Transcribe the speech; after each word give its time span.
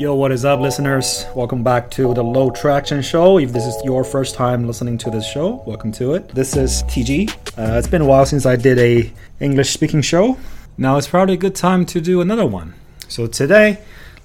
Yo, 0.00 0.14
what 0.14 0.32
is 0.32 0.46
up, 0.46 0.58
listeners? 0.60 1.26
Welcome 1.34 1.62
back 1.62 1.90
to 1.90 2.14
the 2.14 2.24
Low 2.24 2.50
Traction 2.50 3.02
Show. 3.02 3.36
If 3.36 3.52
this 3.52 3.66
is 3.66 3.76
your 3.84 4.02
first 4.02 4.34
time 4.34 4.66
listening 4.66 4.96
to 4.96 5.10
this 5.10 5.30
show, 5.30 5.62
welcome 5.66 5.92
to 5.92 6.14
it. 6.14 6.26
This 6.28 6.56
is 6.56 6.82
TG. 6.84 7.28
Uh, 7.58 7.76
it's 7.76 7.86
been 7.86 8.00
a 8.00 8.06
while 8.06 8.24
since 8.24 8.46
I 8.46 8.56
did 8.56 8.78
a 8.78 9.12
English 9.40 9.68
speaking 9.68 10.00
show. 10.00 10.38
Now 10.78 10.96
it's 10.96 11.06
probably 11.06 11.34
a 11.34 11.36
good 11.36 11.54
time 11.54 11.84
to 11.84 12.00
do 12.00 12.22
another 12.22 12.46
one. 12.46 12.72
So 13.08 13.26
today, 13.26 13.76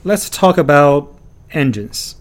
let's 0.06 0.30
talk 0.30 0.57
about 0.57 1.14
engines. 1.52 2.16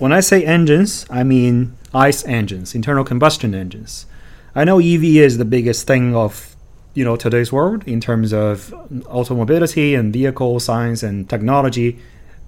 When 0.00 0.12
I 0.12 0.18
say 0.18 0.44
engines, 0.44 1.06
I 1.08 1.22
mean 1.22 1.76
ICE 1.94 2.26
engines, 2.26 2.74
internal 2.74 3.04
combustion 3.04 3.54
engines. 3.54 4.06
I 4.52 4.64
know 4.64 4.80
EV 4.80 5.04
is 5.04 5.38
the 5.38 5.44
biggest 5.44 5.86
thing 5.86 6.16
of 6.16 6.56
you 6.94 7.04
know 7.04 7.14
today's 7.14 7.52
world 7.52 7.86
in 7.86 8.00
terms 8.00 8.32
of 8.32 8.74
automobility 9.06 9.94
and 9.94 10.12
vehicle 10.12 10.58
science 10.58 11.04
and 11.04 11.30
technology 11.30 11.96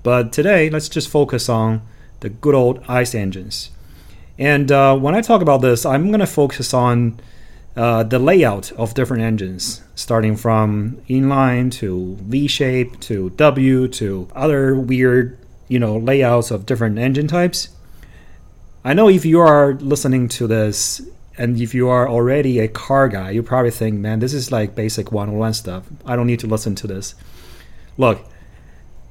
but 0.03 0.33
today, 0.33 0.71
let's 0.71 0.89
just 0.89 1.09
focus 1.09 1.49
on 1.49 1.83
the 2.21 2.29
good 2.29 2.55
old 2.55 2.83
ICE 2.89 3.15
engines. 3.15 3.71
And 4.39 4.73
uh, 4.73 4.97
when 4.97 5.15
I 5.15 5.21
talk 5.21 5.43
about 5.43 5.61
this, 5.61 5.85
I'm 5.85 6.09
going 6.09 6.21
to 6.21 6.27
focus 6.27 6.73
on 6.73 7.21
uh, 7.77 8.03
the 8.03 8.19
layout 8.19 8.73
of 8.73 8.95
different 8.95 9.23
engines, 9.23 9.83
starting 9.95 10.37
from 10.37 11.01
inline 11.09 11.71
to 11.73 12.17
V 12.23 12.47
shape 12.47 13.01
to 13.01 13.31
W 13.31 13.89
to 13.89 14.29
other 14.35 14.75
weird, 14.75 15.39
you 15.69 15.79
know, 15.79 15.97
layouts 15.97 16.51
of 16.51 16.67
different 16.67 16.99
engine 16.99 17.29
types. 17.29 17.69
I 18.85 18.95
know 18.95 19.09
if 19.09 19.25
you 19.25 19.41
are 19.41 19.75
listening 19.75 20.29
to 20.31 20.47
this 20.47 21.01
and 21.39 21.61
if 21.61 21.75
you 21.75 21.89
are 21.89 22.09
already 22.09 22.59
a 22.59 22.69
car 22.69 23.09
guy, 23.09 23.31
you 23.31 23.43
probably 23.43 23.71
think, 23.71 23.99
man, 23.99 24.19
this 24.19 24.35
is 24.35 24.53
like 24.53 24.75
basic 24.75 25.13
101 25.13 25.55
stuff. 25.55 25.87
I 26.05 26.17
don't 26.17 26.27
need 26.27 26.41
to 26.41 26.47
listen 26.47 26.75
to 26.77 26.87
this. 26.87 27.15
Look, 27.97 28.27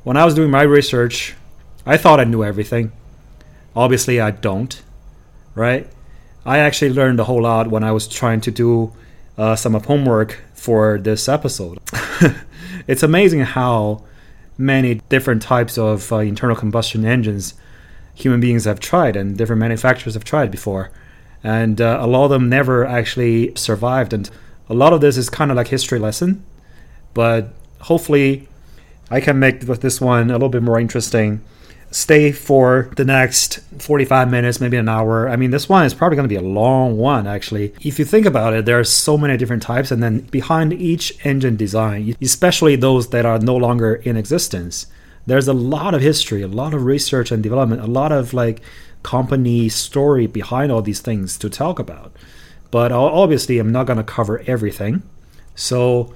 when 0.03 0.17
I 0.17 0.25
was 0.25 0.33
doing 0.33 0.49
my 0.49 0.63
research, 0.63 1.35
I 1.85 1.97
thought 1.97 2.19
I 2.19 2.23
knew 2.23 2.43
everything. 2.43 2.91
Obviously, 3.75 4.19
I 4.19 4.31
don't, 4.31 4.81
right? 5.55 5.87
I 6.45 6.57
actually 6.57 6.91
learned 6.91 7.19
a 7.19 7.25
whole 7.25 7.43
lot 7.43 7.69
when 7.69 7.83
I 7.83 7.91
was 7.91 8.07
trying 8.07 8.41
to 8.41 8.51
do 8.51 8.93
uh, 9.37 9.55
some 9.55 9.75
of 9.75 9.85
homework 9.85 10.39
for 10.53 10.97
this 10.97 11.29
episode. 11.29 11.79
it's 12.87 13.03
amazing 13.03 13.41
how 13.41 14.03
many 14.57 14.95
different 15.09 15.41
types 15.41 15.77
of 15.77 16.11
uh, 16.11 16.17
internal 16.17 16.55
combustion 16.55 17.05
engines 17.05 17.53
human 18.13 18.39
beings 18.39 18.65
have 18.65 18.79
tried 18.79 19.15
and 19.15 19.37
different 19.37 19.59
manufacturers 19.59 20.13
have 20.13 20.23
tried 20.23 20.51
before. 20.51 20.91
And 21.43 21.81
uh, 21.81 21.97
a 21.99 22.07
lot 22.07 22.25
of 22.25 22.29
them 22.29 22.49
never 22.49 22.85
actually 22.85 23.55
survived. 23.55 24.13
And 24.13 24.29
a 24.69 24.73
lot 24.73 24.93
of 24.93 25.01
this 25.01 25.17
is 25.17 25.29
kind 25.29 25.49
of 25.49 25.57
like 25.57 25.69
history 25.69 25.97
lesson, 25.97 26.43
but 27.13 27.53
hopefully 27.79 28.47
I 29.11 29.19
can 29.19 29.37
make 29.37 29.59
this 29.59 30.01
one 30.01 30.29
a 30.29 30.33
little 30.33 30.49
bit 30.49 30.63
more 30.63 30.79
interesting. 30.79 31.41
Stay 31.91 32.31
for 32.31 32.89
the 32.95 33.03
next 33.03 33.59
45 33.79 34.31
minutes, 34.31 34.61
maybe 34.61 34.77
an 34.77 34.87
hour. 34.87 35.27
I 35.27 35.35
mean, 35.35 35.51
this 35.51 35.67
one 35.67 35.83
is 35.83 35.93
probably 35.93 36.15
going 36.15 36.29
to 36.29 36.33
be 36.33 36.37
a 36.37 36.41
long 36.41 36.97
one, 36.97 37.27
actually. 37.27 37.73
If 37.81 37.99
you 37.99 38.05
think 38.05 38.25
about 38.25 38.53
it, 38.53 38.63
there 38.63 38.79
are 38.79 38.85
so 38.85 39.17
many 39.17 39.35
different 39.35 39.61
types, 39.61 39.91
and 39.91 40.01
then 40.01 40.21
behind 40.21 40.71
each 40.71 41.13
engine 41.25 41.57
design, 41.57 42.15
especially 42.21 42.77
those 42.77 43.09
that 43.09 43.25
are 43.25 43.39
no 43.39 43.57
longer 43.57 43.95
in 43.95 44.15
existence, 44.15 44.87
there's 45.27 45.49
a 45.49 45.53
lot 45.53 45.93
of 45.93 46.01
history, 46.01 46.41
a 46.41 46.47
lot 46.47 46.73
of 46.73 46.85
research 46.85 47.29
and 47.29 47.43
development, 47.43 47.81
a 47.81 47.87
lot 47.87 48.13
of 48.13 48.33
like 48.33 48.61
company 49.03 49.67
story 49.67 50.27
behind 50.27 50.71
all 50.71 50.81
these 50.81 51.01
things 51.01 51.37
to 51.39 51.49
talk 51.49 51.77
about. 51.77 52.15
But 52.71 52.93
obviously, 52.93 53.59
I'm 53.59 53.73
not 53.73 53.85
going 53.85 53.97
to 53.97 54.03
cover 54.03 54.41
everything. 54.47 55.03
So 55.55 56.13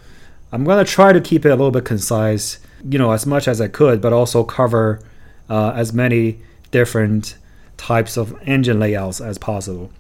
I'm 0.53 0.63
going 0.63 0.83
to 0.83 0.89
try 0.89 1.11
to 1.11 1.19
keep 1.19 1.45
it 1.45 1.49
a 1.49 1.55
little 1.57 1.71
bit 1.71 1.83
concise 1.83 2.59
you 2.89 2.97
know 2.97 3.11
as 3.11 3.25
much 3.25 3.47
as 3.47 3.59
I 3.59 3.67
could, 3.67 4.01
but 4.01 4.13
also 4.13 4.43
cover 4.43 5.01
uh, 5.49 5.71
as 5.75 5.93
many 5.93 6.39
different 6.71 7.37
types 7.77 8.17
of 8.17 8.35
engine 8.45 8.79
layouts 8.79 9.21
as 9.21 9.37
possible. 9.37 9.91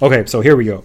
Okay, 0.00 0.26
so 0.26 0.40
here 0.40 0.56
we 0.56 0.64
go. 0.64 0.84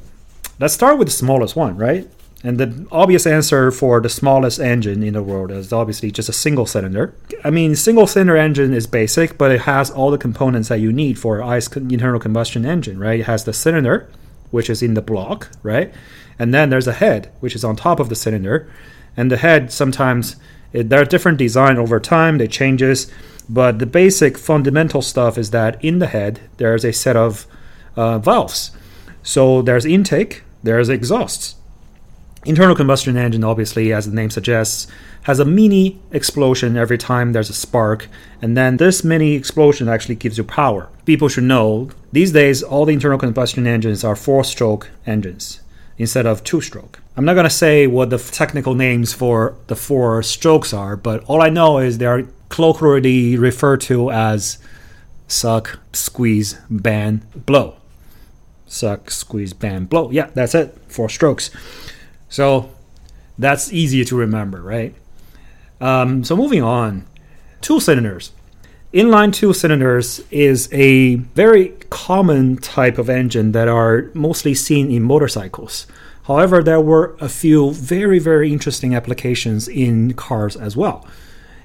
Let's 0.59 0.73
start 0.73 0.97
with 0.97 1.07
the 1.07 1.13
smallest 1.13 1.55
one, 1.55 1.77
right? 1.77 2.09
And 2.43 2.59
the 2.59 2.87
obvious 2.91 3.25
answer 3.25 3.71
for 3.71 3.99
the 3.99 4.09
smallest 4.09 4.59
engine 4.59 5.01
in 5.01 5.13
the 5.13 5.23
world 5.23 5.51
is 5.51 5.73
obviously 5.73 6.11
just 6.11 6.29
a 6.29 6.33
single 6.33 6.67
cylinder. 6.67 7.15
I 7.43 7.49
mean, 7.49 7.75
single 7.75 8.05
cylinder 8.05 8.37
engine 8.37 8.73
is 8.73 8.85
basic, 8.85 9.37
but 9.37 9.51
it 9.51 9.61
has 9.61 9.89
all 9.89 10.11
the 10.11 10.19
components 10.19 10.69
that 10.69 10.79
you 10.79 10.93
need 10.93 11.17
for 11.17 11.41
ICE 11.41 11.67
internal 11.77 12.19
combustion 12.19 12.63
engine, 12.63 12.99
right? 12.99 13.21
It 13.21 13.25
has 13.25 13.43
the 13.43 13.53
cylinder, 13.53 14.07
which 14.51 14.69
is 14.69 14.83
in 14.83 14.93
the 14.93 15.01
block, 15.01 15.49
right? 15.63 15.91
And 16.37 16.53
then 16.53 16.69
there's 16.69 16.87
a 16.87 16.93
head, 16.93 17.31
which 17.39 17.55
is 17.55 17.63
on 17.63 17.75
top 17.75 17.99
of 17.99 18.09
the 18.09 18.15
cylinder. 18.15 18.71
And 19.15 19.31
the 19.31 19.37
head 19.37 19.71
sometimes 19.71 20.35
there 20.83 21.01
are 21.01 21.05
different 21.05 21.37
design 21.37 21.77
over 21.77 21.99
time, 21.99 22.37
they 22.37 22.47
changes, 22.47 23.11
but 23.49 23.79
the 23.79 23.85
basic 23.85 24.37
fundamental 24.37 25.01
stuff 25.01 25.37
is 25.37 25.51
that 25.51 25.83
in 25.83 25.99
the 25.99 26.07
head 26.07 26.41
there's 26.57 26.83
a 26.83 26.93
set 26.93 27.15
of 27.15 27.47
uh, 27.95 28.19
valves. 28.19 28.71
So 29.23 29.61
there's 29.61 29.85
intake, 29.85 30.43
there's 30.63 30.89
exhausts. 30.89 31.55
Internal 32.45 32.75
combustion 32.75 33.17
engine, 33.17 33.43
obviously, 33.43 33.91
as 33.91 34.05
the 34.07 34.15
name 34.15 34.29
suggests, 34.29 34.87
has 35.23 35.39
a 35.39 35.45
mini 35.45 35.99
explosion 36.11 36.77
every 36.77 36.97
time 36.97 37.33
there's 37.33 37.49
a 37.49 37.53
spark, 37.53 38.07
and 38.41 38.55
then 38.55 38.77
this 38.77 39.03
mini 39.03 39.33
explosion 39.33 39.89
actually 39.89 40.15
gives 40.15 40.37
you 40.37 40.45
power. 40.45 40.87
People 41.05 41.27
should 41.27 41.43
know 41.43 41.89
these 42.13 42.31
days 42.31 42.63
all 42.63 42.85
the 42.85 42.93
internal 42.93 43.17
combustion 43.17 43.67
engines 43.67 44.03
are 44.05 44.15
four 44.15 44.45
stroke 44.45 44.89
engines 45.05 45.59
instead 45.97 46.25
of 46.25 46.43
two 46.43 46.61
stroke. 46.61 47.01
I'm 47.17 47.25
not 47.25 47.33
going 47.33 47.45
to 47.45 47.49
say 47.49 47.87
what 47.87 48.11
the 48.11 48.19
technical 48.19 48.75
names 48.75 49.11
for 49.11 49.55
the 49.65 49.75
four 49.75 50.21
strokes 50.21 50.71
are, 50.71 50.95
but 50.95 51.23
all 51.23 51.41
I 51.41 51.49
know 51.49 51.79
is 51.79 51.97
they 51.97 52.05
are 52.05 52.25
colloquially 52.49 53.35
referred 53.35 53.81
to 53.81 54.11
as 54.11 54.59
suck, 55.27 55.79
squeeze, 55.93 56.59
bang, 56.69 57.23
blow. 57.35 57.77
Suck, 58.67 59.09
squeeze, 59.09 59.53
bang, 59.53 59.85
blow. 59.85 60.11
Yeah, 60.11 60.29
that's 60.35 60.53
it. 60.53 60.77
Four 60.89 61.09
strokes. 61.09 61.49
So 62.29 62.69
that's 63.39 63.73
easy 63.73 64.05
to 64.05 64.15
remember, 64.15 64.61
right? 64.61 64.93
Um, 65.81 66.23
so 66.23 66.35
moving 66.35 66.61
on, 66.61 67.07
two 67.61 67.79
cylinders. 67.79 68.31
Inline 68.93 69.33
two 69.33 69.53
cylinders 69.53 70.21
is 70.29 70.69
a 70.71 71.15
very 71.15 71.69
common 71.89 72.57
type 72.57 72.99
of 72.99 73.09
engine 73.09 73.53
that 73.53 73.67
are 73.67 74.11
mostly 74.13 74.53
seen 74.53 74.91
in 74.91 75.01
motorcycles. 75.01 75.87
However, 76.27 76.61
there 76.61 76.81
were 76.81 77.15
a 77.21 77.29
few 77.29 77.71
very, 77.71 78.19
very 78.19 78.51
interesting 78.51 78.93
applications 78.93 79.69
in 79.69 80.13
cars 80.13 80.57
as 80.57 80.75
well. 80.75 81.07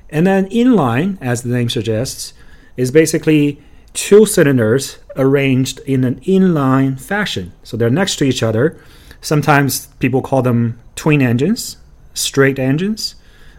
And 0.08 0.24
then 0.24 0.48
inline, 0.50 1.18
as 1.20 1.42
the 1.42 1.48
name 1.48 1.68
suggests, 1.68 2.32
is 2.76 2.92
basically 2.92 3.60
two 3.92 4.24
cylinders 4.24 4.98
arranged 5.16 5.80
in 5.80 6.04
an 6.04 6.20
inline 6.20 7.00
fashion. 7.00 7.52
So 7.64 7.76
they're 7.76 7.90
next 7.90 8.16
to 8.16 8.24
each 8.24 8.42
other. 8.42 8.78
Sometimes 9.20 9.86
people 9.98 10.22
call 10.22 10.42
them 10.42 10.78
twin 10.94 11.22
engines, 11.22 11.78
straight 12.14 12.60
engines, 12.60 13.16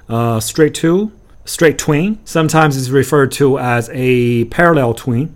uh, 0.07 0.39
straight 0.39 0.73
two, 0.73 1.11
straight 1.43 1.77
twin. 1.77 2.19
Sometimes 2.23 2.77
it's 2.77 2.89
referred 2.89 3.33
to 3.33 3.59
as 3.59 3.89
a 3.91 4.45
parallel 4.45 4.93
twin 4.93 5.35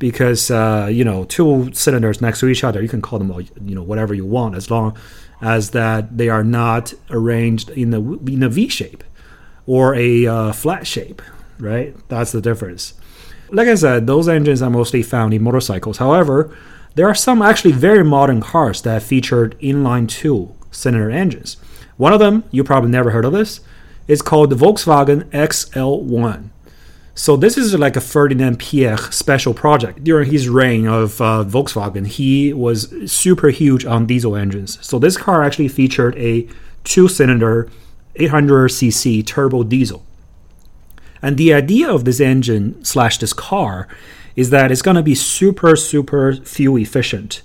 because 0.00 0.50
uh, 0.50 0.88
you 0.90 1.04
know 1.04 1.24
two 1.24 1.70
cylinders 1.72 2.20
next 2.20 2.40
to 2.40 2.48
each 2.48 2.64
other 2.64 2.82
you 2.82 2.88
can 2.88 3.00
call 3.00 3.20
them 3.20 3.30
all 3.30 3.40
you 3.40 3.74
know 3.76 3.82
whatever 3.84 4.12
you 4.12 4.26
want 4.26 4.56
as 4.56 4.68
long 4.68 4.96
as 5.40 5.70
that 5.70 6.18
they 6.18 6.28
are 6.28 6.42
not 6.42 6.92
arranged 7.10 7.70
in 7.70 7.94
a 7.94 8.00
in 8.28 8.42
a 8.42 8.48
V 8.48 8.66
shape 8.66 9.04
or 9.66 9.94
a 9.94 10.26
uh, 10.26 10.52
flat 10.52 10.88
shape 10.88 11.22
right? 11.60 11.94
That's 12.08 12.32
the 12.32 12.40
difference. 12.40 12.94
Like 13.50 13.68
I 13.68 13.74
said 13.76 14.08
those 14.08 14.28
engines 14.28 14.62
are 14.62 14.70
mostly 14.70 15.02
found 15.04 15.32
in 15.32 15.42
motorcycles. 15.42 15.98
However 15.98 16.56
there 16.96 17.06
are 17.06 17.14
some 17.14 17.40
actually 17.40 17.72
very 17.72 18.02
modern 18.02 18.40
cars 18.40 18.82
that 18.82 19.02
featured 19.02 19.56
inline 19.60 20.08
two 20.08 20.54
cylinder 20.72 21.10
engines. 21.10 21.56
One 21.98 22.12
of 22.12 22.18
them 22.18 22.44
you 22.50 22.64
probably 22.64 22.90
never 22.90 23.10
heard 23.10 23.24
of 23.24 23.32
this 23.32 23.60
is 24.08 24.22
called 24.22 24.50
the 24.50 24.56
Volkswagen 24.56 25.24
XL1 25.30 26.48
so 27.20 27.36
this 27.36 27.58
is 27.58 27.74
like 27.74 27.96
a 27.96 28.00
Ferdinand 28.00 28.58
Piëch 28.58 29.12
special 29.12 29.52
project. 29.52 30.02
During 30.02 30.30
his 30.30 30.48
reign 30.48 30.86
of 30.86 31.20
uh, 31.20 31.44
Volkswagen, 31.46 32.06
he 32.06 32.54
was 32.54 32.90
super 33.12 33.50
huge 33.50 33.84
on 33.84 34.06
diesel 34.06 34.34
engines. 34.34 34.78
So 34.80 34.98
this 34.98 35.18
car 35.18 35.42
actually 35.42 35.68
featured 35.68 36.16
a 36.16 36.48
two-cylinder 36.84 37.68
800cc 38.14 39.26
turbo 39.26 39.64
diesel. 39.64 40.02
And 41.20 41.36
the 41.36 41.52
idea 41.52 41.92
of 41.92 42.06
this 42.06 42.20
engine 42.20 42.82
slash 42.86 43.18
this 43.18 43.34
car 43.34 43.86
is 44.34 44.48
that 44.48 44.72
it's 44.72 44.80
going 44.80 44.96
to 44.96 45.02
be 45.02 45.14
super 45.14 45.76
super 45.76 46.32
fuel 46.36 46.78
efficient, 46.78 47.42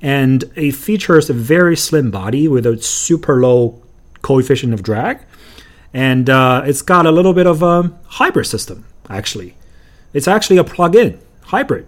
and 0.00 0.44
it 0.56 0.72
features 0.72 1.28
a 1.28 1.34
very 1.34 1.76
slim 1.76 2.10
body 2.10 2.48
with 2.48 2.64
a 2.64 2.80
super 2.80 3.38
low 3.42 3.82
coefficient 4.22 4.72
of 4.72 4.82
drag, 4.82 5.20
and 5.92 6.30
uh, 6.30 6.62
it's 6.64 6.80
got 6.80 7.04
a 7.04 7.10
little 7.10 7.34
bit 7.34 7.46
of 7.46 7.62
a 7.62 7.92
hybrid 8.06 8.46
system 8.46 8.86
actually. 9.08 9.54
It's 10.12 10.28
actually 10.28 10.56
a 10.56 10.64
plug 10.64 10.96
in 10.96 11.20
hybrid, 11.42 11.86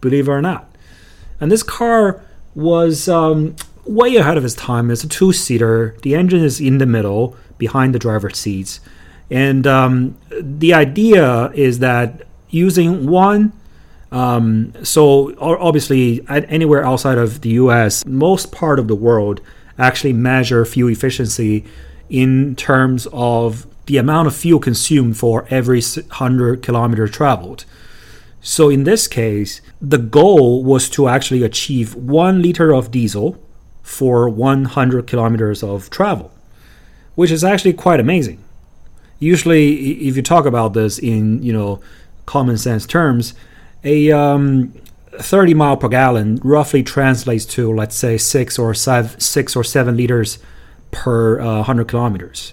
believe 0.00 0.28
it 0.28 0.30
or 0.30 0.42
not. 0.42 0.70
And 1.40 1.50
this 1.50 1.62
car 1.62 2.20
was 2.54 3.08
um, 3.08 3.56
way 3.84 4.16
ahead 4.16 4.36
of 4.36 4.44
its 4.44 4.54
time. 4.54 4.90
It's 4.90 5.04
a 5.04 5.08
two 5.08 5.32
seater, 5.32 5.96
the 6.02 6.14
engine 6.14 6.42
is 6.42 6.60
in 6.60 6.78
the 6.78 6.86
middle 6.86 7.36
behind 7.58 7.94
the 7.94 7.98
driver's 7.98 8.38
seats. 8.38 8.80
And 9.30 9.66
um, 9.66 10.16
the 10.40 10.74
idea 10.74 11.50
is 11.52 11.80
that 11.80 12.22
using 12.50 13.06
one, 13.06 13.52
um, 14.10 14.72
so 14.82 15.34
obviously 15.38 16.24
anywhere 16.28 16.84
outside 16.84 17.18
of 17.18 17.42
the 17.42 17.50
US, 17.50 18.04
most 18.06 18.52
part 18.52 18.78
of 18.78 18.88
the 18.88 18.94
world 18.94 19.40
actually 19.78 20.12
measure 20.12 20.64
fuel 20.64 20.90
efficiency 20.90 21.64
in 22.08 22.56
terms 22.56 23.06
of 23.12 23.66
the 23.88 23.96
amount 23.96 24.28
of 24.28 24.36
fuel 24.36 24.60
consumed 24.60 25.16
for 25.16 25.46
every 25.48 25.80
100 25.80 26.62
kilometer 26.62 27.08
traveled. 27.08 27.64
So 28.42 28.68
in 28.68 28.84
this 28.84 29.08
case, 29.08 29.62
the 29.80 29.96
goal 29.96 30.62
was 30.62 30.90
to 30.90 31.08
actually 31.08 31.42
achieve 31.42 31.94
one 31.94 32.42
liter 32.42 32.74
of 32.74 32.90
diesel 32.90 33.42
for 33.82 34.28
100 34.28 35.06
kilometers 35.06 35.62
of 35.62 35.88
travel, 35.88 36.30
which 37.14 37.30
is 37.30 37.42
actually 37.42 37.72
quite 37.72 37.98
amazing. 37.98 38.44
Usually, 39.18 40.06
if 40.06 40.16
you 40.16 40.22
talk 40.22 40.44
about 40.44 40.74
this 40.74 40.98
in 40.98 41.42
you 41.42 41.54
know 41.54 41.80
common 42.26 42.58
sense 42.58 42.84
terms, 42.84 43.32
a 43.84 44.12
um, 44.12 44.74
30 45.12 45.54
mile 45.54 45.78
per 45.78 45.88
gallon 45.88 46.36
roughly 46.44 46.82
translates 46.82 47.46
to 47.46 47.72
let's 47.74 47.96
say 47.96 48.18
six 48.18 48.58
or 48.58 48.74
seven, 48.74 49.18
six 49.18 49.56
or 49.56 49.64
seven 49.64 49.96
liters 49.96 50.38
per 50.90 51.40
uh, 51.40 51.56
100 51.56 51.88
kilometers. 51.88 52.52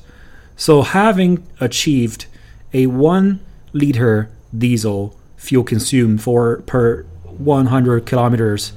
So 0.56 0.82
having 0.82 1.46
achieved 1.60 2.28
a 2.74 2.88
one 2.88 3.40
liter 3.74 4.30
diesel 4.58 5.18
fuel 5.38 5.64
consumed 5.64 6.22
for 6.22 6.62
per 6.62 7.04
100 7.38 8.06
kilometers, 8.06 8.72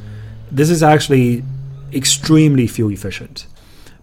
this 0.51 0.71
is 0.71 0.83
actually 0.83 1.45
extremely 1.93 2.67
fuel 2.67 2.91
efficient. 2.91 3.47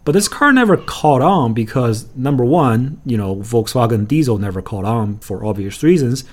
But 0.05 0.11
this 0.11 0.27
car 0.27 0.53
never 0.53 0.77
caught 0.77 1.21
on 1.21 1.53
because 1.53 2.07
number 2.15 2.45
one, 2.45 3.01
you 3.05 3.17
know, 3.17 3.37
Volkswagen 3.37 4.07
diesel 4.07 4.37
never 4.37 4.61
caught 4.61 4.85
on 4.85 5.17
for 5.17 5.43
obvious 5.43 5.81
reasons. 5.81 6.23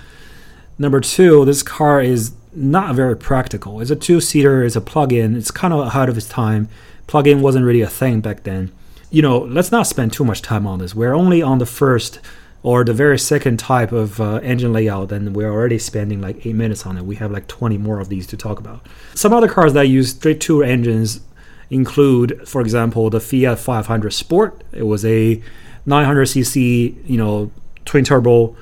Number 0.79 1.01
two, 1.01 1.45
this 1.45 1.63
car 1.63 2.03
is 2.03 2.33
not 2.55 2.95
very 2.95 3.17
practical. 3.17 3.81
It's 3.81 3.91
a 3.91 3.97
two-seater, 3.97 4.63
it's 4.63 4.77
a 4.77 4.81
plug-in, 4.81 5.37
it's 5.37 5.51
kind 5.51 5.73
of 5.73 5.81
ahead 5.81 6.11
of 6.11 6.19
its 6.19 6.29
time. 6.29 6.69
Plug-in 7.07 7.41
wasn't 7.41 7.65
really 7.65 7.81
a 7.81 7.89
thing 7.89 8.21
back 8.21 8.43
then. 8.43 8.73
You 9.13 9.21
know, 9.21 9.41
let's 9.41 9.71
not 9.71 9.87
spend 9.87 10.15
too 10.15 10.25
much 10.25 10.41
time 10.41 10.67
on 10.67 10.79
this. 10.79 10.95
We're 10.95 11.13
only 11.13 11.43
on 11.43 11.59
the 11.59 11.67
first 11.67 12.19
or 12.63 12.83
the 12.83 12.95
very 12.95 13.19
second 13.19 13.59
type 13.59 13.93
of 13.93 14.19
uh, 14.19 14.37
engine 14.37 14.73
layout, 14.73 15.13
and 15.13 15.37
we're 15.37 15.53
already 15.53 15.79
spending 15.79 16.23
like 16.23 16.47
eight 16.47 16.55
minutes 16.55 16.87
on 16.87 16.97
it. 16.97 17.05
We 17.05 17.17
have 17.17 17.31
like 17.31 17.47
20 17.47 17.77
more 17.77 18.01
of 18.01 18.09
these 18.09 18.27
to 18.29 18.39
talk 18.39 18.59
about. 18.59 18.87
Some 19.15 19.35
other 19.35 19.49
cars 19.49 19.75
that 19.75 19.89
use 19.89 20.13
straight 20.13 20.41
two 20.41 20.63
engines 20.63 21.21
include, 21.69 22.49
for 22.49 22.63
example, 22.63 23.11
the 23.11 23.21
Fiat 23.21 23.59
500 23.59 24.13
Sport. 24.13 24.65
It 24.73 24.85
was 24.85 25.05
a 25.05 25.43
900cc, 25.87 27.07
you 27.07 27.19
know, 27.19 27.51
twin 27.85 28.05
turbo, 28.05 28.57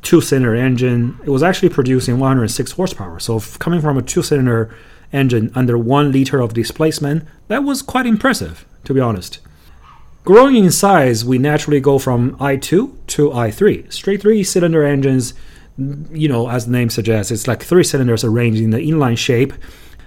two 0.00 0.20
cylinder 0.20 0.54
engine. 0.54 1.18
It 1.24 1.30
was 1.30 1.42
actually 1.42 1.70
producing 1.70 2.20
106 2.20 2.70
horsepower. 2.70 3.18
So 3.18 3.40
coming 3.58 3.80
from 3.80 3.98
a 3.98 4.02
two 4.02 4.22
cylinder 4.22 4.72
engine 5.12 5.50
under 5.56 5.76
one 5.76 6.12
liter 6.12 6.40
of 6.40 6.54
displacement, 6.54 7.26
that 7.48 7.64
was 7.64 7.82
quite 7.82 8.06
impressive, 8.06 8.64
to 8.84 8.94
be 8.94 9.00
honest. 9.00 9.40
Growing 10.26 10.56
in 10.56 10.72
size, 10.72 11.24
we 11.24 11.38
naturally 11.38 11.78
go 11.78 12.00
from 12.00 12.36
i2 12.38 12.92
to 13.06 13.30
i3. 13.30 13.92
Straight 13.92 14.20
three 14.20 14.42
cylinder 14.42 14.82
engines, 14.82 15.34
you 16.10 16.28
know, 16.28 16.48
as 16.48 16.66
the 16.66 16.72
name 16.72 16.90
suggests, 16.90 17.30
it's 17.30 17.46
like 17.46 17.62
three 17.62 17.84
cylinders 17.84 18.24
arranged 18.24 18.60
in 18.60 18.70
the 18.70 18.78
inline 18.78 19.16
shape. 19.16 19.52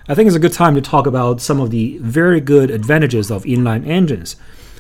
I 0.10 0.16
think 0.16 0.28
it's 0.28 0.36
a 0.36 0.40
good 0.40 0.52
time 0.52 0.76
to 0.76 0.82
talk 0.82 1.08
about 1.08 1.40
some 1.40 1.62
of 1.62 1.72
the 1.72 2.00
very 2.00 2.42
good 2.42 2.70
advantages 2.70 3.32
of 3.32 3.46
inline 3.46 3.88
engines. 3.88 4.36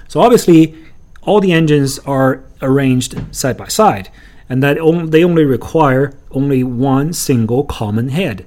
So, 0.10 0.20
obviously, 0.20 0.76
all 1.22 1.40
the 1.40 1.54
engines 1.54 2.00
are 2.00 2.44
arranged 2.62 3.16
side 3.34 3.56
by 3.56 3.70
side, 3.70 4.10
and 4.50 4.62
that 4.62 4.76
they 5.10 5.24
only 5.24 5.46
require 5.46 6.20
only 6.32 6.66
one 6.66 7.14
single 7.14 7.64
common 7.64 8.10
head. 8.10 8.46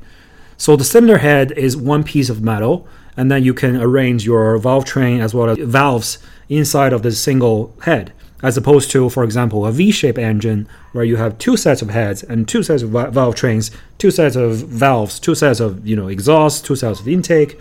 So, 0.59 0.77
the 0.77 0.85
cylinder 0.85 1.19
head 1.19 1.53
is 1.53 1.75
one 1.75 2.05
piece 2.05 2.29
of 2.29 2.43
metal, 2.43 2.87
and 3.17 3.31
then 3.31 3.45
you 3.45 3.55
can 3.55 3.77
arrange 3.81 4.27
your 4.27 4.59
valve 4.59 4.85
train 4.85 5.23
as 5.23 5.33
well 5.33 5.49
as 5.49 5.57
valves 5.57 6.19
inside 6.49 6.93
of 6.93 7.03
the 7.03 7.13
single 7.13 7.75
head, 7.83 8.13
as 8.43 8.57
opposed 8.57 8.91
to, 8.91 9.09
for 9.09 9.25
example, 9.25 9.65
a 9.67 9.73
V-shaped 9.73 10.19
engine 10.19 10.69
where 10.93 11.05
you 11.05 11.17
have 11.17 11.39
two 11.39 11.57
sets 11.57 11.83
of 11.83 11.91
heads 11.91 12.23
and 12.23 12.49
two 12.49 12.63
sets 12.63 12.83
of 12.83 12.91
valve 12.91 13.35
trains, 13.35 13.71
two 13.99 14.11
sets 14.11 14.37
of 14.37 14.57
valves, 14.57 15.21
two 15.21 15.35
sets 15.35 15.61
of 15.61 15.87
you 15.87 15.97
know 15.97 16.09
exhaust, 16.09 16.65
two 16.65 16.77
sets 16.77 17.01
of 17.01 17.09
intake. 17.09 17.61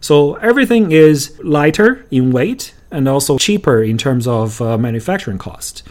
So 0.00 0.34
everything 0.36 0.92
is 0.92 1.38
lighter 1.42 2.06
in 2.10 2.32
weight 2.32 2.74
and 2.90 3.06
also 3.08 3.38
cheaper 3.38 3.82
in 3.82 3.98
terms 3.98 4.26
of 4.26 4.60
uh, 4.62 4.78
manufacturing 4.78 5.38
cost. 5.38 5.82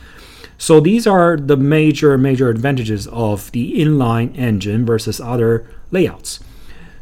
So 0.58 0.80
these 0.80 1.08
are 1.08 1.38
the 1.38 1.56
major 1.56 2.18
major 2.18 2.50
advantages 2.50 3.08
of 3.08 3.52
the 3.52 3.80
inline 3.80 4.38
engine 4.38 4.86
versus 4.86 5.22
other 5.22 5.66
layouts. 5.92 6.40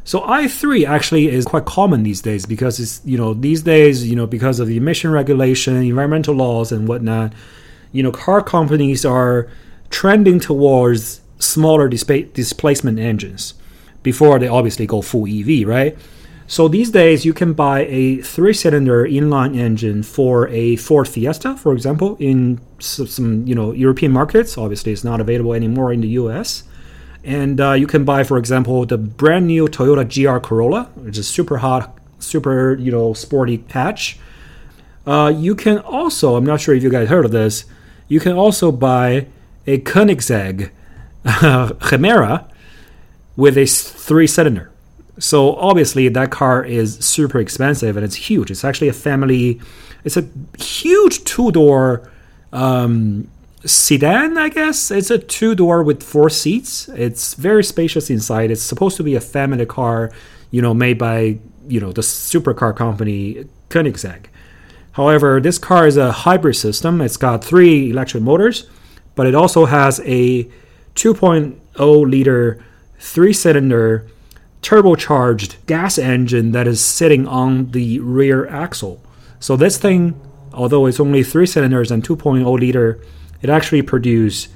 So 0.08 0.22
i3 0.22 0.88
actually 0.88 1.28
is 1.28 1.44
quite 1.44 1.66
common 1.66 2.04
these 2.04 2.22
days 2.22 2.46
because 2.46 2.80
it's 2.80 3.02
you 3.04 3.18
know 3.18 3.34
these 3.34 3.62
days 3.64 4.08
you 4.10 4.16
know 4.16 4.26
because 4.26 4.62
of 4.62 4.68
the 4.70 4.78
emission 4.78 5.12
regulation, 5.12 5.76
environmental 5.76 6.34
laws 6.34 6.72
and 6.72 6.88
whatnot, 6.88 7.34
you 7.92 8.04
know 8.04 8.14
car 8.14 8.42
companies 8.42 9.04
are 9.04 9.50
trending 9.90 10.40
towards 10.40 11.20
smaller 11.40 11.90
dispa- 11.90 12.32
displacement 12.32 13.00
engines 13.00 13.54
before 14.02 14.40
they 14.40 14.48
obviously 14.48 14.86
go 14.88 15.02
full 15.02 15.28
EV, 15.28 15.68
right? 15.68 15.98
So 16.48 16.70
these 16.70 16.90
days 16.90 17.26
you 17.26 17.34
can 17.34 17.52
buy 17.52 17.80
a 17.88 18.22
three-cylinder 18.22 19.06
inline 19.10 19.58
engine 19.58 20.04
for 20.04 20.48
a 20.48 20.78
Ford 20.78 21.10
Fiesta, 21.10 21.58
for 21.58 21.74
example, 21.74 22.16
in 22.18 22.62
some 22.80 23.46
you 23.46 23.56
know 23.56 23.74
European 23.74 24.14
markets. 24.14 24.58
Obviously, 24.58 24.94
it's 24.94 25.04
not 25.04 25.20
available 25.20 25.54
anymore 25.54 25.92
in 25.92 26.00
the 26.00 26.12
US. 26.22 26.64
And 27.28 27.60
uh, 27.60 27.74
you 27.74 27.88
can 27.88 28.06
buy, 28.06 28.24
for 28.24 28.38
example, 28.38 28.86
the 28.86 28.98
brand 28.98 29.48
new 29.48 29.68
Toyota 29.68 30.06
GR 30.08 30.40
Corolla, 30.40 30.86
which 30.96 31.18
is 31.18 31.28
super 31.28 31.58
hot, 31.58 32.00
super 32.20 32.76
you 32.76 32.90
know 32.90 33.12
sporty 33.12 33.66
hatch. 33.70 34.18
Uh, 35.06 35.34
you 35.36 35.54
can 35.54 35.80
also, 35.80 36.38
I'm 36.38 36.46
not 36.46 36.62
sure 36.62 36.74
if 36.74 36.82
you 36.82 36.90
guys 36.90 37.10
heard 37.10 37.26
of 37.26 37.32
this, 37.32 37.66
you 38.08 38.22
can 38.22 38.32
also 38.32 38.72
buy 38.72 39.28
a 39.66 39.78
Koenigsegg 39.80 40.72
Gemera 41.26 42.50
with 43.36 43.58
a 43.58 43.66
three 43.66 44.28
cylinder. 44.28 44.72
So 45.20 45.56
obviously 45.56 46.08
that 46.08 46.32
car 46.32 46.64
is 46.64 46.98
super 47.00 47.40
expensive 47.40 47.98
and 47.98 48.06
it's 48.06 48.16
huge. 48.16 48.52
It's 48.52 48.64
actually 48.64 48.88
a 48.88 48.94
family. 48.94 49.60
It's 50.06 50.16
a 50.16 50.30
huge 50.58 51.26
two 51.26 51.52
door 51.52 52.10
um, 52.54 53.30
sedan, 53.68 54.38
I 54.38 54.50
guess. 54.50 54.92
It's 54.92 55.12
a 55.12 55.18
two 55.18 55.56
door 55.56 55.84
with 55.84 56.02
four 56.02 56.30
seats. 56.30 56.90
It's 56.90 57.34
very 57.34 57.64
spacious 57.64 58.10
inside. 58.10 58.52
It's 58.52 58.62
supposed 58.62 58.98
to 58.98 59.04
be 59.04 59.16
a 59.16 59.22
family 59.22 59.66
car, 59.66 60.12
you 60.52 60.62
know, 60.62 60.74
made 60.74 60.98
by, 60.98 61.40
you 61.68 61.80
know, 61.80 61.92
the 61.92 62.02
supercar 62.02 62.76
company 62.76 63.46
Koenigsegg. 63.70 64.26
However, 64.94 65.40
this 65.40 65.60
car 65.60 65.86
is 65.86 65.98
a 65.98 66.12
hybrid 66.12 66.56
system. 66.56 67.02
It's 67.02 67.18
got 67.18 67.44
three 67.44 67.92
electric 67.92 68.24
motors, 68.24 68.68
but 69.16 69.28
it 69.28 69.36
also 69.36 69.66
has 69.66 70.00
a 70.06 70.50
2.0 70.96 72.10
liter 72.10 72.64
three 73.00 73.34
cylinder 73.34 74.08
turbocharged 74.62 75.56
gas 75.68 76.00
engine 76.00 76.52
that 76.52 76.68
is 76.68 76.84
sitting 76.84 77.28
on 77.28 77.72
the 77.72 78.00
rear 78.00 78.48
axle. 78.48 79.04
So 79.40 79.56
this 79.56 79.78
thing, 79.78 80.20
although 80.52 80.88
it's 80.88 81.00
only 81.00 81.24
three 81.24 81.46
cylinders 81.46 81.92
and 81.92 82.04
2.0 82.04 82.60
liter 82.60 83.00
it 83.42 83.50
actually 83.50 83.82
produced 83.82 84.50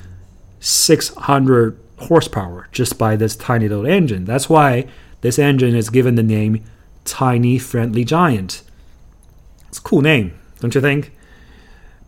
600 0.60 1.78
horsepower 1.98 2.68
just 2.72 2.98
by 2.98 3.16
this 3.16 3.36
tiny 3.36 3.68
little 3.68 3.86
engine. 3.86 4.26
That's 4.26 4.50
why 4.50 4.88
this 5.22 5.38
engine 5.40 5.76
is 5.76 5.90
given 5.90 6.16
the 6.16 6.24
name 6.24 6.64
Tiny 7.06 7.58
Friendly 7.58 8.04
Giant. 8.04 8.64
It's 9.68 9.78
a 9.78 9.82
cool 9.82 10.02
name, 10.02 10.38
don't 10.60 10.76
you 10.76 10.82
think? 10.82 11.14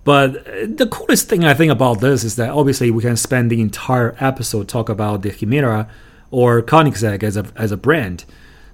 But 0.03 0.43
the 0.77 0.87
coolest 0.91 1.29
thing 1.29 1.45
I 1.45 1.53
think 1.53 1.71
about 1.71 2.01
this 2.01 2.23
is 2.23 2.35
that 2.35 2.49
obviously 2.49 2.91
we 2.91 3.01
can 3.01 3.15
spend 3.15 3.49
the 3.49 3.61
entire 3.61 4.15
episode 4.19 4.67
talk 4.67 4.89
about 4.89 5.21
the 5.21 5.31
Gemera 5.31 5.87
or 6.29 6.61
Koenigsegg 6.61 7.23
as 7.23 7.37
a, 7.37 7.45
as 7.55 7.71
a 7.71 7.77
brand. 7.77 8.25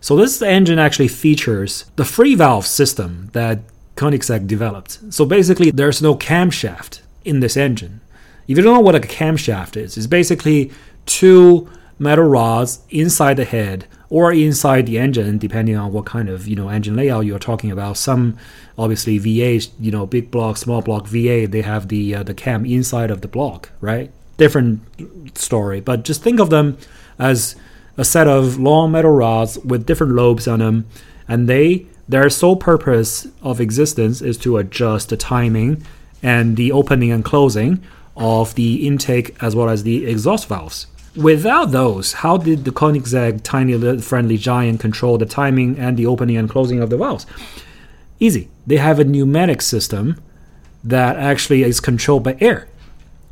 So 0.01 0.15
this 0.15 0.41
engine 0.41 0.79
actually 0.79 1.09
features 1.09 1.85
the 1.97 2.05
free 2.05 2.33
valve 2.33 2.65
system 2.65 3.29
that 3.33 3.59
Koenigsegg 3.95 4.47
developed. 4.47 5.13
So 5.13 5.25
basically 5.25 5.69
there's 5.69 6.01
no 6.01 6.15
camshaft 6.15 7.01
in 7.29 7.39
this 7.39 7.55
engine. 7.55 8.01
If 8.47 8.57
you 8.57 8.63
don't 8.63 8.73
know 8.73 8.79
what 8.79 8.95
a 8.95 8.99
camshaft 8.99 9.77
is, 9.77 9.95
it's 9.95 10.07
basically 10.07 10.71
two 11.05 11.69
metal 11.99 12.25
rods 12.25 12.79
inside 12.89 13.35
the 13.35 13.45
head 13.45 13.85
or 14.09 14.33
inside 14.33 14.87
the 14.87 14.97
engine, 14.97 15.37
depending 15.37 15.75
on 15.75 15.93
what 15.93 16.05
kind 16.05 16.29
of 16.29 16.47
you 16.47 16.55
know 16.55 16.69
engine 16.69 16.95
layout 16.95 17.25
you're 17.25 17.37
talking 17.37 17.71
about. 17.71 17.95
Some 17.97 18.37
obviously 18.77 19.19
V8, 19.19 19.69
you 19.79 19.91
know, 19.91 20.07
big 20.07 20.31
block, 20.31 20.57
small 20.57 20.81
block 20.81 21.05
V8, 21.05 21.51
they 21.51 21.61
have 21.61 21.89
the 21.89 22.15
uh, 22.15 22.23
the 22.23 22.33
cam 22.33 22.65
inside 22.65 23.11
of 23.11 23.21
the 23.21 23.27
block, 23.27 23.69
right? 23.81 24.11
Different 24.37 24.81
story, 25.37 25.79
but 25.79 26.03
just 26.03 26.23
think 26.23 26.39
of 26.39 26.49
them 26.49 26.77
as 27.19 27.55
a 27.97 28.05
set 28.05 28.27
of 28.27 28.57
long 28.57 28.91
metal 28.91 29.11
rods 29.11 29.59
with 29.59 29.85
different 29.85 30.13
lobes 30.13 30.47
on 30.47 30.59
them, 30.59 30.87
and 31.27 31.47
they 31.47 31.85
their 32.07 32.27
sole 32.31 32.55
purpose 32.55 33.27
of 33.43 33.61
existence 33.61 34.19
is 34.19 34.39
to 34.39 34.57
adjust 34.57 35.09
the 35.09 35.17
timing 35.17 35.85
and 36.21 36.57
the 36.57 36.71
opening 36.71 37.11
and 37.11 37.23
closing 37.23 37.81
of 38.15 38.55
the 38.55 38.85
intake 38.87 39.35
as 39.41 39.55
well 39.55 39.69
as 39.69 39.83
the 39.83 40.05
exhaust 40.05 40.47
valves. 40.47 40.87
Without 41.15 41.71
those, 41.71 42.13
how 42.13 42.37
did 42.37 42.65
the 42.65 42.71
Koenigsegg 42.71 43.41
tiny 43.43 43.75
little 43.75 44.01
friendly 44.01 44.37
giant 44.37 44.79
control 44.79 45.17
the 45.17 45.25
timing 45.25 45.77
and 45.79 45.97
the 45.97 46.05
opening 46.05 46.37
and 46.37 46.49
closing 46.49 46.81
of 46.81 46.89
the 46.89 46.97
valves? 46.97 47.25
Easy. 48.19 48.49
They 48.67 48.77
have 48.77 48.99
a 48.99 49.03
pneumatic 49.03 49.61
system 49.61 50.21
that 50.83 51.17
actually 51.17 51.63
is 51.63 51.79
controlled 51.79 52.23
by 52.23 52.37
air. 52.39 52.67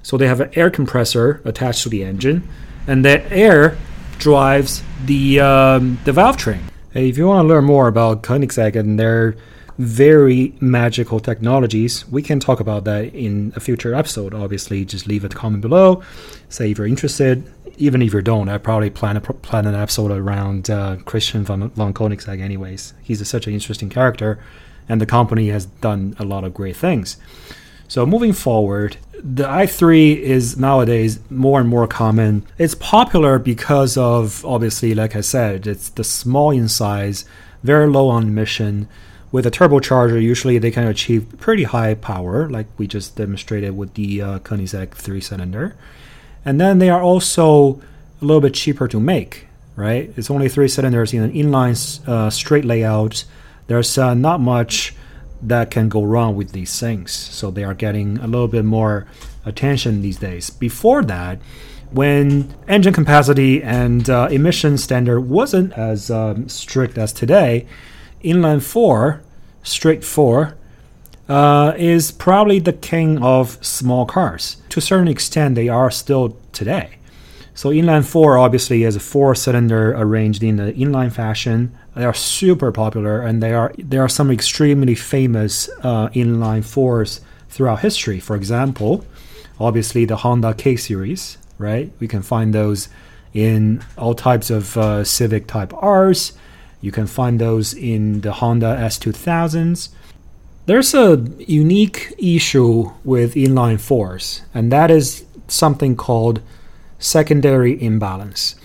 So 0.02 0.18
they 0.18 0.28
have 0.28 0.42
an 0.42 0.52
air 0.56 0.70
compressor 0.70 1.42
attached 1.44 1.84
to 1.84 1.90
the 1.90 2.04
engine, 2.04 2.48
and 2.88 3.04
that 3.04 3.30
air 3.32 3.78
drives 4.18 4.82
the 5.06 5.40
um, 5.40 6.00
the 6.06 6.14
valve 6.14 6.38
train. 6.38 6.62
Hey, 6.92 7.10
if 7.10 7.18
you 7.18 7.28
want 7.28 7.44
to 7.44 7.48
learn 7.48 7.66
more 7.66 7.88
about 7.88 8.24
Koenigsegg 8.24 8.76
and 8.76 8.98
their 8.98 9.36
very 9.78 10.54
magical 10.60 11.20
technologies, 11.20 12.08
we 12.10 12.22
can 12.22 12.40
talk 12.40 12.60
about 12.60 12.84
that 12.86 13.14
in 13.14 13.54
a 13.56 13.60
future 13.60 13.94
episode. 13.94 14.34
Obviously, 14.34 14.86
just 14.86 15.08
leave 15.08 15.24
a 15.24 15.30
comment 15.30 15.62
below. 15.62 16.02
Say 16.50 16.72
if 16.72 16.78
you're 16.78 16.88
interested. 16.88 17.52
Even 17.80 18.02
if 18.02 18.12
you 18.12 18.22
don't, 18.24 18.50
I 18.50 18.58
probably 18.58 18.90
plan 18.90 19.18
a, 19.18 19.22
plan 19.22 19.68
an 19.68 19.76
episode 19.76 20.10
around 20.10 20.72
uh, 20.72 20.96
Christian 21.06 21.44
von, 21.44 21.70
von 21.70 21.94
Koenigsegg. 21.94 22.42
Anyways, 22.42 22.96
he's 23.04 23.22
a, 23.22 23.26
such 23.26 23.46
an 23.46 23.54
interesting 23.54 23.90
character, 23.90 24.40
and 24.90 25.00
the 25.00 25.06
company 25.06 25.50
has 25.50 25.68
done 25.68 26.16
a 26.18 26.26
lot 26.26 26.44
of 26.44 26.56
great 26.56 26.76
things. 26.76 27.18
So 27.88 28.04
moving 28.06 28.34
forward, 28.34 28.98
the 29.14 29.44
i3 29.44 30.18
is 30.18 30.58
nowadays 30.58 31.20
more 31.30 31.60
and 31.60 31.70
more 31.70 31.88
common. 31.88 32.46
It's 32.58 32.76
popular 32.76 33.38
because 33.38 33.96
of 33.96 34.44
obviously, 34.44 34.96
like 34.96 35.16
I 35.16 35.22
said, 35.22 35.68
it's 35.68 35.90
the 35.90 36.04
small 36.04 36.52
in 36.52 36.68
size, 36.68 37.26
very 37.64 37.88
low 37.88 38.10
on 38.10 38.24
emission. 38.24 38.88
With 39.32 39.46
a 39.46 39.52
turbocharger, 39.52 40.22
usually 40.22 40.58
they 40.58 40.72
can 40.72 40.88
achieve 40.88 41.38
pretty 41.38 41.64
high 41.64 41.96
power, 41.96 42.50
like 42.50 42.68
we 42.78 42.88
just 42.88 43.18
demonstrated 43.18 43.76
with 43.76 43.94
the 43.96 44.22
uh, 44.22 44.40
Koenigsegg 44.40 44.92
three 44.92 45.20
cylinder. 45.20 45.76
And 46.46 46.62
then 46.62 46.80
they 46.80 46.90
are 46.90 47.02
also 47.02 47.82
a 48.22 48.26
little 48.26 48.40
bit 48.40 48.54
cheaper 48.54 48.88
to 48.88 49.00
make, 49.00 49.48
right? 49.76 50.14
It's 50.16 50.32
only 50.32 50.48
three 50.48 50.70
cylinders 50.70 51.14
in 51.14 51.24
an 51.24 51.34
inline 51.34 52.08
uh, 52.08 52.30
straight 52.30 52.64
layout. 52.64 53.26
There's 53.68 53.98
uh, 53.98 54.14
not 54.14 54.40
much 54.40 54.96
that 55.42 55.72
can 55.72 55.90
go 55.90 56.04
wrong 56.04 56.36
with 56.36 56.54
these 56.54 56.80
things. 56.80 57.12
So 57.12 57.52
they 57.52 57.66
are 57.66 57.74
getting 57.74 58.18
a 58.20 58.28
little 58.28 58.48
bit 58.48 58.64
more 58.64 59.08
attention 59.46 60.02
these 60.02 60.18
days. 60.18 60.50
Before 60.50 61.04
that, 61.04 61.40
when 61.92 62.56
engine 62.68 62.94
capacity 62.94 63.62
and 63.62 64.10
uh, 64.10 64.30
emission 64.32 64.78
standard 64.78 65.22
wasn't 65.22 65.74
as 65.74 66.10
um, 66.10 66.50
strict 66.50 66.98
as 66.98 67.14
today, 67.14 67.68
inline 68.24 68.62
four, 68.62 69.22
straight 69.64 70.04
four, 70.04 70.56
uh, 71.30 71.74
is 71.78 72.12
probably 72.12 72.60
the 72.60 72.74
king 72.74 73.22
of 73.22 73.64
small 73.66 74.06
cars. 74.06 74.58
To 74.70 74.80
a 74.80 74.82
certain 74.82 75.08
extent, 75.08 75.56
they 75.56 75.68
are 75.70 75.92
still 75.92 76.38
today. 76.54 76.98
So 77.54 77.70
inline 77.70 78.06
four 78.06 78.38
obviously 78.38 78.84
is 78.84 78.96
a 78.96 79.00
four 79.00 79.34
cylinder 79.34 79.92
arranged 79.94 80.44
in 80.44 80.58
the 80.58 80.74
inline 80.74 81.12
fashion. 81.12 81.76
They 81.96 82.06
are 82.06 82.14
super 82.14 82.72
popular, 82.72 83.22
and 83.22 83.42
they 83.42 83.54
are 83.54 83.74
there 83.80 84.04
are 84.04 84.10
some 84.10 84.30
extremely 84.30 84.94
famous 84.94 85.68
uh, 85.82 86.10
inline 86.10 86.64
fours 86.64 87.22
throughout 87.50 87.80
history. 87.80 88.20
For 88.20 88.36
example, 88.36 89.04
obviously 89.60 90.06
the 90.06 90.18
Honda 90.18 90.54
K 90.54 90.76
series, 90.76 91.40
right? 91.58 91.92
We 92.00 92.08
can 92.08 92.22
find 92.22 92.54
those 92.54 92.90
in 93.34 93.84
all 93.98 94.14
types 94.14 94.52
of 94.52 94.78
uh, 94.78 95.04
Civic 95.04 95.48
Type 95.48 95.74
R's. 95.74 96.34
You 96.82 96.92
can 96.92 97.08
find 97.08 97.40
those 97.40 97.74
in 97.74 98.22
the 98.22 98.34
Honda 98.34 98.78
S2000s. 98.80 99.90
There's 100.66 100.94
a 100.94 101.26
unique 101.40 102.14
issue 102.18 102.92
with 103.04 103.36
inline 103.36 103.80
fours, 103.80 104.42
and 104.54 104.72
that 104.72 104.92
is 104.92 105.26
something 105.48 105.96
called 105.96 106.42
secondary 107.00 107.82
imbalance. 107.82 108.56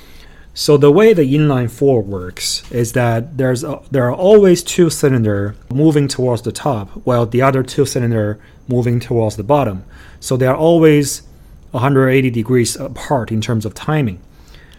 So 0.55 0.77
the 0.77 0.91
way 0.91 1.15
the 1.15 1.35
inline 1.35 1.71
four 1.71 2.03
works 2.03 2.71
is 2.71 2.93
that 2.93 3.39
there's 3.39 3.65
a, 3.65 3.81
there 3.91 4.05
are 4.05 4.15
always 4.15 4.63
two 4.63 4.91
cylinder 4.91 5.55
moving 5.73 6.09
towards 6.09 6.43
the 6.43 6.53
top, 6.53 6.91
while 7.05 7.25
the 7.25 7.41
other 7.41 7.63
two 7.63 7.87
cylinder 7.87 8.39
moving 8.69 9.01
towards 9.01 9.37
the 9.37 9.43
bottom. 9.43 9.85
So 10.21 10.37
they 10.37 10.47
are 10.47 10.57
always 10.57 11.23
180 11.71 12.31
degrees 12.31 12.77
apart 12.77 13.33
in 13.33 13.41
terms 13.41 13.65
of 13.65 13.73
timing. 13.73 14.21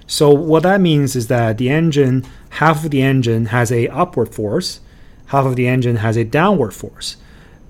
So 0.08 0.32
what 0.32 0.64
that 0.64 0.82
means 0.82 1.16
is 1.16 1.28
that 1.28 1.58
the 1.58 1.70
engine, 1.70 2.26
half 2.52 2.84
of 2.84 2.92
the 2.92 3.02
engine 3.02 3.48
has 3.48 3.72
a 3.72 3.88
upward 3.88 4.34
force, 4.34 4.80
half 5.28 5.46
of 5.46 5.56
the 5.56 5.68
engine 5.68 5.98
has 5.98 6.18
a 6.18 6.24
downward 6.24 6.72
force. 6.72 7.18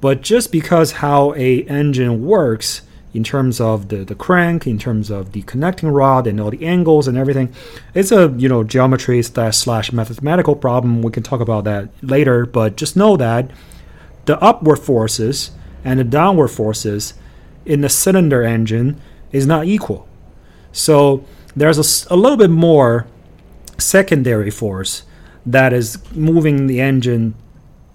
But 0.01 0.21
just 0.21 0.51
because 0.51 0.93
how 0.93 1.33
a 1.35 1.63
engine 1.63 2.25
works 2.25 2.81
in 3.13 3.23
terms 3.23 3.61
of 3.61 3.89
the, 3.89 4.03
the 4.03 4.15
crank, 4.15 4.65
in 4.65 4.79
terms 4.79 5.11
of 5.11 5.33
the 5.33 5.43
connecting 5.43 5.89
rod 5.89 6.25
and 6.25 6.41
all 6.41 6.49
the 6.49 6.65
angles 6.65 7.07
and 7.07 7.17
everything. 7.17 7.53
It's 7.93 8.11
a 8.11 8.33
you 8.37 8.49
know 8.49 8.63
geometry 8.63 9.21
slash 9.21 9.91
mathematical 9.91 10.55
problem. 10.55 11.01
We 11.01 11.11
can 11.11 11.23
talk 11.23 11.39
about 11.39 11.63
that 11.65 11.89
later, 12.01 12.45
but 12.45 12.75
just 12.75 12.95
know 12.95 13.15
that 13.17 13.51
the 14.25 14.39
upward 14.41 14.79
forces 14.79 15.51
and 15.83 15.99
the 15.99 16.03
downward 16.03 16.47
forces 16.47 17.13
in 17.65 17.81
the 17.81 17.89
cylinder 17.89 18.41
engine 18.41 18.99
is 19.31 19.45
not 19.45 19.65
equal. 19.65 20.07
So 20.71 21.23
there's 21.55 22.05
a, 22.07 22.13
a 22.13 22.17
little 22.17 22.37
bit 22.37 22.49
more 22.49 23.07
secondary 23.77 24.49
force 24.49 25.03
that 25.45 25.73
is 25.73 25.99
moving 26.13 26.67
the 26.67 26.79
engine 26.79 27.35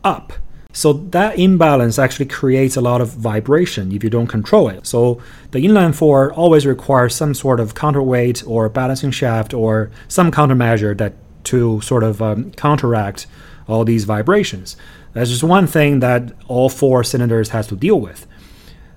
up 0.05 0.33
so 0.73 0.93
that 0.93 1.39
imbalance 1.39 1.99
actually 1.99 2.27
creates 2.27 2.77
a 2.77 2.81
lot 2.81 3.01
of 3.01 3.09
vibration 3.09 3.91
if 3.91 4.05
you 4.05 4.11
don't 4.11 4.27
control 4.27 4.69
it. 4.69 4.87
So 4.87 5.21
the 5.51 5.65
inline 5.65 5.93
four 5.93 6.33
always 6.35 6.67
requires 6.67 7.15
some 7.15 7.35
sort 7.35 7.59
of 7.59 7.75
counterweight 7.75 8.45
or 8.47 8.69
balancing 8.69 9.11
shaft 9.11 9.53
or 9.53 9.91
some 10.07 10.31
countermeasure 10.31 10.97
that 10.99 11.15
to 11.45 11.81
sort 11.81 12.05
of 12.05 12.21
um, 12.23 12.53
counteract 12.53 13.27
all 13.67 13.85
these 13.85 14.05
vibrations. 14.05 14.77
That's 15.15 15.31
just 15.31 15.43
one 15.43 15.67
thing 15.67 16.01
that 16.01 16.33
all 16.47 16.69
four 16.69 17.03
cylinders 17.03 17.49
has 17.49 17.67
to 17.69 17.77
deal 17.77 18.01
with. 18.01 18.27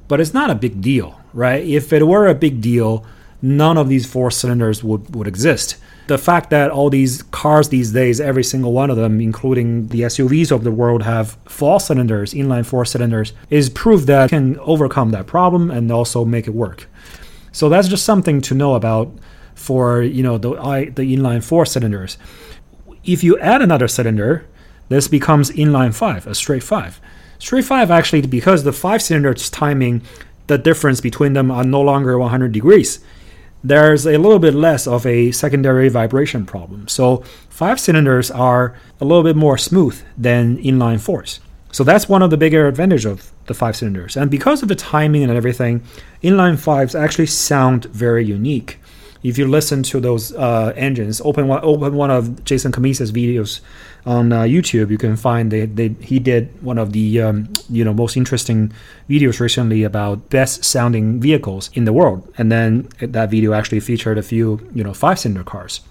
But 0.08 0.20
it's 0.20 0.34
not 0.34 0.50
a 0.50 0.56
big 0.56 0.82
deal, 0.82 1.20
right? 1.34 1.66
If 1.66 1.92
it 1.94 2.06
were 2.06 2.28
a 2.28 2.36
big 2.36 2.62
deal, 2.62 3.06
none 3.42 3.78
of 3.78 3.90
these 3.90 4.06
four 4.06 4.32
cylinders 4.32 4.84
would, 4.84 5.16
would 5.16 5.28
exist 5.28 5.78
the 6.12 6.18
fact 6.18 6.50
that 6.50 6.72
all 6.72 6.90
these 6.90 7.24
cars 7.24 7.70
these 7.70 7.94
days, 7.94 8.20
every 8.20 8.44
single 8.44 8.74
one 8.74 8.90
of 8.90 8.98
them, 8.98 9.22
including 9.22 9.88
the 9.88 10.02
SUVs 10.02 10.52
of 10.52 10.66
the 10.66 10.72
world, 10.72 11.04
have 11.04 11.38
four 11.46 11.80
cylinders, 11.80 12.34
inline 12.34 12.66
four 12.66 12.84
cylinders, 12.84 13.32
is 13.50 13.70
proof 13.70 14.06
that 14.08 14.30
can 14.30 14.60
overcome 14.60 15.12
that 15.12 15.26
problem 15.26 15.72
and 15.72 15.90
also 15.90 16.26
make 16.26 16.48
it 16.48 16.54
work. 16.54 16.90
So 17.54 17.70
that's 17.70 17.88
just 17.88 18.04
something 18.04 18.42
to 18.42 18.54
know 18.54 18.76
about 18.76 19.10
for 19.56 20.02
you 20.02 20.22
know 20.22 20.38
the 20.38 20.50
the 20.96 21.16
inline 21.16 21.42
four 21.42 21.66
cylinders. 21.66 22.18
If 23.06 23.24
you 23.24 23.40
add 23.40 23.62
another 23.62 23.88
cylinder, 23.88 24.46
this 24.90 25.08
becomes 25.08 25.50
inline 25.52 25.94
five, 25.94 26.28
a 26.28 26.36
straight 26.36 26.64
five. 26.64 27.00
Straight 27.40 27.64
five 27.64 27.90
actually 27.90 28.22
because 28.24 28.66
the 28.66 28.74
five 28.74 29.02
cylinders 29.02 29.50
timing, 29.50 30.02
the 30.48 30.58
difference 30.58 31.00
between 31.00 31.32
them 31.34 31.52
are 31.52 31.64
no 31.64 31.82
longer 31.82 32.18
100 32.20 32.52
degrees 32.52 33.00
there's 33.64 34.06
a 34.06 34.18
little 34.18 34.40
bit 34.40 34.54
less 34.54 34.88
of 34.88 35.06
a 35.06 35.32
secondary 35.32 35.90
vibration 35.90 36.46
problem. 36.46 36.88
So 36.88 37.24
five 37.50 37.80
cylinders 37.80 38.32
are 38.32 38.76
a 39.00 39.06
little 39.06 39.24
bit 39.24 39.36
more 39.36 39.58
smooth 39.58 40.02
than 40.18 40.58
inline 40.58 41.00
fours. 41.00 41.40
So 41.72 41.84
that's 41.84 42.10
one 42.10 42.22
of 42.22 42.32
the 42.32 42.38
bigger 42.38 42.68
advantage 42.68 43.06
of 43.06 43.32
the 43.46 43.54
five 43.54 43.76
cylinders. 43.76 44.18
And 44.18 44.30
because 44.30 44.62
of 44.62 44.68
the 44.68 44.76
timing 44.76 45.24
and 45.24 45.32
everything, 45.32 45.84
inline 46.22 46.60
fives 46.60 46.96
actually 46.96 47.28
sound 47.28 47.86
very 47.86 48.26
unique 48.26 48.80
if 49.24 49.38
you 49.38 49.48
listen 49.48 49.84
to 49.84 50.00
those 50.00 50.34
uh, 50.34 50.74
engines, 50.76 51.22
open 51.22 51.48
one, 51.48 51.60
open 51.64 51.96
one 51.96 52.12
of 52.12 52.44
Jason 52.44 52.72
Cammisa's 52.72 53.12
videos 53.12 53.62
on 54.06 54.32
uh, 54.32 54.42
YouTube, 54.42 54.90
you 54.90 54.98
can 54.98 55.16
find 55.16 55.52
they, 55.52 55.66
they, 55.66 55.90
he 56.02 56.20
did 56.20 56.50
one 56.64 56.78
of 56.78 56.92
the 56.92 57.22
um, 57.22 57.54
you 57.70 57.84
know 57.86 57.94
most 57.94 58.18
interesting 58.18 58.72
videos 59.10 59.40
recently 59.40 59.84
about 59.84 60.30
best 60.30 60.64
sounding 60.64 61.20
vehicles 61.20 61.70
in 61.74 61.86
the 61.86 61.94
world, 61.94 62.28
and 62.38 62.52
then 62.52 62.88
that 63.00 63.30
video 63.30 63.54
actually 63.54 63.80
featured 63.80 64.18
a 64.18 64.24
few 64.24 64.68
you 64.74 64.84
know 64.84 64.94
five 64.94 65.20
cylinder 65.20 65.44
cars. 65.44 65.82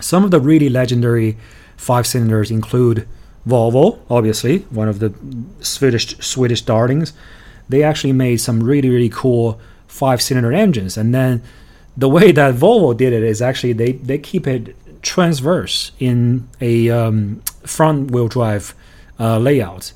Some 0.00 0.24
of 0.24 0.30
the 0.30 0.40
really 0.40 0.68
legendary 0.68 1.36
five 1.76 2.06
cylinders 2.06 2.50
include 2.50 3.06
Volvo, 3.46 3.98
obviously 4.08 4.58
one 4.70 4.88
of 4.88 5.00
the 5.00 5.12
Swedish 5.60 6.16
Swedish 6.18 6.62
darlings. 6.62 7.12
They 7.68 7.82
actually 7.82 8.12
made 8.12 8.36
some 8.38 8.62
really 8.62 8.90
really 8.90 9.10
cool 9.10 9.60
five 9.88 10.22
cylinder 10.22 10.52
engines, 10.52 10.96
and 10.96 11.12
then 11.12 11.42
the 11.96 12.08
way 12.08 12.30
that 12.32 12.54
Volvo 12.54 12.96
did 12.96 13.12
it 13.12 13.24
is 13.24 13.42
actually 13.42 13.72
they, 13.72 13.92
they 13.92 14.18
keep 14.18 14.46
it 14.46 14.76
transverse 15.02 15.92
in 15.98 16.48
a 16.60 16.90
um, 16.90 17.42
front 17.64 18.10
wheel 18.10 18.28
drive 18.28 18.74
uh, 19.18 19.38
layout. 19.38 19.92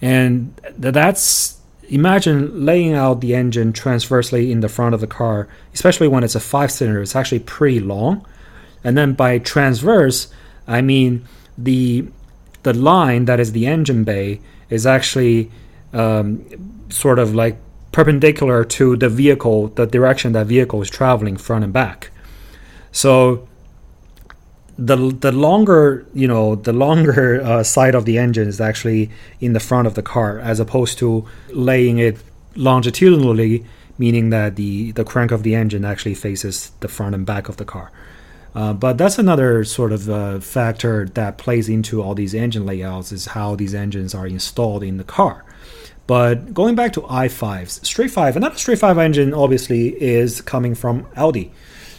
And 0.00 0.54
that's 0.76 1.60
imagine 1.88 2.64
laying 2.64 2.94
out 2.94 3.20
the 3.20 3.34
engine 3.34 3.72
transversely 3.72 4.50
in 4.50 4.60
the 4.60 4.68
front 4.68 4.94
of 4.94 5.00
the 5.00 5.06
car, 5.06 5.48
especially 5.74 6.08
when 6.08 6.24
it's 6.24 6.34
a 6.34 6.40
five 6.40 6.72
cylinder, 6.72 7.02
it's 7.02 7.14
actually 7.14 7.40
pretty 7.40 7.80
long. 7.80 8.26
And 8.82 8.96
then 8.96 9.12
by 9.12 9.38
transverse, 9.38 10.32
I 10.66 10.80
mean 10.80 11.26
the 11.56 12.06
the 12.62 12.72
line 12.72 13.26
that 13.26 13.40
is 13.40 13.52
the 13.52 13.66
engine 13.66 14.04
bay 14.04 14.40
is 14.70 14.86
actually 14.86 15.50
um, 15.92 16.44
sort 16.88 17.18
of 17.18 17.34
like 17.34 17.58
perpendicular 17.92 18.64
to 18.64 18.96
the 18.96 19.08
vehicle, 19.08 19.68
the 19.68 19.86
direction 19.86 20.32
that 20.32 20.46
vehicle 20.46 20.80
is 20.80 20.88
traveling 20.88 21.36
front 21.36 21.64
and 21.64 21.72
back. 21.72 22.10
So 22.90 23.48
the 24.78 24.96
the 25.20 25.32
longer 25.32 26.06
you 26.14 26.26
know 26.26 26.54
the 26.54 26.72
longer 26.72 27.42
uh, 27.42 27.62
side 27.62 27.94
of 27.94 28.04
the 28.04 28.18
engine 28.18 28.48
is 28.48 28.60
actually 28.60 29.10
in 29.40 29.52
the 29.52 29.60
front 29.60 29.86
of 29.86 29.94
the 29.94 30.02
car 30.02 30.38
as 30.40 30.58
opposed 30.60 30.98
to 30.98 31.26
laying 31.50 31.98
it 31.98 32.18
longitudinally 32.56 33.64
meaning 33.98 34.30
that 34.30 34.56
the 34.56 34.92
the 34.92 35.04
crank 35.04 35.30
of 35.30 35.42
the 35.42 35.54
engine 35.54 35.84
actually 35.84 36.14
faces 36.14 36.72
the 36.80 36.88
front 36.88 37.14
and 37.14 37.26
back 37.26 37.48
of 37.48 37.56
the 37.56 37.64
car. 37.64 37.90
Uh, 38.54 38.72
but 38.72 38.98
that's 38.98 39.18
another 39.18 39.64
sort 39.64 39.92
of 39.92 40.10
uh, 40.10 40.38
factor 40.40 41.06
that 41.14 41.38
plays 41.38 41.68
into 41.68 42.02
all 42.02 42.14
these 42.14 42.34
engine 42.34 42.66
layouts 42.66 43.10
is 43.12 43.26
how 43.26 43.54
these 43.56 43.74
engines 43.74 44.14
are 44.14 44.26
installed 44.26 44.82
in 44.82 44.98
the 44.98 45.04
car. 45.04 45.44
But 46.06 46.52
going 46.52 46.74
back 46.74 46.92
to 46.94 47.02
i5s 47.02 47.84
straight 47.84 48.10
5 48.10 48.36
another 48.36 48.56
straight 48.56 48.78
5 48.78 48.98
engine 48.98 49.32
obviously 49.32 49.82
is 50.02 50.40
coming 50.40 50.74
from 50.74 51.06
audi. 51.16 51.52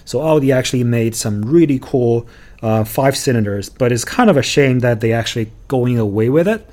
So 0.05 0.21
audi 0.21 0.51
actually 0.51 0.83
made 0.83 1.15
some 1.15 1.41
really 1.43 1.79
cool 1.81 2.27
uh, 2.63 2.83
five 2.85 3.15
cylinders, 3.17 3.69
but 3.69 3.91
it's 3.91 4.05
kind 4.05 4.29
of 4.29 4.37
a 4.37 4.41
shame 4.41 4.79
that 4.79 5.01
they 5.01 5.11
actually 5.11 5.51
going 5.67 5.99
away 5.99 6.29
with 6.29 6.47
it. 6.47 6.67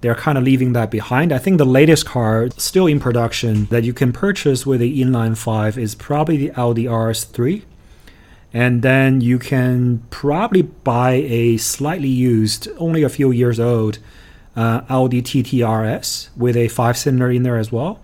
They're 0.00 0.16
kind 0.16 0.36
of 0.36 0.44
leaving 0.44 0.72
that 0.74 0.90
behind. 0.90 1.32
I 1.32 1.38
think 1.38 1.58
the 1.58 1.64
latest 1.64 2.06
car 2.06 2.50
still 2.56 2.86
in 2.86 3.00
production 3.00 3.66
that 3.66 3.84
you 3.84 3.92
can 3.92 4.12
purchase 4.12 4.66
with 4.66 4.80
the 4.80 5.00
inline 5.00 5.36
five 5.36 5.78
is 5.78 5.94
probably 5.94 6.36
the 6.36 6.52
Audi 6.52 6.84
RS3. 6.84 7.62
And 8.52 8.82
then 8.82 9.20
you 9.20 9.38
can 9.38 10.04
probably 10.10 10.62
buy 10.62 11.12
a 11.12 11.56
slightly 11.58 12.08
used, 12.08 12.68
only 12.78 13.02
a 13.02 13.08
few 13.08 13.30
years 13.30 13.60
old, 13.60 13.98
uh, 14.56 14.82
Audi 14.88 15.22
TT 15.22 15.62
RS 15.62 16.30
with 16.36 16.56
a 16.56 16.68
five 16.68 16.96
cylinder 16.96 17.30
in 17.30 17.44
there 17.44 17.58
as 17.58 17.70
well. 17.70 18.00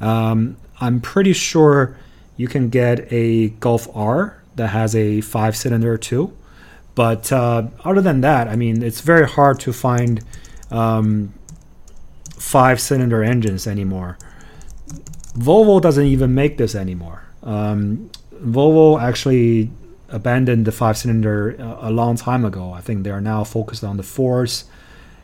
Um, 0.00 0.56
I'm 0.80 1.00
pretty 1.00 1.32
sure 1.32 1.96
you 2.36 2.48
can 2.48 2.68
get 2.68 3.10
a 3.12 3.50
Golf 3.60 3.88
R 3.94 4.42
that 4.56 4.68
has 4.68 4.94
a 4.94 5.20
five 5.22 5.56
cylinder 5.56 5.96
too. 5.96 6.36
But 6.98 7.30
uh, 7.30 7.68
other 7.84 8.00
than 8.00 8.22
that, 8.22 8.48
I 8.48 8.56
mean, 8.56 8.82
it's 8.82 9.02
very 9.02 9.28
hard 9.28 9.60
to 9.60 9.72
find 9.72 10.20
um, 10.68 11.32
five 12.36 12.80
cylinder 12.80 13.22
engines 13.22 13.68
anymore. 13.68 14.18
Volvo 15.38 15.80
doesn't 15.80 16.06
even 16.06 16.34
make 16.34 16.58
this 16.58 16.74
anymore. 16.74 17.22
Um, 17.44 18.10
Volvo 18.42 19.00
actually 19.00 19.70
abandoned 20.08 20.64
the 20.64 20.72
five 20.72 20.98
cylinder 20.98 21.54
uh, 21.60 21.88
a 21.88 21.92
long 21.92 22.16
time 22.16 22.44
ago. 22.44 22.72
I 22.72 22.80
think 22.80 23.04
they 23.04 23.10
are 23.10 23.20
now 23.20 23.44
focused 23.44 23.84
on 23.84 23.96
the 23.96 24.02
fours. 24.02 24.64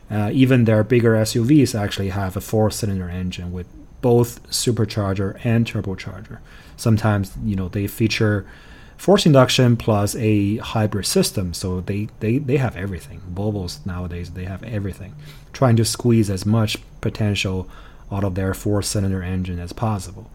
Uh, 0.09 0.29
even 0.31 0.63
their 0.63 0.81
bigger 0.81 1.15
SUVs 1.15 1.77
actually 1.77 2.07
have 2.07 2.37
a 2.37 2.41
four 2.41 2.71
cylinder 2.71 3.09
engine 3.09 3.51
with 3.51 3.67
both 3.99 4.41
supercharger 4.49 5.37
and 5.43 5.67
turbocharger. 5.67 6.37
Sometimes, 6.77 7.33
you 7.43 7.57
know, 7.57 7.67
they 7.67 7.85
feature 7.85 8.45
force 8.97 9.25
induction 9.25 9.77
plus 9.77 10.15
a 10.15 10.57
hybrid 10.57 11.05
system. 11.05 11.53
So 11.53 11.81
they, 11.81 12.09
they, 12.19 12.37
they 12.37 12.57
have 12.57 12.75
everything. 12.75 13.21
Volvos 13.33 13.85
nowadays, 13.85 14.31
they 14.31 14.45
have 14.45 14.63
everything. 14.63 15.15
Trying 15.53 15.75
to 15.77 15.85
squeeze 15.85 16.29
as 16.29 16.45
much 16.45 16.77
potential 17.01 17.67
out 18.11 18.23
of 18.23 18.35
their 18.35 18.53
four 18.53 18.81
cylinder 18.81 19.23
engine 19.23 19.59
as 19.59 19.73
possible. 19.73 20.29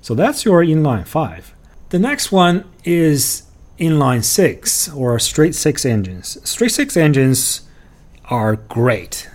So 0.00 0.14
that's 0.14 0.44
your 0.44 0.64
inline 0.64 1.06
five. 1.06 1.54
The 1.90 1.98
next 1.98 2.30
one 2.30 2.64
is 2.84 3.44
inline 3.78 4.24
six 4.24 4.88
or 4.90 5.18
straight 5.18 5.54
six 5.54 5.84
engines. 5.84 6.38
Straight 6.48 6.72
six 6.72 6.96
engines 6.96 7.62
are 8.26 8.56
great. 8.56 9.28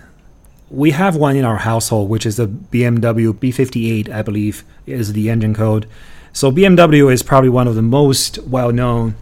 We 0.70 0.92
have 0.92 1.16
one 1.16 1.36
in 1.36 1.44
our 1.44 1.58
household, 1.58 2.08
which 2.08 2.26
is 2.26 2.36
the 2.36 2.46
BMW 2.46 3.32
B58, 3.32 4.08
I 4.08 4.22
believe, 4.22 4.64
is 4.86 5.12
the 5.12 5.30
engine 5.30 5.54
code. 5.54 5.86
So 6.34 6.50
BMW 6.50 7.12
is 7.12 7.22
probably 7.22 7.48
one 7.48 7.68
of 7.68 7.76
the 7.76 7.82
most 7.82 8.38
well-known 8.38 9.14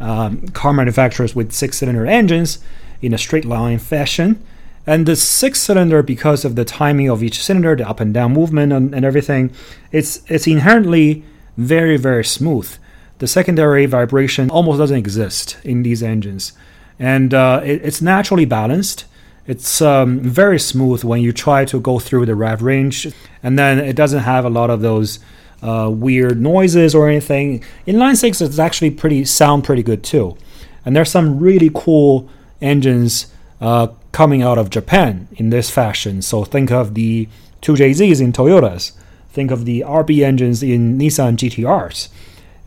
um, 0.00 0.48
car 0.48 0.74
manufacturers 0.74 1.34
with 1.34 1.50
six-cylinder 1.50 2.06
engines 2.06 2.58
in 3.00 3.14
a 3.14 3.18
straight 3.18 3.46
line 3.46 3.78
fashion. 3.78 4.44
And 4.86 5.06
the 5.06 5.16
six-cylinder, 5.16 6.02
because 6.02 6.44
of 6.44 6.56
the 6.56 6.66
timing 6.66 7.08
of 7.08 7.22
each 7.22 7.42
cylinder, 7.42 7.74
the 7.74 7.88
up 7.88 8.00
and 8.00 8.12
down 8.12 8.34
movement, 8.34 8.74
and, 8.74 8.94
and 8.94 9.04
everything, 9.04 9.50
it's 9.92 10.22
it's 10.28 10.46
inherently 10.46 11.24
very 11.56 11.96
very 11.96 12.24
smooth. 12.24 12.76
The 13.18 13.26
secondary 13.26 13.86
vibration 13.86 14.50
almost 14.50 14.78
doesn't 14.78 14.96
exist 14.96 15.56
in 15.64 15.82
these 15.82 16.02
engines, 16.02 16.52
and 16.98 17.32
uh, 17.32 17.62
it, 17.64 17.80
it's 17.82 18.02
naturally 18.02 18.44
balanced. 18.44 19.06
It's 19.46 19.80
um, 19.80 20.20
very 20.20 20.58
smooth 20.58 21.02
when 21.02 21.22
you 21.22 21.32
try 21.32 21.64
to 21.64 21.80
go 21.80 21.98
through 21.98 22.26
the 22.26 22.34
rev 22.34 22.62
range, 22.62 23.08
and 23.42 23.58
then 23.58 23.78
it 23.78 23.96
doesn't 23.96 24.24
have 24.24 24.44
a 24.44 24.50
lot 24.50 24.68
of 24.68 24.82
those 24.82 25.18
uh, 25.62 25.90
weird 25.92 26.40
noises 26.40 26.94
or 26.94 27.08
anything. 27.08 27.62
Inline 27.86 28.16
six 28.16 28.40
is 28.40 28.58
actually 28.58 28.90
pretty 28.90 29.24
sound 29.24 29.64
pretty 29.64 29.82
good 29.82 30.02
too, 30.02 30.36
and 30.84 30.94
there's 30.94 31.10
some 31.10 31.38
really 31.38 31.70
cool 31.74 32.28
engines 32.60 33.32
uh, 33.60 33.88
coming 34.12 34.42
out 34.42 34.58
of 34.58 34.70
Japan 34.70 35.28
in 35.32 35.50
this 35.50 35.70
fashion. 35.70 36.22
So 36.22 36.44
think 36.44 36.70
of 36.70 36.94
the 36.94 37.28
2JZs 37.62 38.20
in 38.20 38.32
Toyotas, 38.32 38.92
think 39.30 39.50
of 39.50 39.64
the 39.64 39.80
RB 39.80 40.24
engines 40.24 40.62
in 40.62 40.98
Nissan 40.98 41.36
GTRs, 41.36 42.08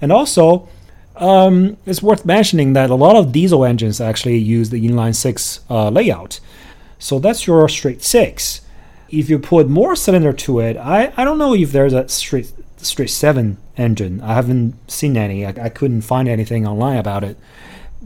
and 0.02 0.12
also. 0.12 0.68
Um, 1.18 1.78
it's 1.86 2.02
worth 2.02 2.26
mentioning 2.26 2.74
that 2.74 2.90
a 2.90 2.96
lot 2.96 3.16
of 3.16 3.32
diesel 3.32 3.64
engines 3.64 4.02
actually 4.02 4.38
use 4.38 4.72
the 4.72 4.88
inline 4.88 5.14
six 5.14 5.60
uh, 5.70 5.90
layout. 5.90 6.40
So 6.98 7.18
that's 7.20 7.46
your 7.46 7.68
straight 7.68 8.02
six. 8.02 8.62
If 9.10 9.30
you 9.30 9.40
put 9.40 9.68
more 9.68 9.96
cylinder 9.96 10.34
to 10.34 10.60
it, 10.60 10.78
I, 10.78 11.12
I 11.18 11.24
don't 11.24 11.38
know 11.38 11.54
if 11.54 11.72
there's 11.72 11.94
a 11.94 12.08
straight 12.08 12.54
straight 12.86 13.10
seven 13.10 13.58
engine. 13.78 14.22
I 14.22 14.34
haven't 14.34 14.76
seen 14.90 15.18
any. 15.18 15.46
I, 15.46 15.50
I 15.50 15.70
couldn't 15.70 16.02
find 16.02 16.28
anything 16.28 16.68
online 16.68 16.98
about 16.98 17.24
it. 17.24 17.38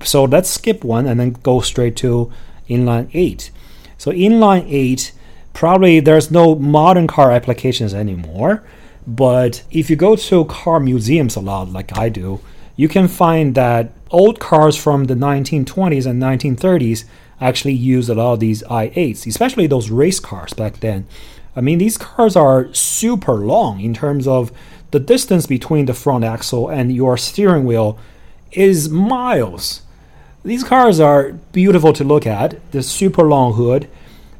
So 0.03 0.23
let's 0.25 0.49
skip 0.49 0.83
one 0.83 1.07
and 1.07 1.19
then 1.19 1.31
go 1.43 1.61
straight 1.61 1.95
to 1.97 2.31
inline 2.69 3.09
eight. 3.13 3.51
So 3.97 4.11
inline 4.11 4.65
eight, 4.67 5.13
probably 5.53 5.99
there's 5.99 6.31
no 6.31 6.55
modern 6.55 7.07
car 7.07 7.31
applications 7.31 7.93
anymore. 7.93 8.63
But 9.07 9.63
if 9.71 9.89
you 9.89 9.95
go 9.95 10.15
to 10.15 10.45
car 10.45 10.79
museums 10.79 11.35
a 11.35 11.39
lot, 11.39 11.69
like 11.69 11.97
I 11.97 12.09
do, 12.09 12.41
you 12.75 12.87
can 12.87 13.07
find 13.07 13.55
that 13.55 13.91
old 14.11 14.39
cars 14.39 14.75
from 14.75 15.05
the 15.05 15.13
1920s 15.13 16.05
and 16.05 16.21
1930s 16.21 17.05
actually 17.39 17.73
use 17.73 18.09
a 18.09 18.15
lot 18.15 18.33
of 18.33 18.39
these 18.39 18.63
i8s, 18.63 19.27
especially 19.27 19.67
those 19.67 19.89
race 19.89 20.19
cars 20.19 20.53
back 20.53 20.79
then. 20.79 21.05
I 21.55 21.61
mean, 21.61 21.77
these 21.77 21.97
cars 21.97 22.35
are 22.35 22.73
super 22.73 23.35
long 23.35 23.79
in 23.79 23.93
terms 23.93 24.27
of 24.27 24.51
the 24.91 24.99
distance 24.99 25.45
between 25.45 25.85
the 25.85 25.93
front 25.93 26.23
axle 26.23 26.69
and 26.69 26.93
your 26.93 27.17
steering 27.17 27.65
wheel 27.65 27.97
is 28.51 28.89
miles. 28.89 29.81
These 30.43 30.63
cars 30.63 30.99
are 30.99 31.31
beautiful 31.51 31.91
to 31.93 32.03
look 32.03 32.27
at, 32.27 32.59
the 32.71 32.83
super 32.83 33.23
long 33.23 33.53
hood, 33.53 33.89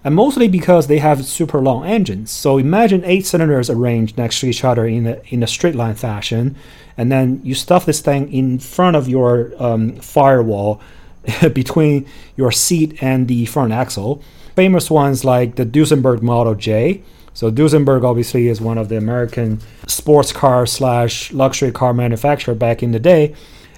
and 0.04 0.14
mostly 0.14 0.48
because 0.48 0.86
they 0.86 1.00
have 1.00 1.26
super 1.26 1.60
long 1.60 1.86
engines. 1.86 2.30
So 2.30 2.58
imagine 2.58 3.04
eight 3.06 3.26
cylinders 3.26 3.70
arranged 3.70 4.18
next 4.18 4.40
to 4.42 4.46
each 4.46 4.64
other 4.64 4.86
in 4.86 5.08
a, 5.08 5.22
in 5.30 5.42
a 5.42 5.48
straight 5.48 5.76
line 5.76 5.96
fashion, 5.96 6.56
and 6.96 7.12
then 7.12 7.42
you 7.44 7.56
stuff 7.56 7.86
this 7.86 8.02
thing 8.02 8.32
in 8.32 8.60
front 8.60 8.96
of 8.96 9.10
your 9.10 9.52
um, 9.58 9.96
firewall 9.96 10.80
between 11.54 12.08
your 12.38 12.52
seat 12.52 13.02
and 13.02 13.28
the 13.28 13.46
front 13.48 13.74
axle 13.74 14.22
famous 14.56 14.90
ones 14.90 15.26
like 15.26 15.56
the 15.56 15.66
Duesenberg 15.66 16.22
Model 16.22 16.56
J. 16.56 17.04
So 17.34 17.52
Duesenberg 17.52 18.04
obviously 18.04 18.48
is 18.48 18.62
one 18.62 18.78
of 18.78 18.88
the 18.90 18.98
American 18.98 19.60
sports 19.88 20.32
car 20.32 20.66
slash 20.66 21.34
luxury 21.34 21.72
car 21.72 21.94
manufacturer 21.94 22.56
back 22.56 22.82
in 22.82 22.92
the 22.92 23.00
day. 23.00 23.36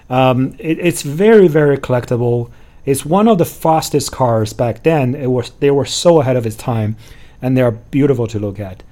Um, 0.09 0.55
it, 0.59 0.79
it's 0.79 1.01
very 1.01 1.47
very 1.47 1.77
collectible. 1.77 2.51
It's 2.85 3.05
one 3.05 3.27
of 3.27 3.37
the 3.39 3.45
fastest 3.45 4.11
cars 4.11 4.53
back 4.53 4.83
then. 4.83 5.15
It 5.15 5.27
was 5.27 5.49
they 5.59 5.71
were 5.71 5.85
so 5.85 6.21
ahead 6.21 6.37
of 6.37 6.45
its 6.45 6.55
time, 6.55 6.95
and 7.41 7.57
they 7.57 7.61
are 7.61 7.71
beautiful 7.71 8.27
to 8.27 8.39
look 8.39 8.59
at. 8.59 8.83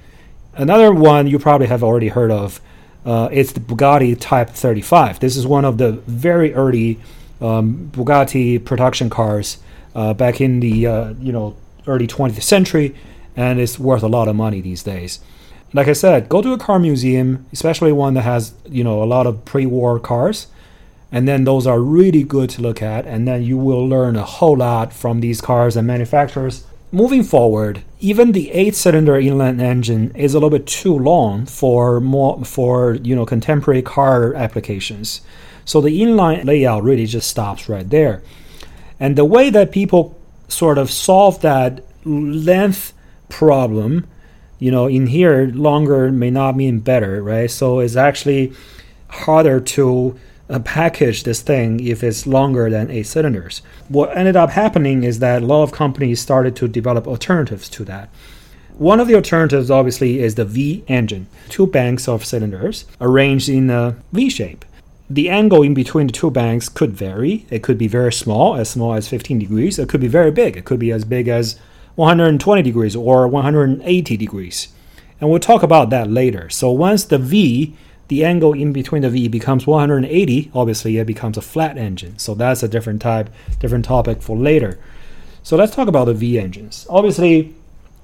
Another 0.56 0.94
one 0.94 1.28
you 1.28 1.38
probably 1.38 1.68
have 1.68 1.84
already 1.84 2.10
heard 2.10 2.32
of. 2.32 2.60
Uh, 3.06 3.30
it's 3.32 3.52
the 3.52 3.60
Bugatti 3.60 4.18
Type 4.20 4.50
35. 4.50 5.20
This 5.20 5.38
is 5.38 5.46
one 5.46 5.64
of 5.64 5.78
the 5.78 5.92
very 6.08 6.54
early 6.56 7.00
um, 7.40 7.92
Bugatti 7.94 8.64
production 8.64 9.10
cars 9.10 9.60
uh, 9.94 10.14
back 10.14 10.42
in 10.42 10.60
the 10.60 10.88
uh, 10.88 11.14
you 11.20 11.32
know 11.32 11.56
early 11.88 12.08
20th 12.08 12.42
century, 12.42 12.96
and 13.36 13.60
it's 13.60 13.80
worth 13.80 14.04
a 14.04 14.08
lot 14.08 14.28
of 14.28 14.36
money 14.36 14.62
these 14.62 14.84
days. 14.84 15.20
Like 15.74 15.88
I 15.88 15.94
said, 15.94 16.30
go 16.30 16.42
to 16.42 16.54
a 16.54 16.58
car 16.58 16.80
museum, 16.80 17.46
especially 17.52 17.92
one 17.92 18.14
that 18.14 18.22
has 18.22 18.54
you 18.70 18.84
know 18.84 19.04
a 19.04 19.06
lot 19.06 19.28
of 19.28 19.44
pre-war 19.46 20.00
cars, 20.00 20.48
and 21.12 21.28
then 21.28 21.44
those 21.44 21.68
are 21.68 21.80
really 21.80 22.24
good 22.24 22.50
to 22.52 22.62
look 22.62 22.82
at, 22.82 23.06
and 23.06 23.28
then 23.28 23.44
you 23.44 23.58
will 23.58 23.86
learn 23.88 24.16
a 24.16 24.24
whole 24.24 24.58
lot 24.58 24.94
from 24.94 25.20
these 25.20 25.42
cars 25.42 25.76
and 25.76 25.86
manufacturers. 25.86 26.66
Moving 26.92 27.24
forward, 27.24 27.84
even 28.00 28.32
the 28.32 28.52
eight-cylinder 28.52 29.14
inline 29.14 29.60
engine 29.60 30.16
is 30.16 30.34
a 30.34 30.38
little 30.38 30.50
bit 30.50 30.66
too 30.66 30.98
long 30.98 31.46
for 31.46 32.00
more 32.00 32.46
for 32.46 32.94
you 32.96 33.16
know 33.16 33.26
contemporary 33.26 33.82
car 33.82 34.34
applications. 34.34 35.22
So 35.66 35.82
the 35.82 36.00
inline 36.02 36.46
layout 36.46 36.84
really 36.84 37.06
just 37.06 37.30
stops 37.30 37.68
right 37.68 37.90
there. 37.90 38.22
And 39.00 39.18
the 39.18 39.26
way 39.26 39.50
that 39.50 39.72
people 39.72 40.18
sort 40.48 40.78
of 40.78 40.92
solve 40.92 41.42
that 41.42 41.84
length 42.06 42.94
problem 43.30 44.08
you 44.60 44.72
know, 44.72 44.88
in 44.88 45.08
here, 45.08 45.48
longer 45.54 46.12
may 46.12 46.32
not 46.32 46.56
mean 46.56 46.80
better, 46.80 47.22
right? 47.22 47.52
So 47.52 47.80
it's 47.80 47.96
actually 47.96 48.54
harder 49.10 49.60
to 49.60 50.18
uh, 50.50 50.60
package 50.60 51.24
this 51.24 51.42
thing 51.42 51.86
if 51.86 52.04
it's 52.04 52.26
longer 52.26 52.70
than 52.70 52.90
eight 52.90 53.08
cylinders. 53.08 53.62
What 53.90 54.16
ended 54.16 54.36
up 54.36 54.52
happening 54.52 55.04
is 55.04 55.20
that 55.20 55.42
a 55.42 55.46
lot 55.46 55.64
of 55.64 55.72
companies 55.72 56.22
started 56.22 56.56
to 56.58 56.68
develop 56.68 57.08
alternatives 57.08 57.70
to 57.70 57.84
that. 57.86 58.10
One 58.78 59.00
of 59.00 59.08
the 59.08 59.16
alternatives, 59.16 59.72
obviously, 59.72 60.20
is 60.20 60.36
the 60.36 60.46
V 60.46 60.84
engine, 60.88 61.28
two 61.50 61.66
banks 61.68 62.08
of 62.08 62.26
cylinders 62.26 62.86
arranged 63.00 63.50
in 63.50 63.70
a 63.70 63.96
V 64.12 64.30
shape. 64.30 64.66
The 65.10 65.30
angle 65.30 65.62
in 65.62 65.76
between 65.76 66.08
the 66.08 66.14
two 66.14 66.32
banks 66.32 66.68
could 66.68 66.94
vary. 66.94 67.46
It 67.52 67.62
could 67.62 67.78
be 67.78 67.88
very 67.88 68.12
small, 68.12 68.56
as 68.56 68.70
small 68.70 68.94
as 68.94 69.08
15 69.08 69.38
degrees. 69.38 69.78
It 69.78 69.88
could 69.88 70.02
be 70.02 70.08
very 70.08 70.32
big. 70.32 70.58
It 70.58 70.66
could 70.66 70.80
be 70.80 70.92
as 70.92 71.06
big 71.06 71.28
as 71.28 71.60
120 71.96 72.62
degrees 72.64 72.96
or 72.96 73.28
180 73.28 74.18
degrees. 74.18 74.70
And 75.22 75.30
we'll 75.30 75.40
talk 75.40 75.62
about 75.62 75.92
that 75.92 76.10
later. 76.10 76.50
So 76.50 76.72
once 76.72 77.04
the 77.04 77.20
V, 77.20 77.76
the 78.08 78.26
angle 78.26 78.54
in 78.54 78.74
between 78.74 79.04
the 79.04 79.10
V 79.10 79.28
becomes 79.28 79.68
180, 79.68 80.52
obviously 80.54 80.98
it 80.98 81.06
becomes 81.06 81.38
a 81.38 81.42
flat 81.42 81.78
engine. 81.78 82.18
So 82.18 82.34
that's 82.34 82.64
a 82.64 82.68
different 82.68 83.02
type, 83.02 83.30
different 83.60 83.86
topic 83.86 84.22
for 84.24 84.36
later. 84.36 84.80
So 85.44 85.56
let's 85.56 85.76
talk 85.76 85.88
about 85.88 86.06
the 86.06 86.16
V 86.16 86.40
engines. 86.40 86.88
Obviously, 86.90 87.54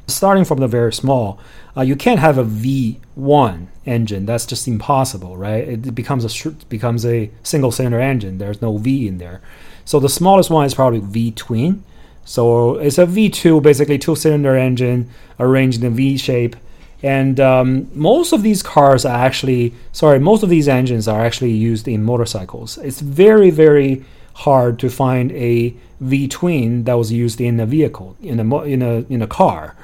starting 0.08 0.46
from 0.46 0.60
the 0.60 0.68
very 0.68 0.94
small, 0.94 1.40
uh, 1.76 1.82
you 1.82 1.96
can't 1.96 2.20
have 2.20 2.38
a 2.38 2.44
V1 2.44 3.68
engine. 3.86 4.26
That's 4.26 4.46
just 4.46 4.68
impossible, 4.68 5.38
right? 5.38 5.68
It 5.68 5.96
becomes 5.96 6.26
a 6.26 6.52
becomes 6.70 7.06
a 7.06 7.32
single 7.44 7.72
cylinder 7.72 8.00
engine. 8.00 8.38
There's 8.38 8.62
no 8.62 8.78
V 8.78 9.08
in 9.08 9.18
there. 9.18 9.42
So 9.86 10.00
the 10.00 10.10
smallest 10.10 10.50
one 10.50 10.66
is 10.66 10.74
probably 10.74 11.00
V 11.00 11.32
twin. 11.32 11.84
So 12.24 12.76
it's 12.76 12.98
a 12.98 13.06
V2, 13.06 13.64
basically 13.64 13.98
two 13.98 14.16
cylinder 14.16 14.56
engine 14.56 15.10
arranged 15.40 15.82
in 15.82 15.88
a 15.88 15.90
V 15.90 16.18
shape. 16.18 16.56
And 17.04 17.40
um, 17.40 17.90
most 17.94 18.32
of 18.32 18.44
these 18.44 18.62
cars 18.62 19.06
are 19.06 19.18
actually, 19.18 19.74
sorry, 19.92 20.20
most 20.20 20.44
of 20.44 20.50
these 20.50 20.68
engines 20.68 21.08
are 21.08 21.26
actually 21.26 21.52
used 21.52 21.88
in 21.88 22.04
motorcycles. 22.04 22.78
It's 22.78 23.02
very, 23.02 23.50
very 23.50 24.06
hard 24.34 24.78
to 24.80 24.90
find 24.90 25.32
a 25.32 25.74
V 26.00 26.28
twin 26.28 26.84
that 26.84 26.94
was 26.94 27.12
used 27.12 27.42
in 27.42 27.60
a 27.60 27.66
vehicle, 27.66 28.16
in 28.22 28.40
a, 28.40 28.64
in 28.64 28.82
a, 28.82 29.06
in 29.10 29.22
a 29.22 29.28
car. 29.28 29.76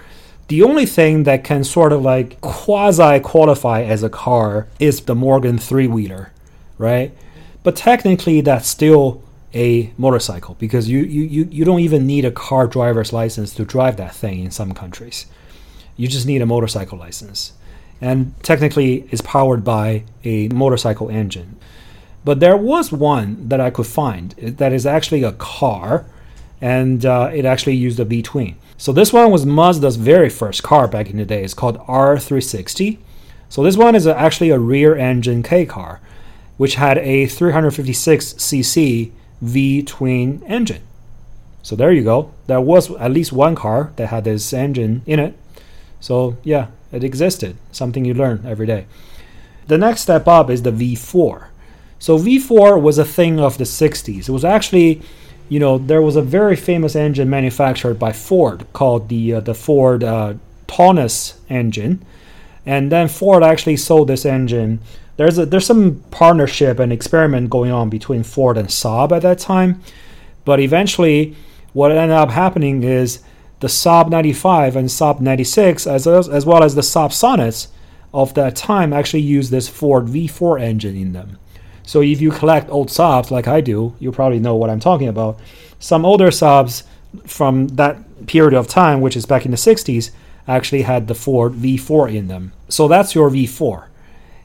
The 0.48 0.64
only 0.64 0.86
thing 0.86 1.24
that 1.24 1.44
can 1.44 1.64
sort 1.64 1.92
of 1.92 2.02
like 2.02 2.40
quasi 2.42 3.20
qualify 3.20 3.84
as 3.84 4.02
a 4.02 4.10
car 4.10 4.68
is 4.80 5.02
the 5.02 5.16
Morgan 5.16 5.58
three 5.58 5.88
wheeler, 5.88 6.32
right? 6.78 7.12
But 7.64 7.76
technically, 7.76 8.40
that's 8.42 8.68
still 8.68 9.22
a 9.54 9.92
motorcycle 9.98 10.56
because 10.60 10.88
you, 10.88 11.00
you, 11.00 11.48
you 11.52 11.66
don't 11.66 11.80
even 11.80 12.06
need 12.06 12.24
a 12.24 12.32
car 12.32 12.68
driver's 12.68 13.12
license 13.12 13.54
to 13.56 13.66
drive 13.66 13.98
that 13.98 14.16
thing 14.16 14.40
in 14.40 14.52
some 14.52 14.74
countries. 14.74 15.26
You 15.98 16.08
just 16.08 16.28
need 16.28 16.42
a 16.42 16.46
motorcycle 16.46 16.98
license. 16.98 17.54
And 18.00 18.34
technically, 18.44 19.08
it's 19.12 19.22
powered 19.22 19.66
by 19.66 20.04
a 20.24 20.48
motorcycle 20.50 21.10
engine. 21.10 21.58
But 22.24 22.40
there 22.40 22.58
was 22.58 22.92
one 22.92 23.50
that 23.50 23.60
I 23.60 23.70
could 23.70 23.88
find 23.88 24.32
that 24.32 24.72
is 24.72 24.86
actually 24.86 25.24
a 25.24 25.32
car, 25.34 26.06
and 26.62 27.06
uh, 27.06 27.32
it 27.34 27.46
actually 27.46 27.76
used 27.76 28.00
a 28.00 28.06
V 28.06 28.22
twin. 28.22 28.56
So 28.78 28.94
this 28.94 29.12
one 29.12 29.32
was 29.32 29.46
Mazda's 29.46 29.96
very 29.96 30.30
first 30.30 30.62
car 30.64 30.88
back 30.88 31.10
in 31.10 31.18
the 31.18 31.26
day. 31.26 31.44
It's 31.44 31.54
called 31.56 31.80
R360. 31.80 33.00
So 33.50 33.64
this 33.64 33.76
one 33.76 33.96
is 33.96 34.06
actually 34.06 34.52
a 34.52 34.60
rear 34.60 34.96
engine 34.96 35.42
K 35.42 35.66
car, 35.66 36.00
which 36.58 36.76
had 36.76 36.98
a 37.00 37.26
356cc 37.26 39.12
V 39.42 39.84
twin 39.84 40.44
engine. 40.46 40.82
So 41.64 41.76
there 41.76 41.92
you 41.92 42.04
go. 42.04 42.32
There 42.46 42.62
was 42.62 42.92
at 42.96 43.12
least 43.12 43.34
one 43.34 43.56
car 43.56 43.92
that 43.96 44.08
had 44.08 44.24
this 44.24 44.54
engine 44.54 45.02
in 45.06 45.20
it. 45.20 45.38
So 46.00 46.38
yeah, 46.44 46.68
it 46.92 47.04
existed. 47.04 47.58
Something 47.72 48.06
you 48.06 48.14
learn 48.14 48.46
every 48.46 48.68
day. 48.68 48.86
The 49.68 49.78
next 49.78 50.02
step 50.02 50.28
up 50.28 50.50
is 50.50 50.62
the 50.62 50.72
V4. 50.72 51.48
So 52.00 52.18
V4 52.18 52.82
was 52.82 52.98
a 52.98 53.06
thing 53.06 53.40
of 53.40 53.58
the 53.58 53.64
60s. 53.64 54.30
It 54.30 54.32
was 54.32 54.46
actually, 54.46 55.02
you 55.50 55.60
know, 55.60 55.78
there 55.78 56.02
was 56.02 56.16
a 56.16 56.22
very 56.22 56.56
famous 56.56 56.96
engine 56.96 57.30
manufactured 57.30 57.96
by 57.96 58.12
Ford 58.12 58.66
called 58.74 59.10
the 59.10 59.36
uh, 59.36 59.40
the 59.40 59.54
Ford 59.54 60.04
uh, 60.04 60.34
Taunus 60.68 61.38
engine, 61.50 62.06
and 62.66 62.92
then 62.92 63.08
Ford 63.08 63.44
actually 63.44 63.78
sold 63.78 64.10
this 64.10 64.26
engine. 64.26 64.80
There's 65.16 65.38
a, 65.38 65.46
there's 65.46 65.66
some 65.66 66.04
partnership 66.12 66.80
and 66.80 66.92
experiment 66.92 67.50
going 67.50 67.72
on 67.72 67.90
between 67.90 68.24
Ford 68.24 68.58
and 68.58 68.68
Saab 68.68 69.12
at 69.12 69.22
that 69.24 69.40
time, 69.40 69.82
but 70.46 70.60
eventually, 70.60 71.36
what 71.74 71.92
ended 71.92 72.12
up 72.12 72.32
happening 72.32 72.84
is 72.84 73.20
the 73.60 73.68
Saab 73.68 74.10
95 74.10 74.76
and 74.76 74.90
Saab 74.90 75.20
96, 75.22 75.88
as 75.88 76.08
as 76.08 76.46
well 76.46 76.64
as 76.64 76.76
the 76.76 76.82
Saab 76.82 77.12
Sonetts 77.12 77.68
of 78.14 78.34
that 78.34 78.56
time, 78.56 78.94
actually 78.94 79.22
used 79.22 79.52
this 79.52 79.68
Ford 79.70 80.06
V4 80.06 80.62
engine 80.62 80.96
in 80.96 81.14
them. 81.14 81.38
So 81.88 82.02
if 82.02 82.20
you 82.20 82.32
collect 82.32 82.70
old 82.70 82.90
Saabs 82.90 83.32
like 83.32 83.48
I 83.48 83.62
do, 83.62 83.96
you 83.98 84.12
probably 84.12 84.40
know 84.40 84.56
what 84.58 84.70
I'm 84.70 84.82
talking 84.82 85.08
about. 85.08 85.40
Some 85.80 86.06
older 86.06 86.28
Saabs 86.28 86.84
from 87.26 87.70
that 87.70 88.28
period 88.28 88.54
of 88.54 88.68
time, 88.68 89.00
which 89.00 89.16
is 89.16 89.26
back 89.26 89.46
in 89.46 89.52
the 89.52 89.58
60s, 89.58 90.12
actually 90.50 90.82
had 90.82 91.08
the 91.08 91.16
Ford 91.16 91.54
V4 91.54 92.14
in 92.14 92.28
them. 92.28 92.52
So 92.68 92.90
that's 92.90 93.16
your 93.16 93.30
V4. 93.30 93.88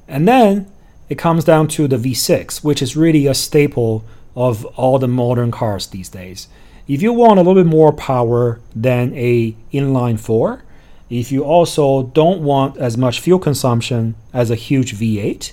And 0.07 0.29
then 0.29 0.71
it 1.09 1.19
comes 1.19 1.43
down 1.45 1.67
to 1.69 1.89
the 1.89 1.97
V6, 1.97 2.63
which 2.63 2.81
is 2.81 2.97
really 2.97 3.27
a 3.27 3.35
staple 3.35 4.05
of 4.37 4.65
all 4.77 5.01
the 5.01 5.09
modern 5.09 5.51
cars 5.51 5.89
these 5.89 6.09
days. 6.09 6.47
If 6.87 7.03
you 7.03 7.13
want 7.13 7.41
a 7.41 7.43
little 7.43 7.61
bit 7.61 7.69
more 7.69 7.93
power 7.93 8.61
than 8.75 9.13
a 9.15 9.57
inline 9.73 10.21
4, 10.21 10.63
if 11.11 11.33
you 11.33 11.45
also 11.45 12.05
don't 12.05 12.43
want 12.45 12.77
as 12.77 12.97
much 12.97 13.19
fuel 13.19 13.41
consumption 13.41 14.15
as 14.33 14.49
a 14.49 14.55
huge 14.55 14.95
V8, 14.95 15.53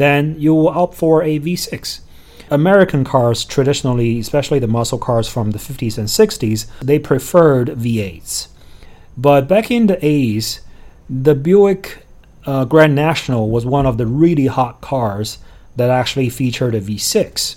then 0.00 0.34
you 0.38 0.54
will 0.54 0.68
opt 0.68 0.94
for 0.94 1.22
a 1.22 1.38
V6. 1.38 2.00
American 2.50 3.04
cars 3.04 3.44
traditionally, 3.44 4.20
especially 4.20 4.58
the 4.58 4.66
muscle 4.66 4.98
cars 4.98 5.28
from 5.28 5.50
the 5.50 5.58
50s 5.58 5.98
and 5.98 6.08
60s, 6.08 6.66
they 6.80 6.98
preferred 6.98 7.68
V8s. 7.68 8.48
But 9.16 9.48
back 9.48 9.70
in 9.70 9.86
the 9.86 9.96
80s, 9.96 10.60
the 11.08 11.34
Buick 11.34 12.06
uh, 12.44 12.64
Grand 12.64 12.94
National 12.94 13.50
was 13.50 13.66
one 13.66 13.86
of 13.86 13.98
the 13.98 14.06
really 14.06 14.46
hot 14.46 14.80
cars 14.80 15.38
that 15.74 15.90
actually 15.90 16.28
featured 16.28 16.74
a 16.74 16.80
V6. 16.80 17.56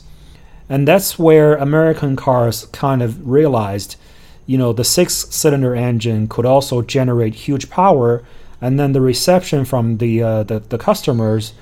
And 0.67 0.88
that's 0.88 1.19
where 1.19 1.56
American 1.56 2.15
cars 2.15 2.65
kind 2.67 3.02
of 3.02 3.28
realized, 3.28 3.95
you 4.45 4.58
know, 4.58 4.73
the 4.73 4.84
six 4.84 5.13
cylinder 5.13 5.75
engine 5.75 6.28
could 6.28 6.45
also 6.45 6.82
generate 6.82 7.36
huge 7.36 7.69
power. 7.69 8.23
And 8.62 8.80
then 8.80 8.93
the 8.93 9.02
reception 9.02 9.65
from 9.65 9.97
the, 9.97 10.21
uh, 10.21 10.43
the, 10.43 10.60
the 10.60 10.78
customers 10.78 11.54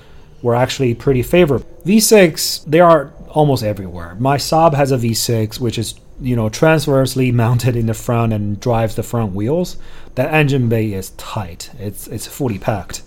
were 0.42 0.54
actually 0.54 0.94
pretty 0.94 1.22
favorable. 1.22 1.66
V6, 1.84 2.64
they 2.64 2.80
are 2.80 3.12
almost 3.28 3.62
everywhere. 3.62 4.14
My 4.18 4.36
Saab 4.36 4.74
has 4.74 4.92
a 4.92 4.96
V6, 4.96 5.60
which 5.60 5.78
is 5.78 5.94
you 6.20 6.34
know 6.34 6.48
transversely 6.48 7.30
mounted 7.44 7.76
in 7.76 7.86
the 7.86 7.94
front 7.94 8.32
and 8.32 8.60
drives 8.60 8.94
the 8.94 9.02
front 9.02 9.34
wheels. 9.34 9.76
That 10.14 10.32
engine 10.32 10.68
bay 10.68 10.92
is 10.92 11.10
tight. 11.10 11.70
It's 11.78 12.06
it's 12.08 12.26
fully 12.26 12.58
packed. 12.58 13.02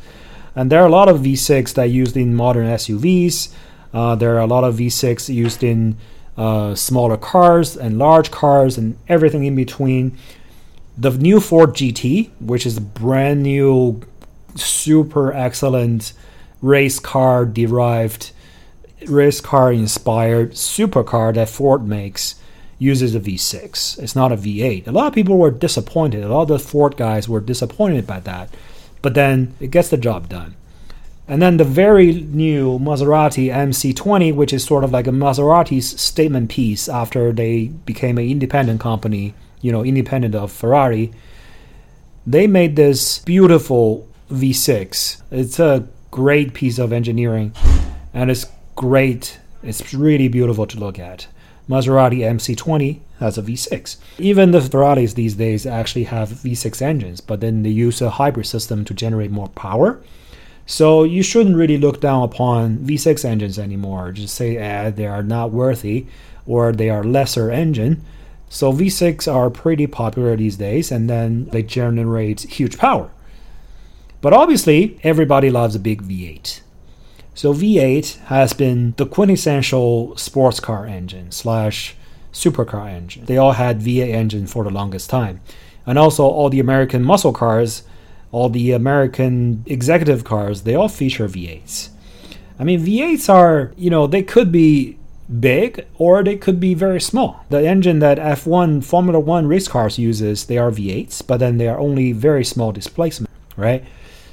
And 0.56 0.72
there 0.72 0.82
are 0.82 0.88
a 0.88 0.91
lot 0.91 1.08
of 1.08 1.22
V6 1.22 1.74
that 1.76 1.82
are 1.82 1.86
used 1.86 2.17
in 2.17 2.36
modern 2.36 2.67
SUVs. 2.67 3.54
Uh, 3.94 4.15
there 4.15 4.36
are 4.36 4.41
a 4.41 4.48
lot 4.48 4.63
of 4.63 4.76
V6 4.76 5.34
used 5.34 5.63
in 5.63 5.98
uh, 6.38 6.76
smaller 6.76 7.17
cars 7.17 7.78
and 7.78 7.98
large 7.98 8.32
cars 8.32 8.78
and 8.78 8.98
everything 9.08 9.46
in 9.46 9.56
between. 9.56 10.17
The 10.98 11.12
new 11.12 11.39
Ford 11.39 11.74
GT, 11.74 12.32
which 12.39 12.65
is 12.65 12.80
brand 12.80 13.44
new, 13.44 14.02
super 14.56 15.32
excellent 15.34 16.13
race 16.62 17.00
car 17.00 17.45
derived, 17.45 18.32
race 19.08 19.41
car 19.41 19.71
inspired 19.71 20.52
supercar 20.52 21.34
that 21.36 21.50
Ford 21.50 21.88
makes, 21.88 22.36
uses 22.80 23.13
a 23.13 23.19
V6. 23.19 24.00
It's 24.00 24.15
not 24.15 24.32
a 24.32 24.38
V8. 24.38 24.88
A 24.88 24.91
lot 24.91 25.08
of 25.08 25.13
people 25.13 25.38
were 25.38 25.52
disappointed. 25.52 26.24
A 26.24 26.30
lot 26.30 26.43
of 26.43 26.47
the 26.47 26.60
Ford 26.60 26.97
guys 26.97 27.30
were 27.30 27.39
disappointed 27.39 28.08
by 28.08 28.19
that 28.21 28.50
but 29.02 29.13
then 29.13 29.54
it 29.60 29.71
gets 29.71 29.89
the 29.89 29.97
job 29.97 30.30
done. 30.30 30.56
And 31.28 31.41
then 31.41 31.58
the 31.58 31.63
very 31.63 32.13
new 32.13 32.78
Maserati 32.80 33.47
MC20, 33.52 34.36
which 34.36 34.52
is 34.52 34.63
sort 34.63 34.84
of 34.84 34.91
like 34.91 35.08
a 35.08 35.12
Maserati's 35.12 36.00
statement 36.00 36.50
piece 36.50 36.89
after 36.89 37.32
they 37.32 37.67
became 37.67 38.17
an 38.17 38.28
independent 38.28 38.82
company, 38.82 39.34
you 39.62 39.71
know, 39.71 39.84
independent 39.84 40.36
of 40.36 40.52
Ferrari. 40.52 41.12
They 42.28 42.47
made 42.47 42.76
this 42.76 43.19
beautiful 43.19 44.08
V6. 44.30 45.21
It's 45.32 45.60
a 45.60 45.88
great 46.12 46.54
piece 46.54 46.78
of 46.78 46.91
engineering 46.93 47.54
and 48.13 48.30
it's 48.30 48.45
great. 48.76 49.39
It's 49.63 49.93
really 49.93 50.28
beautiful 50.28 50.67
to 50.67 50.80
look 50.80 51.00
at. 51.00 51.28
Maserati 51.69 52.19
MC20 52.19 53.00
has 53.19 53.38
a 53.38 53.41
V6. 53.41 53.97
Even 54.17 54.52
the 54.52 54.62
Ferraris 54.62 55.13
these 55.13 55.36
days 55.36 55.65
actually 55.65 56.04
have 56.06 56.30
V6 56.30 56.82
engines, 56.82 57.21
but 57.21 57.39
then 57.39 57.63
they 57.63 57.69
use 57.69 58.02
a 58.02 58.10
hybrid 58.10 58.45
system 58.45 58.84
to 58.86 58.93
generate 58.93 59.32
more 59.32 59.47
power. 59.50 60.02
So 60.65 61.04
you 61.04 61.24
shouldn't 61.24 61.56
really 61.56 61.78
look 61.78 62.02
down 62.02 62.24
upon 62.24 62.80
V6 62.80 63.24
engines 63.24 63.58
anymore. 63.58 64.12
Just 64.12 64.36
say 64.36 64.58
eh, 64.58 64.89
they 64.89 65.06
are 65.06 65.24
not 65.24 65.52
worthy 65.52 66.08
or 66.45 66.71
they 66.71 66.89
are 66.89 67.04
lesser 67.04 67.52
engine. 67.52 68.04
So 68.50 68.74
V6 68.74 69.32
are 69.32 69.50
pretty 69.50 69.88
popular 69.88 70.36
these 70.36 70.58
days 70.58 70.91
and 70.91 71.10
then 71.10 71.45
they 71.45 71.63
generate 71.63 72.41
huge 72.41 72.78
power. 72.78 73.10
But 74.21 74.34
obviously, 74.34 74.99
everybody 75.03 75.49
loves 75.49 75.75
a 75.75 75.79
big 75.79 76.03
V8. 76.03 76.62
So 77.34 77.53
V8 77.53 78.17
has 78.25 78.53
been 78.53 78.93
the 78.97 79.05
quintessential 79.05 80.15
sports 80.15 80.60
car 80.60 80.86
engine 80.86 81.31
slash 81.31 81.95
supercar 82.31 82.88
engine. 82.88 83.25
They 83.25 83.38
all 83.38 83.53
had 83.53 83.81
V8 83.81 84.13
engine 84.13 84.47
for 84.47 84.63
the 84.63 84.69
longest 84.69 85.10
time. 85.10 85.41
And 85.86 85.97
also 85.97 86.23
all 86.23 86.49
the 86.49 86.60
American 86.60 87.03
muscle 87.03 87.34
cars, 87.34 87.84
all 88.31 88.49
the 88.49 88.71
American 88.73 89.63
executive 89.65 90.23
cars, 90.23 90.62
they 90.63 90.75
all 90.75 90.88
feature 90.88 91.27
V8s. 91.27 91.89
I 92.60 92.63
mean, 92.63 92.86
V8s 92.86 93.27
are, 93.27 93.73
you 93.75 93.89
know, 93.89 94.05
they 94.05 94.21
could 94.21 94.51
be 94.51 94.99
big 95.39 95.88
or 95.95 96.23
they 96.23 96.36
could 96.36 96.60
be 96.60 96.73
very 96.73 97.01
small. 97.01 97.45
The 97.49 97.65
engine 97.65 97.99
that 97.99 98.19
F1 98.19 98.84
Formula 98.84 99.19
1 99.19 99.47
race 99.47 99.67
cars 99.67 99.97
uses, 99.97 100.45
they 100.45 100.57
are 100.57 100.69
V8s, 100.69 101.25
but 101.25 101.38
then 101.38 101.57
they 101.57 101.67
are 101.67 101.79
only 101.79 102.12
very 102.12 102.45
small 102.45 102.71
displacement, 102.71 103.31
right? 103.57 103.84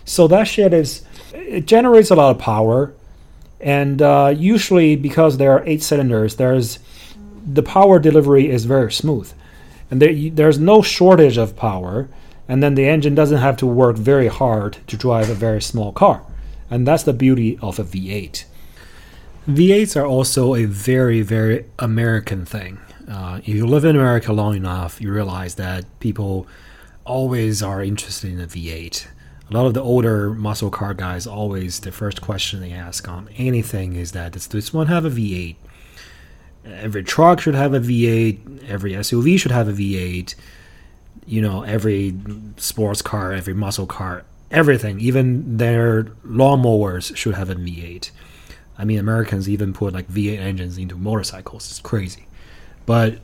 So 0.09 0.27
that 0.29 0.45
shit 0.45 0.73
is 0.73 1.03
it 1.35 1.67
generates 1.67 2.11
a 2.11 2.15
lot 2.15 2.35
of 2.35 2.39
power, 2.39 2.95
and 3.61 4.01
uh, 4.01 4.35
usually 4.35 4.97
because 4.97 5.37
there 5.37 5.53
are 5.53 5.63
eight 5.67 5.83
cylinders, 5.83 6.37
there's 6.37 6.79
the 7.47 7.63
power 7.63 7.99
delivery 7.99 8.49
is 8.49 8.65
very 8.65 8.91
smooth, 8.91 9.31
and 9.91 10.01
there, 10.01 10.31
there's 10.31 10.59
no 10.59 10.81
shortage 10.81 11.37
of 11.37 11.57
power, 11.57 12.09
and 12.49 12.63
then 12.63 12.75
the 12.75 12.87
engine 12.89 13.15
doesn't 13.15 13.37
have 13.37 13.59
to 13.59 13.67
work 13.67 13.97
very 13.97 14.29
hard 14.29 14.79
to 14.87 14.97
drive 14.97 15.29
a 15.29 15.35
very 15.35 15.61
small 15.61 15.93
car, 15.93 16.23
and 16.71 16.89
that's 16.89 17.03
the 17.03 17.13
beauty 17.13 17.59
of 17.61 17.79
a 17.79 17.85
V8. 17.85 18.45
V8s 19.47 19.95
are 19.95 20.07
also 20.07 20.55
a 20.55 20.65
very 20.65 21.21
very 21.21 21.67
American 21.79 22.47
thing. 22.47 22.79
Uh, 23.07 23.41
if 23.43 23.49
you 23.49 23.67
live 23.67 23.85
in 23.85 23.95
America 23.95 24.33
long 24.33 24.57
enough, 24.57 25.03
you 25.03 25.13
realize 25.13 25.57
that 25.57 25.85
people 26.01 26.47
always 27.05 27.63
are 27.63 27.83
interested 27.83 28.33
in 28.33 28.41
a 28.41 28.47
V8 28.47 29.07
a 29.51 29.55
lot 29.55 29.67
of 29.67 29.75
the 29.75 29.83
older 29.83 30.31
muscle 30.31 30.71
car 30.71 30.93
guys 30.93 31.27
always 31.27 31.81
the 31.81 31.93
first 31.93 32.21
question 32.21 32.61
they 32.61 32.73
ask 32.73 33.09
on 33.09 33.29
anything 33.37 33.97
is 33.97 34.13
that 34.13 34.33
does 34.33 34.47
this 34.49 34.73
one 34.73 34.89
have 34.89 35.05
a 35.05 35.11
V8? 35.11 35.57
Every 36.67 37.03
truck 37.03 37.41
should 37.41 37.55
have 37.55 37.73
a 37.73 37.81
V8. 37.81 38.69
Every 38.69 38.93
SUV 38.93 39.41
should 39.41 39.53
have 39.53 39.69
a 39.69 39.73
V8. 39.73 40.35
You 41.27 41.41
know, 41.41 41.63
every 41.63 42.15
sports 42.59 43.01
car, 43.01 43.33
every 43.33 43.55
muscle 43.55 43.87
car, 43.87 44.25
everything, 44.51 45.01
even 45.01 45.57
their 45.57 46.05
lawnmowers 46.27 47.17
should 47.17 47.35
have 47.35 47.49
a 47.49 47.55
V8. 47.55 48.11
I 48.77 48.85
mean, 48.85 48.99
Americans 48.99 49.49
even 49.49 49.73
put 49.73 49.95
like 49.95 50.09
V8 50.09 50.39
engines 50.39 50.77
into 50.77 50.95
motorcycles. 50.95 51.71
It's 51.71 51.81
crazy. 51.81 52.27
But 52.85 53.19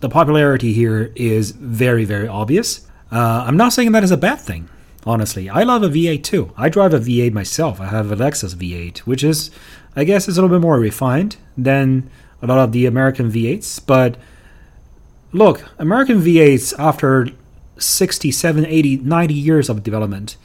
the 0.00 0.10
popularity 0.10 0.74
here 0.74 1.12
is 1.16 1.52
very, 1.52 2.04
very 2.04 2.28
obvious. 2.28 2.86
Uh, 3.10 3.44
I'm 3.46 3.56
not 3.56 3.72
saying 3.72 3.92
that 3.92 4.04
is 4.04 4.10
a 4.10 4.16
bad 4.18 4.38
thing 4.40 4.68
honestly. 5.06 5.48
I 5.48 5.62
love 5.62 5.82
a 5.82 5.88
V8 5.88 6.22
too. 6.22 6.52
I 6.56 6.68
drive 6.68 6.92
a 6.92 6.98
V8 6.98 7.32
myself. 7.32 7.80
I 7.80 7.86
have 7.86 8.10
a 8.10 8.16
Lexus 8.16 8.54
V8, 8.54 8.98
which 8.98 9.22
is, 9.22 9.50
I 9.94 10.04
guess, 10.04 10.28
is 10.28 10.36
a 10.36 10.42
little 10.42 10.54
bit 10.54 10.62
more 10.62 10.78
refined 10.78 11.36
than 11.56 12.10
a 12.42 12.46
lot 12.46 12.58
of 12.58 12.72
the 12.72 12.86
American 12.86 13.30
V8s. 13.30 13.86
But 13.86 14.16
look, 15.32 15.62
American 15.78 16.20
V8s, 16.20 16.74
after 16.78 17.28
60, 17.78 18.30
70, 18.30 18.68
80, 18.68 18.96
90 18.98 19.34
years 19.34 19.68
of 19.68 19.82
development, 19.82 20.36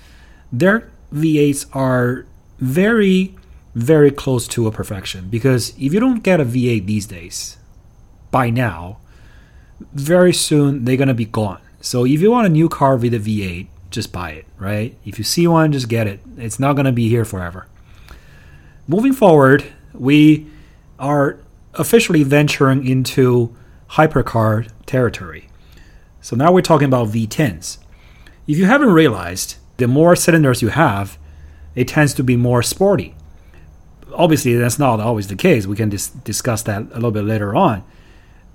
their 0.52 0.90
V8s 1.14 1.76
are 1.76 2.26
very, 2.60 3.36
very 3.74 4.12
close 4.12 4.48
to 4.50 4.68
a 4.68 4.72
perfection. 4.72 5.28
Because 5.30 5.70
if 5.80 5.94
you 5.94 6.00
don't 6.00 6.24
get 6.24 6.40
a 6.40 6.46
V8 6.46 6.86
these 6.86 7.08
days, 7.08 7.58
by 8.30 8.50
now, 8.50 9.00
very 9.94 10.32
soon 10.32 10.86
they're 10.86 10.98
going 10.98 11.08
to 11.08 11.14
be 11.14 11.26
gone. 11.26 11.60
So 11.82 12.06
if 12.06 12.22
you 12.22 12.30
want 12.30 12.46
a 12.46 12.50
new 12.50 12.70
car 12.70 12.96
with 12.96 13.14
a 13.16 13.20
V8, 13.20 13.68
just 13.92 14.12
buy 14.12 14.32
it, 14.32 14.46
right? 14.58 14.98
If 15.06 15.18
you 15.18 15.24
see 15.24 15.46
one, 15.48 15.72
just 15.72 15.90
get 15.90 16.08
it. 16.08 16.22
It's 16.38 16.60
not 16.60 16.74
going 16.74 16.86
to 16.86 16.92
be 16.92 17.10
here 17.10 17.26
forever. 17.26 17.68
Moving 18.88 19.14
forward, 19.14 19.66
we 19.94 20.48
are 20.98 21.38
officially 21.76 22.24
venturing 22.24 22.88
into 22.88 23.56
hypercar 23.92 24.70
territory. 24.86 25.50
So 26.22 26.36
now 26.36 26.52
we're 26.52 26.62
talking 26.62 26.88
about 26.88 27.10
V10s. 27.10 27.78
If 28.48 28.58
you 28.58 28.66
haven't 28.66 28.92
realized, 28.92 29.58
the 29.78 29.88
more 29.88 30.16
cylinders 30.16 30.62
you 30.62 30.70
have, 30.70 31.18
it 31.76 31.88
tends 31.88 32.14
to 32.16 32.24
be 32.24 32.36
more 32.36 32.64
sporty. 32.64 33.16
Obviously, 34.14 34.56
that's 34.56 34.78
not 34.78 35.00
always 35.00 35.28
the 35.28 35.36
case. 35.36 35.66
We 35.66 35.76
can 35.76 35.90
dis- 35.90 36.10
discuss 36.10 36.64
that 36.64 36.84
a 36.92 36.96
little 36.96 37.12
bit 37.12 37.24
later 37.24 37.56
on. 37.56 37.84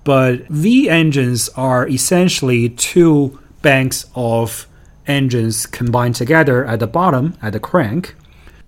But 0.05 0.47
V 0.49 0.89
engines 0.89 1.49
are 1.51 1.89
essentially 1.89 2.69
two 2.69 3.41
banks 3.63 4.07
of 4.15 4.69
engines 5.07 5.67
combined 5.67 6.15
together 6.15 6.65
at 6.65 6.81
the 6.81 6.87
bottom 6.87 7.37
at 7.43 7.53
the 7.53 7.61
crank. 7.61 8.15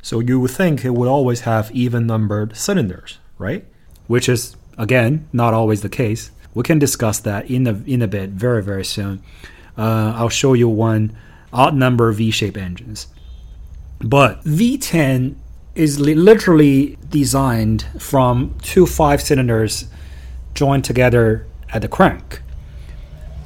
So 0.03 0.21
you 0.21 0.41
would 0.41 0.51
think 0.51 0.85
it 0.85 0.91
would 0.91 1.09
always 1.09 1.41
have 1.41 1.71
even 1.73 2.07
numbered 2.07 2.57
cylinders, 2.57 3.19
right? 3.39 3.65
Which 4.07 4.29
is 4.29 4.57
again 4.77 5.29
not 5.33 5.55
always 5.55 5.83
the 5.83 5.89
case. 5.89 6.31
We 6.55 6.63
can 6.63 6.79
discuss 6.79 7.19
that 7.21 7.51
in 7.51 7.67
a 7.67 7.83
in 7.87 8.03
a 8.03 8.09
bit 8.09 8.31
very 8.31 8.63
very 8.63 8.85
soon. 8.85 9.23
Uh, 9.77 10.13
I'll 10.17 10.29
show 10.29 10.55
you 10.55 10.69
one 10.69 11.17
odd 11.53 11.75
number 11.75 12.11
V-shaped 12.13 12.57
engines. 12.57 13.07
But 14.01 14.45
V10 14.45 15.37
is 15.75 16.01
li- 16.01 16.15
literally 16.15 16.99
designed 17.09 17.87
from 17.99 18.57
two 18.63 18.87
five 18.87 19.23
cylinders 19.23 19.87
joined 20.55 20.85
together 20.85 21.47
at 21.73 21.83
the 21.83 21.89
crank. 21.89 22.43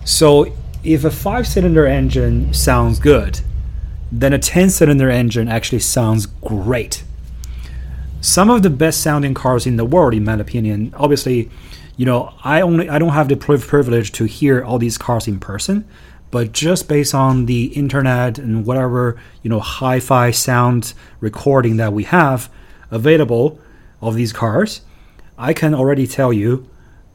So 0.04 0.54
if 0.84 1.04
a 1.04 1.10
five 1.10 1.46
cylinder 1.46 1.86
engine 1.86 2.52
sounds 2.52 2.98
good, 2.98 3.40
then 4.10 4.32
a 4.32 4.38
10 4.38 4.70
cylinder 4.70 5.08
engine 5.08 5.48
actually 5.48 5.78
sounds 5.78 6.26
great. 6.26 7.04
Some 8.20 8.50
of 8.50 8.62
the 8.62 8.70
best 8.70 9.00
sounding 9.00 9.34
cars 9.34 9.66
in 9.66 9.76
the 9.76 9.84
world, 9.84 10.14
in 10.14 10.24
my 10.24 10.34
opinion, 10.34 10.92
obviously, 10.96 11.50
you 11.96 12.06
know, 12.06 12.34
I 12.44 12.60
only 12.60 12.88
I 12.88 12.98
don't 12.98 13.10
have 13.10 13.28
the 13.28 13.36
privilege 13.36 14.12
to 14.12 14.24
hear 14.24 14.64
all 14.64 14.78
these 14.78 14.98
cars 14.98 15.26
in 15.28 15.40
person, 15.40 15.84
but 16.30 16.52
just 16.52 16.88
based 16.88 17.14
on 17.14 17.46
the 17.46 17.66
internet 17.66 18.38
and 18.38 18.64
whatever 18.64 19.20
you 19.42 19.50
know 19.50 19.60
hi-fi 19.60 20.30
sound 20.30 20.94
recording 21.20 21.76
that 21.76 21.92
we 21.92 22.04
have 22.04 22.50
available 22.90 23.58
of 24.00 24.14
these 24.14 24.32
cars, 24.32 24.82
I 25.36 25.52
can 25.52 25.74
already 25.74 26.06
tell 26.06 26.32
you 26.32 26.68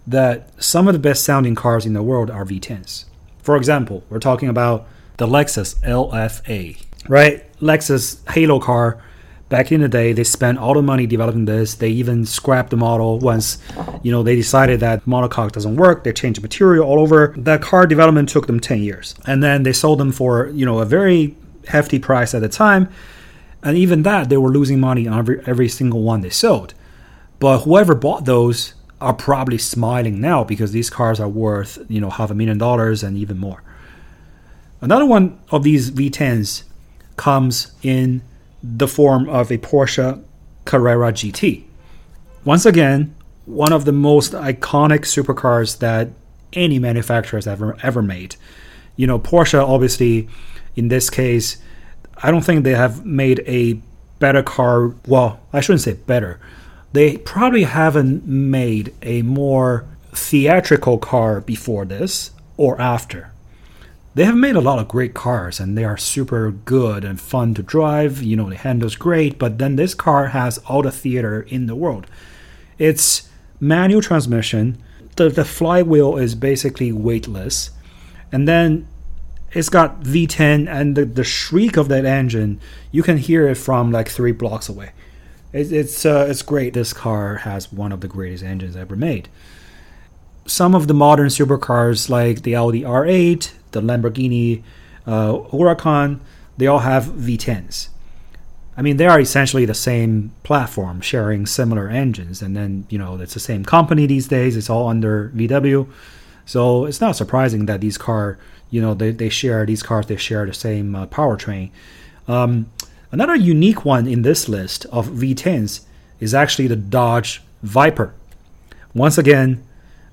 that 0.06 0.50
some 0.64 0.88
of 0.88 0.94
the 0.94 1.00
best 1.00 1.24
sounding 1.24 1.56
cars 1.56 1.86
in 1.86 1.94
the 1.94 2.04
world 2.04 2.30
are 2.30 2.46
V10s. 2.46 3.07
For 3.48 3.56
example, 3.56 4.04
we're 4.10 4.20
talking 4.20 4.50
about 4.50 4.90
the 5.16 5.26
Lexus 5.26 5.80
LFA, 5.80 6.84
right? 7.08 7.50
Lexus 7.62 8.20
Halo 8.30 8.60
car. 8.60 9.02
Back 9.48 9.72
in 9.72 9.80
the 9.80 9.88
day, 9.88 10.12
they 10.12 10.26
spent 10.26 10.58
all 10.58 10.74
the 10.74 10.82
money 10.82 11.08
developing 11.08 11.46
this. 11.46 11.76
They 11.76 11.92
even 11.92 12.26
scrapped 12.26 12.72
the 12.72 12.76
model 12.76 13.20
once, 13.20 13.60
you 14.04 14.12
know, 14.12 14.22
they 14.22 14.36
decided 14.36 14.82
that 14.82 15.06
monocoque 15.06 15.54
doesn't 15.54 15.78
work. 15.78 16.04
They 16.04 16.12
changed 16.12 16.40
the 16.40 16.42
material 16.42 16.86
all 16.86 17.00
over. 17.00 17.34
That 17.38 17.62
car 17.62 17.88
development 17.88 18.28
took 18.28 18.48
them 18.48 18.60
10 18.60 18.84
years. 18.84 19.16
And 19.26 19.42
then 19.42 19.64
they 19.64 19.72
sold 19.72 20.02
them 20.02 20.12
for, 20.12 20.50
you 20.50 20.66
know, 20.66 20.80
a 20.80 20.86
very 20.86 21.38
hefty 21.70 22.00
price 22.00 22.34
at 22.34 22.42
the 22.42 22.50
time. 22.50 22.90
And 23.64 23.78
even 23.78 24.04
that, 24.04 24.28
they 24.28 24.36
were 24.36 24.52
losing 24.52 24.82
money 24.82 25.08
on 25.08 25.20
every, 25.20 25.42
every 25.46 25.70
single 25.70 26.02
one 26.02 26.20
they 26.20 26.32
sold. 26.32 26.74
But 27.40 27.60
whoever 27.60 27.96
bought 27.96 28.26
those 28.26 28.74
are 29.00 29.14
probably 29.14 29.58
smiling 29.58 30.20
now 30.20 30.44
because 30.44 30.72
these 30.72 30.90
cars 30.90 31.20
are 31.20 31.30
worth, 31.30 31.80
you 31.88 32.02
know, 32.02 32.10
half 32.10 32.32
a 32.32 32.36
million 32.36 32.58
dollars 32.58 33.04
and 33.04 33.18
even 33.18 33.38
more. 33.38 33.62
Another 34.82 35.06
one 35.06 35.40
of 35.50 35.64
these 35.64 35.92
V10s 35.92 36.64
comes 37.16 37.72
in 37.82 38.22
the 38.64 38.88
form 38.88 39.30
of 39.30 39.52
a 39.52 39.58
Porsche 39.58 40.24
Carrera 40.66 41.12
GT. 41.12 41.64
Once 42.44 42.66
again, 42.66 43.14
one 43.46 43.72
of 43.72 43.86
the 43.86 43.92
most 43.92 44.34
iconic 44.34 45.02
supercars 45.02 45.80
that 45.80 46.10
any 46.54 46.80
manufacturer 46.80 47.38
has 47.38 47.48
ever 47.48 47.78
ever 47.84 48.02
made. 48.02 48.36
You 48.96 49.06
know, 49.08 49.20
Porsche 49.20 49.62
obviously 49.62 50.28
in 50.76 50.88
this 50.88 51.10
case, 51.10 51.58
I 52.22 52.32
don't 52.32 52.44
think 52.44 52.64
they 52.64 52.76
have 52.76 53.06
made 53.06 53.44
a 53.48 53.80
better 54.20 54.44
car. 54.44 54.94
Well, 55.08 55.40
I 55.54 55.60
shouldn't 55.60 55.82
say 55.82 55.94
better 55.94 56.40
they 56.94 57.18
probably 57.18 57.64
haven't 57.64 58.26
made 58.26 58.94
a 59.02 59.22
more 59.22 59.86
theatrical 60.14 60.98
car 60.98 61.42
before 61.42 61.86
this 61.86 62.32
or 62.56 62.80
after. 62.82 63.32
They 64.16 64.26
have 64.26 64.36
made 64.36 64.56
a 64.56 64.62
lot 64.62 64.80
of 64.80 64.88
great 64.88 65.14
cars 65.14 65.60
and 65.60 65.78
they 65.78 65.84
are 65.84 65.98
super 65.98 66.50
good 66.50 67.06
and 67.06 67.22
fun 67.22 67.54
to 67.54 67.62
drive. 67.62 68.24
You 68.24 68.36
know, 68.36 68.50
the 68.50 68.56
handles 68.56 68.96
great, 68.96 69.38
but 69.38 69.60
then 69.60 69.76
this 69.76 69.94
car 69.94 70.30
has 70.30 70.58
all 70.60 70.82
the 70.82 70.92
theater 70.92 71.44
in 71.44 71.68
the 71.68 71.76
world. 71.76 72.08
It's 72.80 73.30
manual 73.60 74.02
transmission. 74.02 74.82
The, 75.18 75.30
the 75.30 75.46
flywheel 75.46 76.18
is 76.18 76.34
basically 76.34 76.92
weightless. 76.92 77.70
And 78.32 78.48
then 78.48 78.88
it's 79.52 79.70
got 79.70 80.02
V10 80.02 80.68
and 80.68 80.96
the, 80.96 81.06
the 81.06 81.24
shriek 81.24 81.78
of 81.78 81.88
that 81.90 82.06
engine, 82.06 82.60
you 82.92 83.04
can 83.04 83.18
hear 83.18 83.48
it 83.48 83.56
from 83.56 83.92
like 83.92 84.10
three 84.10 84.32
blocks 84.32 84.68
away. 84.68 84.92
It, 85.54 85.72
it's 85.72 86.06
uh, 86.06 86.28
it's 86.30 86.42
great. 86.42 86.74
This 86.74 86.94
car 86.94 87.38
has 87.38 87.72
one 87.72 87.92
of 87.92 88.02
the 88.02 88.08
greatest 88.08 88.44
engines 88.44 88.76
ever 88.76 88.96
made. 88.96 89.30
Some 90.46 90.76
of 90.76 90.88
the 90.88 90.94
modern 90.94 91.28
supercars, 91.28 92.10
like 92.10 92.44
the 92.44 92.56
Audi 92.56 92.82
R8, 92.82 93.52
the 93.72 93.82
Lamborghini 93.82 94.64
uh, 95.06 95.34
Huracan, 95.52 96.20
they 96.58 96.68
all 96.68 96.80
have 96.80 97.06
V10s. 97.06 97.90
I 98.78 98.82
mean, 98.82 98.98
they 98.98 99.08
are 99.08 99.20
essentially 99.20 99.66
the 99.66 99.74
same 99.74 100.32
platform, 100.44 101.02
sharing 101.02 101.48
similar 101.48 101.90
engines, 101.90 102.42
and 102.42 102.56
then 102.56 102.86
you 102.90 102.98
know 102.98 103.20
it's 103.20 103.34
the 103.34 103.40
same 103.40 103.66
company 103.66 104.06
these 104.06 104.28
days. 104.28 104.56
It's 104.56 104.70
all 104.70 104.88
under 104.88 105.32
VW, 105.36 105.88
so 106.46 106.86
it's 106.86 107.02
not 107.02 107.16
surprising 107.16 107.66
that 107.66 107.82
these 107.82 107.98
car, 107.98 108.38
you 108.70 108.82
know, 108.82 108.94
they, 108.94 109.12
they 109.12 109.30
share 109.30 109.66
these 109.66 109.84
cars. 109.84 110.06
They 110.06 110.16
share 110.16 110.46
the 110.46 110.54
same 110.54 110.96
uh, 110.96 111.08
powertrain. 111.08 111.72
Um, 112.28 112.72
another 113.12 113.36
unique 113.36 113.86
one 113.86 114.08
in 114.08 114.22
this 114.22 114.48
list 114.50 114.86
of 114.86 115.08
V10s 115.08 115.82
is 116.20 116.34
actually 116.34 116.68
the 116.68 116.76
Dodge 116.76 117.42
Viper. 117.64 118.14
Once 118.94 119.18
again, 119.18 119.64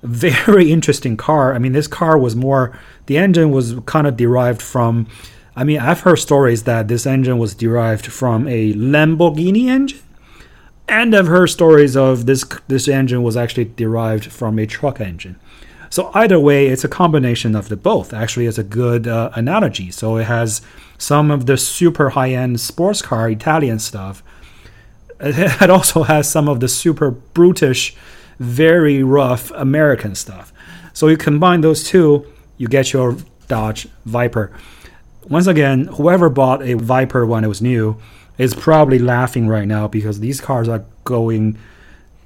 very 0.03 0.71
interesting 0.73 1.17
car. 1.17 1.55
I 1.55 1.59
mean, 1.59 1.73
this 1.73 1.87
car 1.87 2.19
was 2.19 2.37
more 2.37 2.79
the 3.07 3.19
engine 3.19 3.51
was 3.51 3.75
kind 3.87 4.07
of 4.07 4.17
derived 4.17 4.63
from 4.63 5.07
I 5.57 5.63
mean, 5.63 5.79
I've 5.79 6.01
heard 6.01 6.17
stories 6.17 6.65
that 6.65 6.89
this 6.89 7.07
engine 7.07 7.39
was 7.39 7.55
derived 7.55 8.07
from 8.07 8.49
a 8.49 8.73
Lamborghini 8.75 9.67
engine, 9.67 10.01
and 10.89 11.15
I've 11.15 11.29
heard 11.29 11.47
stories 11.47 11.97
of 11.97 12.27
this 12.27 12.45
this 12.67 12.89
engine 12.89 13.23
was 13.23 13.37
actually 13.37 13.67
derived 13.67 14.27
from 14.27 14.59
a 14.59 14.67
truck 14.67 15.01
engine. 15.01 15.37
So 15.95 16.11
either 16.13 16.41
way, 16.41 16.67
it's 16.67 16.83
a 16.83 16.89
combination 16.89 17.55
of 17.55 17.69
the 17.69 17.77
both. 17.77 18.13
Actually, 18.13 18.47
it's 18.47 18.59
a 18.59 18.65
good 18.65 19.07
uh, 19.07 19.31
analogy. 19.35 19.93
So 19.93 20.17
it 20.17 20.25
has 20.25 20.61
some 20.99 21.31
of 21.31 21.47
the 21.47 21.57
super 21.57 22.11
high-end 22.11 22.61
sports 22.61 23.01
car 23.01 23.31
Italian 23.31 23.79
stuff. 23.79 24.23
It 25.21 25.71
also 25.71 26.03
has 26.03 26.29
some 26.29 26.49
of 26.49 26.59
the 26.59 26.69
super 26.69 27.13
brutish, 27.13 27.95
very 28.41 29.05
rough 29.05 29.53
American 29.53 30.15
stuff. 30.17 30.53
So 30.93 31.07
you 31.07 31.17
combine 31.17 31.61
those 31.61 31.85
two, 31.85 32.27
you 32.59 32.67
get 32.67 32.93
your 32.93 33.17
Dodge 33.47 33.87
Viper 34.05 34.51
once 35.29 35.47
again, 35.47 35.87
whoever 35.87 36.29
bought 36.29 36.63
a 36.63 36.75
Viper 36.75 37.25
when 37.25 37.45
it 37.45 37.49
was 37.49 37.63
new 37.63 37.97
is 38.37 38.55
probably 38.55 38.99
laughing 38.99 39.49
right 39.49 39.67
now 39.67 39.89
because 39.89 40.21
these 40.21 40.41
cars 40.41 40.69
are 40.69 40.85
going, 41.05 41.59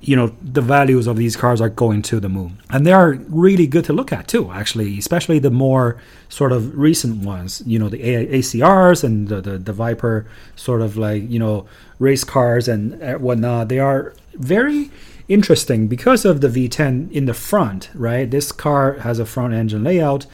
you 0.01 0.15
know, 0.15 0.29
the 0.41 0.61
values 0.61 1.07
of 1.07 1.17
these 1.17 1.37
cars 1.37 1.61
are 1.61 1.69
going 1.69 2.03
to 2.03 2.21
the 2.21 2.29
moon. 2.29 2.59
And 2.71 2.87
they 2.87 2.93
are 2.93 3.15
really 3.29 3.67
good 3.67 3.85
to 3.87 3.93
look 3.93 4.13
at 4.13 4.29
too, 4.29 4.51
actually, 4.53 4.97
especially 4.99 5.39
the 5.39 5.51
more 5.51 6.01
sort 6.29 6.53
of 6.53 6.79
recent 6.79 7.25
ones, 7.25 7.63
you 7.67 7.79
know, 7.79 7.89
the 7.89 7.99
ACRs 7.99 9.03
and 9.03 9.29
the, 9.29 9.41
the, 9.41 9.59
the 9.59 9.73
Viper 9.73 10.27
sort 10.55 10.83
of 10.83 10.97
like, 10.97 11.29
you 11.29 11.39
know, 11.39 11.67
race 11.99 12.23
cars 12.23 12.69
and 12.69 13.03
uh, 13.03 13.15
whatnot. 13.15 13.69
They 13.69 13.81
are 13.81 14.15
very 14.35 14.91
interesting 15.29 15.89
because 15.89 16.25
of 16.25 16.41
the 16.41 16.49
V10 16.49 17.11
in 17.11 17.27
the 17.27 17.35
front, 17.35 17.91
right? 17.93 18.31
This 18.31 18.53
car 18.53 18.95
has 19.01 19.19
a 19.19 19.27
front 19.27 19.53
engine 19.53 19.83
layout. 19.83 20.27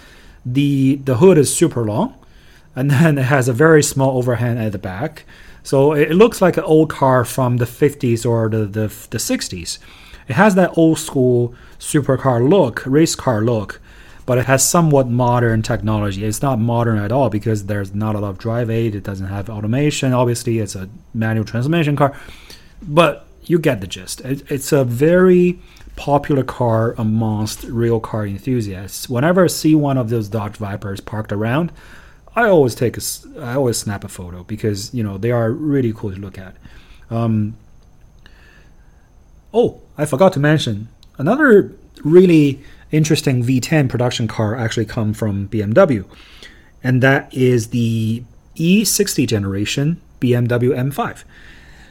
The 0.45 0.97
the 0.97 1.17
hood 1.17 1.39
is 1.39 1.55
super 1.55 1.85
long 1.85 2.15
and 2.77 2.91
then 2.91 3.19
it 3.19 3.25
has 3.25 3.49
a 3.49 3.53
very 3.53 3.83
small 3.83 4.19
overhang 4.19 4.59
at 4.59 4.73
the 4.73 4.79
back. 4.79 5.25
So 5.65 5.95
it 5.95 6.13
looks 6.13 6.43
like 6.43 6.57
an 6.59 6.65
old 6.65 6.91
car 6.91 7.25
from 7.25 7.57
the 7.57 7.65
50s 7.65 8.25
or 8.29 8.49
the, 8.51 8.67
the, 8.67 8.87
the 9.11 9.19
60s. 9.19 9.79
It 10.29 10.35
has 10.35 10.55
that 10.55 10.77
old 10.77 10.99
school 10.99 11.55
supercar 11.79 12.47
look, 12.49 12.85
race 12.87 13.17
car 13.17 13.41
look, 13.41 13.81
but 14.27 14.39
it 14.39 14.45
has 14.45 14.67
somewhat 14.67 15.09
modern 15.09 15.63
technology. 15.63 16.25
It's 16.25 16.43
not 16.43 16.59
modern 16.61 16.99
at 16.99 17.11
all 17.11 17.31
because 17.31 17.65
there's 17.65 17.95
not 17.95 18.15
a 18.15 18.21
lot 18.21 18.29
of 18.29 18.39
drive 18.39 18.71
aid. 18.71 18.95
It 18.95 19.05
doesn't 19.05 19.27
have 19.27 19.49
automation. 19.49 20.13
Obviously, 20.13 20.59
it's 20.59 20.75
a 20.75 20.89
manual 21.15 21.47
transmission 21.47 21.97
car, 21.97 22.15
but 22.83 23.27
you 23.45 23.59
get 23.59 23.81
the 23.81 23.87
gist. 23.87 24.21
It, 24.21 24.51
it's 24.51 24.71
a 24.71 24.85
very 24.85 25.59
popular 25.97 26.43
car 26.43 26.95
amongst 26.99 27.65
real 27.65 28.01
car 28.01 28.27
enthusiasts. 28.27 29.09
Whenever 29.09 29.45
I 29.45 29.49
see 29.49 29.75
one 29.75 29.97
of 29.97 30.11
those 30.11 30.29
Dodge 30.29 30.57
Vipers 30.57 31.01
parked 31.01 31.33
around, 31.33 31.73
I 32.37 32.49
always 32.49 32.75
take 32.75 32.97
a, 32.97 33.01
I 33.41 33.55
always 33.55 33.79
snap 33.79 34.05
a 34.05 34.09
photo 34.09 34.43
because 34.45 34.93
you 34.93 35.03
know 35.03 35.19
they 35.19 35.31
are 35.31 35.51
really 35.51 35.93
cool 35.93 36.13
to 36.13 36.19
look 36.19 36.39
at. 36.39 36.57
Um, 37.11 37.57
oh, 39.53 39.81
I 39.97 40.05
forgot 40.05 40.33
to 40.35 40.41
mention 40.41 40.89
another 41.19 41.73
really 42.03 42.61
interesting 42.91 43.45
V10 43.45 43.89
production 43.89 44.27
car 44.27 44.57
actually 44.57 44.87
come 44.87 45.15
from 45.15 45.49
BMW, 45.49 46.05
and 46.83 47.03
that 47.03 47.33
is 47.33 47.69
the 47.69 48.25
E60 48.57 49.27
generation 49.27 50.01
BMW 50.21 50.71
M5. 50.75 51.25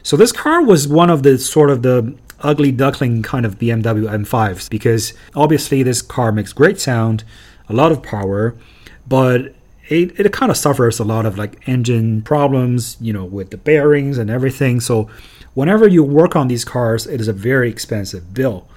So 0.02 0.18
this 0.18 0.34
car 0.34 0.62
was 0.62 0.88
one 0.88 1.10
of 1.10 1.24
the 1.24 1.38
sort 1.38 1.70
of 1.70 1.82
the 1.82 2.16
ugly 2.42 2.72
duckling 2.74 3.24
kind 3.24 3.46
of 3.46 3.58
BMW 3.58 4.04
M5s 4.04 4.70
because 4.70 5.14
obviously 5.34 5.82
this 5.82 6.02
car 6.02 6.34
makes 6.34 6.52
great 6.52 6.80
sound, 6.80 7.24
a 7.70 7.74
lot 7.74 7.94
of 7.94 8.04
power, 8.04 8.56
but 9.08 9.56
it, 9.94 10.20
it 10.20 10.34
kind 10.34 10.52
of 10.52 10.58
suffers 10.58 11.00
a 11.00 11.04
lot 11.04 11.26
of 11.26 11.38
like 11.38 11.68
engine 11.68 12.22
problems, 12.22 12.98
you 13.00 13.14
know, 13.14 13.26
with 13.26 13.52
the 13.52 13.58
bearings 13.58 14.18
and 14.18 14.30
everything. 14.30 14.80
So 14.80 15.10
whenever 15.54 15.88
you 15.88 16.04
work 16.04 16.36
on 16.36 16.48
these 16.48 16.66
cars, 16.66 17.06
it 17.06 17.22
is 17.22 17.28
a 17.28 17.34
very 17.34 17.70
expensive 17.70 18.34
bill. 18.34 18.68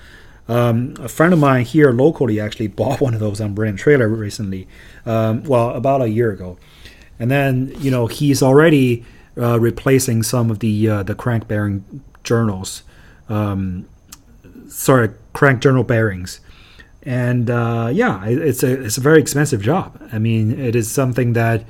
Um, 0.48 0.94
a 1.00 1.08
friend 1.08 1.32
of 1.32 1.40
mine 1.40 1.64
here 1.64 1.90
locally 1.90 2.38
actually 2.38 2.68
bought 2.80 3.00
one 3.00 3.14
of 3.14 3.20
those 3.20 3.40
on 3.40 3.54
Bring 3.54 3.74
a 3.74 3.76
Trailer 3.76 4.08
recently, 4.08 4.68
um, 5.04 5.42
well, 5.44 5.70
about 5.70 6.02
a 6.02 6.08
year 6.08 6.30
ago, 6.30 6.58
and 7.18 7.30
then 7.30 7.72
you 7.78 7.90
know 7.90 8.06
he's 8.06 8.42
already 8.42 9.04
uh, 9.36 9.58
replacing 9.58 10.22
some 10.22 10.50
of 10.50 10.60
the 10.60 10.88
uh, 10.88 11.02
the 11.02 11.16
crank 11.16 11.48
bearing 11.48 12.02
journals, 12.22 12.84
um, 13.28 13.88
sorry, 14.68 15.10
crank 15.32 15.60
journal 15.60 15.82
bearings 15.82 16.40
and 17.06 17.48
uh, 17.48 17.88
yeah, 17.92 18.24
it's 18.26 18.64
a 18.64 18.82
it's 18.82 18.98
a 18.98 19.00
very 19.00 19.20
expensive 19.20 19.62
job. 19.62 19.96
I 20.12 20.18
mean, 20.18 20.58
it 20.58 20.74
is 20.74 20.90
something 20.90 21.34
that 21.34 21.64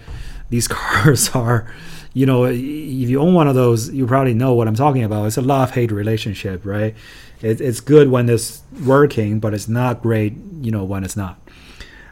these 0.48 0.66
cars 0.68 1.30
are. 1.30 1.72
You 2.14 2.24
know, 2.24 2.46
if 2.46 2.56
you 2.56 3.20
own 3.20 3.34
one 3.34 3.46
of 3.46 3.54
those, 3.54 3.92
you 3.92 4.06
probably 4.06 4.32
know 4.32 4.54
what 4.54 4.66
I'm 4.66 4.74
talking 4.74 5.04
about. 5.04 5.26
It's 5.26 5.36
a 5.36 5.42
love 5.42 5.72
hate 5.72 5.92
relationship, 5.92 6.64
right? 6.64 6.94
It, 7.42 7.60
it's 7.60 7.80
good 7.80 8.08
when 8.08 8.30
it's 8.30 8.62
working, 8.86 9.38
but 9.38 9.52
it's 9.52 9.68
not 9.68 10.00
great, 10.00 10.32
you 10.62 10.70
know, 10.70 10.82
when 10.82 11.04
it's 11.04 11.14
not. 11.14 11.38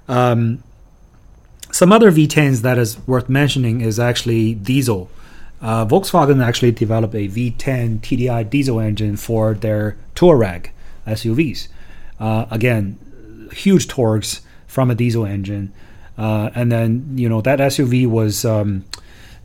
Um, 0.06 0.62
some 1.72 1.90
other 1.90 2.12
V10s 2.12 2.60
that 2.60 2.76
is 2.76 2.98
worth 3.06 3.30
mentioning 3.30 3.80
is 3.80 3.98
actually 3.98 4.52
diesel. 4.52 5.08
Uh, 5.62 5.86
Volkswagen 5.86 6.44
actually 6.44 6.72
developed 6.72 7.14
a 7.14 7.26
V10 7.26 8.00
TDI 8.00 8.50
diesel 8.50 8.80
engine 8.80 9.16
for 9.16 9.54
their 9.54 9.96
Touareg 10.14 10.68
SUVs. 11.06 11.68
Uh, 12.20 12.44
again, 12.50 12.98
huge 13.52 13.88
torques 13.88 14.40
from 14.66 14.90
a 14.90 14.94
diesel 14.94 15.24
engine. 15.26 15.72
Uh, 16.16 16.50
and 16.54 16.70
then, 16.70 17.12
you 17.16 17.28
know, 17.28 17.40
that 17.40 17.58
SUV 17.58 18.06
was, 18.06 18.44
um, 18.44 18.84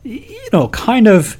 you 0.02 0.48
know, 0.52 0.68
kind 0.68 1.08
of, 1.08 1.36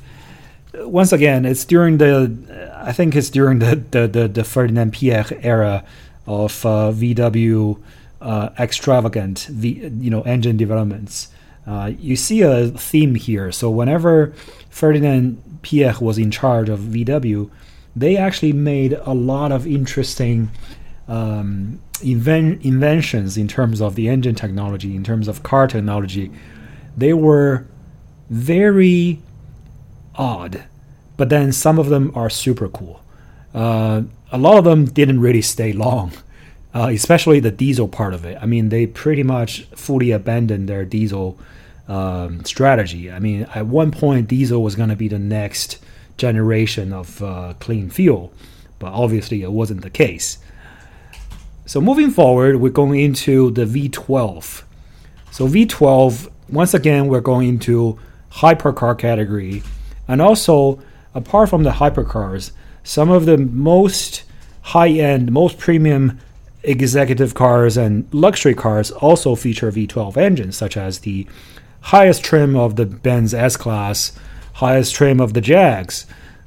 once 0.75 1.13
again, 1.13 1.45
it's 1.45 1.65
during 1.65 1.99
the, 1.99 2.73
I 2.77 2.93
think 2.93 3.15
it's 3.15 3.31
during 3.31 3.59
the, 3.59 3.77
the, 3.91 4.09
the, 4.09 4.29
the 4.29 4.45
Ferdinand 4.45 4.93
Piech 4.93 5.45
era 5.45 5.85
of 6.27 6.65
uh, 6.65 6.93
VW 6.93 7.81
uh, 8.21 8.51
extravagant, 8.59 9.49
v, 9.51 9.91
you 10.01 10.11
know, 10.11 10.23
engine 10.23 10.57
developments. 10.57 11.29
Uh, 11.67 11.93
you 11.99 12.17
see 12.17 12.43
a 12.43 12.69
theme 12.69 13.15
here. 13.15 13.53
So 13.53 13.71
whenever 13.71 14.33
Ferdinand 14.69 15.43
Piech 15.63 16.01
was 16.01 16.19
in 16.19 16.31
charge 16.31 16.69
of 16.69 16.81
VW, 16.81 17.51
they 17.95 18.17
actually 18.17 18.53
made 18.53 18.93
a 18.93 19.13
lot 19.13 19.53
of 19.53 19.67
interesting 19.67 20.51
um, 21.11 21.83
inven- 21.97 22.65
inventions 22.65 23.37
in 23.37 23.49
terms 23.49 23.81
of 23.81 23.97
the 23.97 24.09
engine 24.09 24.37
technology, 24.37 24.95
in 24.95 25.03
terms 25.03 25.27
of 25.27 25.43
car 25.43 25.67
technology, 25.67 26.31
they 26.97 27.13
were 27.13 27.67
very 28.31 29.21
odd, 30.15 30.65
but 31.17 31.29
then 31.29 31.53
some 31.53 31.79
of 31.79 31.89
them 31.89 32.13
are 32.15 32.31
super 32.31 32.69
cool. 32.69 33.03
Uh, 33.53 34.03
a 34.31 34.39
lot 34.39 34.57
of 34.57 34.65
them 34.65 34.85
didn't 34.85 35.21
really 35.21 35.43
stay 35.43 35.73
long, 35.73 36.13
uh, 36.73 36.89
especially 36.93 37.41
the 37.41 37.51
diesel 37.51 37.89
part 37.89 38.15
of 38.15 38.25
it. 38.25 38.39
I 38.41 38.47
mean, 38.47 38.69
they 38.69 38.87
pretty 38.87 39.25
much 39.25 39.65
fully 39.75 40.13
abandoned 40.13 40.69
their 40.69 40.85
diesel 40.85 41.37
um, 41.89 42.45
strategy. 42.45 43.11
I 43.11 43.19
mean, 43.19 43.49
at 43.53 43.67
one 43.67 43.91
point, 43.91 44.29
diesel 44.29 44.63
was 44.63 44.77
going 44.77 44.91
to 44.91 44.97
be 44.97 45.09
the 45.09 45.19
next 45.19 45.79
generation 46.17 46.93
of 46.93 47.21
uh, 47.21 47.55
clean 47.59 47.91
fuel, 47.91 48.33
but 48.79 48.93
obviously 48.93 49.43
it 49.43 49.51
wasn't 49.51 49.83
the 49.83 49.91
case. 49.91 50.39
So 51.71 51.81
moving 51.81 52.11
forward, 52.11 52.57
we're 52.57 52.71
going 52.71 52.99
into 52.99 53.53
the 53.53 53.65
V12. 53.65 54.65
So 55.31 55.47
V12, 55.47 56.29
once 56.49 56.75
again, 56.75 57.07
we're 57.07 57.21
going 57.21 57.49
into 57.49 57.97
hypercar 58.33 58.99
category. 58.99 59.63
And 60.09 60.21
also, 60.21 60.83
apart 61.15 61.49
from 61.49 61.63
the 61.63 61.71
hypercars, 61.71 62.51
some 62.83 63.09
of 63.09 63.25
the 63.25 63.39
most 63.39 64.25
high-end, 64.63 65.31
most 65.31 65.59
premium 65.59 66.19
executive 66.65 67.35
cars 67.35 67.77
and 67.77 68.05
luxury 68.13 68.57
cars 68.57 68.91
also 68.91 69.37
feature 69.37 69.71
V12 69.71 70.17
engines, 70.17 70.57
such 70.57 70.77
as 70.77 70.99
the 70.99 71.25
highest 71.83 72.25
trim 72.25 72.57
of 72.57 72.75
the 72.75 72.87
Benz 72.87 73.33
S-Class, 73.33 74.19
highest 74.55 74.97
trim 74.97 75.21
of 75.21 75.35
the 75.35 75.41
Jags, 75.41 76.05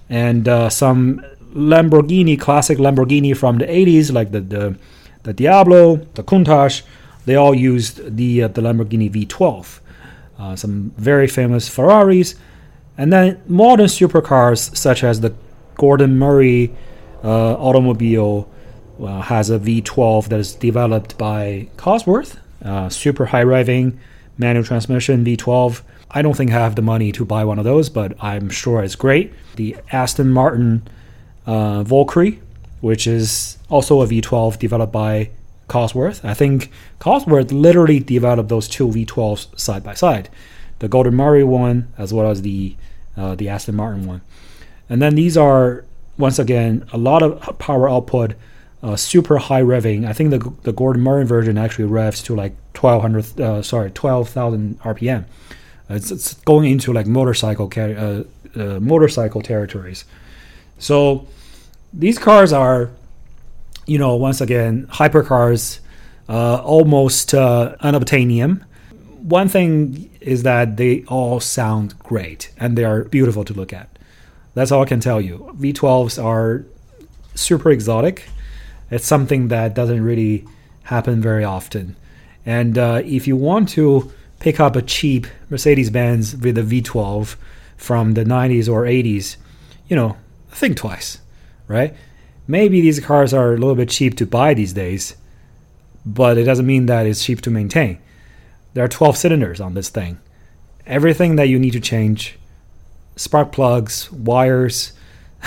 and 0.10 0.50
uh, 0.50 0.68
some 0.68 1.26
Lamborghini, 1.54 2.38
classic 2.38 2.78
Lamborghini 2.78 3.38
from 3.38 3.60
the 3.60 3.66
80s, 3.66 4.12
like 4.12 4.32
the, 4.32 4.42
the 4.42 4.78
the 5.24 5.34
Diablo, 5.34 5.96
the 6.14 6.24
Countach, 6.24 6.84
they 7.26 7.36
all 7.36 7.56
used 7.56 8.18
the 8.18 8.44
uh, 8.44 8.48
the 8.50 8.62
Lamborghini 8.62 9.10
V12. 9.12 9.80
Uh, 10.38 10.56
some 10.56 10.92
very 10.98 11.28
famous 11.28 11.70
Ferraris, 11.70 12.36
and 12.98 13.14
then 13.14 13.42
modern 13.48 13.86
supercars 13.86 14.76
such 14.76 15.04
as 15.04 15.22
the 15.22 15.34
Gordon 15.76 16.18
Murray 16.18 16.74
uh, 17.24 17.54
automobile 17.54 18.50
uh, 19.02 19.22
has 19.22 19.50
a 19.50 19.60
V12 19.60 20.30
that 20.30 20.40
is 20.40 20.54
developed 20.54 21.18
by 21.18 21.68
Cosworth, 21.78 22.38
uh, 22.64 22.90
super 22.90 23.26
high 23.26 23.44
revving 23.44 23.98
manual 24.38 24.64
transmission 24.64 25.24
V12. 25.24 25.82
I 26.12 26.22
don't 26.22 26.36
think 26.36 26.52
I 26.52 26.56
have 26.56 26.76
the 26.76 26.82
money 26.82 27.12
to 27.14 27.26
buy 27.26 27.44
one 27.46 27.58
of 27.58 27.66
those, 27.66 27.90
but 27.90 28.16
I'm 28.22 28.50
sure 28.50 28.84
it's 28.84 28.96
great. 28.96 29.34
The 29.56 29.78
Aston 29.92 30.30
Martin 30.32 30.88
uh, 31.46 31.84
Valkyrie, 31.84 32.42
which 32.84 33.08
is 33.08 33.58
also 33.70 34.02
a 34.02 34.06
V12 34.06 34.60
developed 34.60 34.92
by 34.92 35.30
Cosworth. 35.70 36.20
I 36.26 36.34
think 36.34 36.70
Cosworth 37.00 37.50
literally 37.54 38.02
developed 38.02 38.50
those 38.50 38.68
two 38.68 38.90
V12s 38.90 39.58
side 39.58 39.86
by 39.86 39.94
side, 39.94 40.28
the 40.80 40.90
Gordon 40.90 41.16
Murray 41.16 41.46
one 41.46 41.88
as 41.98 42.14
well 42.14 42.30
as 42.30 42.42
the 42.42 42.76
uh, 43.16 43.36
the 43.36 43.48
Aston 43.48 43.76
Martin 43.76 44.06
one. 44.06 44.20
And 44.90 45.02
then 45.02 45.16
these 45.16 45.38
are 45.38 45.86
once 46.18 46.40
again 46.40 46.86
a 46.92 46.98
lot 46.98 47.24
of 47.24 47.58
power 47.58 47.90
output, 47.90 48.34
uh, 48.84 48.98
super 48.98 49.38
high 49.38 49.62
revving. 49.62 50.06
I 50.06 50.12
think 50.12 50.32
the 50.32 50.52
the 50.64 50.74
Gordon 50.74 51.04
Murray 51.04 51.26
version 51.26 51.58
actually 51.58 51.86
revs 51.86 52.22
to 52.24 52.36
like 52.36 52.54
1200 52.76 53.40
uh, 53.40 53.62
sorry 53.62 53.92
12,000 53.92 54.82
RPM. 54.82 55.24
It's, 55.90 56.12
it's, 56.12 56.34
going 56.34 56.70
into 56.70 56.92
like 56.92 57.08
motorcycle 57.08 57.72
uh, 57.78 58.24
uh, 58.60 58.80
motorcycle 58.82 59.42
territories. 59.42 60.04
So 60.80 61.28
these 61.94 62.18
cars 62.18 62.52
are 62.52 62.90
you 63.86 63.98
know, 63.98 64.16
once 64.16 64.42
again, 64.42 64.88
hypercars, 64.88 65.80
uh, 66.30 66.56
almost 66.58 67.34
uh, 67.34 67.76
unobtainium. 67.82 68.64
One 69.22 69.48
thing 69.48 70.10
is 70.22 70.44
that 70.44 70.78
they 70.78 71.04
all 71.06 71.40
sound 71.40 71.98
great 72.00 72.52
and 72.58 72.78
they 72.78 72.84
are 72.84 73.04
beautiful 73.06 73.44
to 73.46 73.54
look 73.54 73.74
at. 73.74 73.90
That's 74.54 74.72
all 74.72 74.84
I 74.84 74.86
can 74.86 75.00
tell 75.00 75.20
you. 75.20 75.54
V12s 75.60 76.24
are 76.24 76.66
super 77.36 77.72
exotic. 77.72 78.26
It's 78.92 79.06
something 79.06 79.48
that 79.48 79.74
doesn't 79.74 80.04
really 80.04 80.46
happen 80.84 81.22
very 81.22 81.44
often. 81.44 81.96
And 82.46 82.78
uh, 82.78 83.02
if 83.04 83.28
you 83.28 83.36
want 83.36 83.70
to 83.70 84.12
pick 84.40 84.60
up 84.60 84.76
a 84.76 84.82
cheap 84.82 85.26
Mercedes 85.50 85.90
Benz 85.90 86.36
with 86.36 86.58
a 86.58 86.62
V12 86.62 87.36
from 87.78 88.14
the 88.14 88.24
90s 88.24 88.72
or 88.72 88.84
80s, 88.84 89.38
you 89.88 89.96
know, 89.96 90.18
think 90.52 90.78
twice, 90.78 91.20
right? 91.68 91.96
maybe 92.48 92.82
these 92.82 93.00
cars 93.00 93.34
are 93.34 93.54
a 93.54 93.58
little 93.58 93.76
bit 93.76 93.90
cheap 93.90 94.16
to 94.18 94.26
buy 94.26 94.54
these 94.54 94.74
days, 94.74 95.16
but 96.06 96.38
it 96.38 96.44
doesn't 96.44 96.66
mean 96.66 96.86
that 96.88 97.06
it's 97.06 97.24
cheap 97.24 97.42
to 97.42 97.50
maintain. 97.50 98.00
There 98.74 98.84
are 98.84 98.90
12 98.90 99.18
cylinders 99.18 99.62
on 99.62 99.74
this 99.74 99.90
thing. 99.90 100.20
Everything 100.86 101.36
that 101.38 101.48
you 101.48 101.60
need 101.60 101.74
to 101.74 101.80
change 101.80 102.38
spark 103.16 103.52
plugs, 103.52 104.12
wires. 104.12 104.94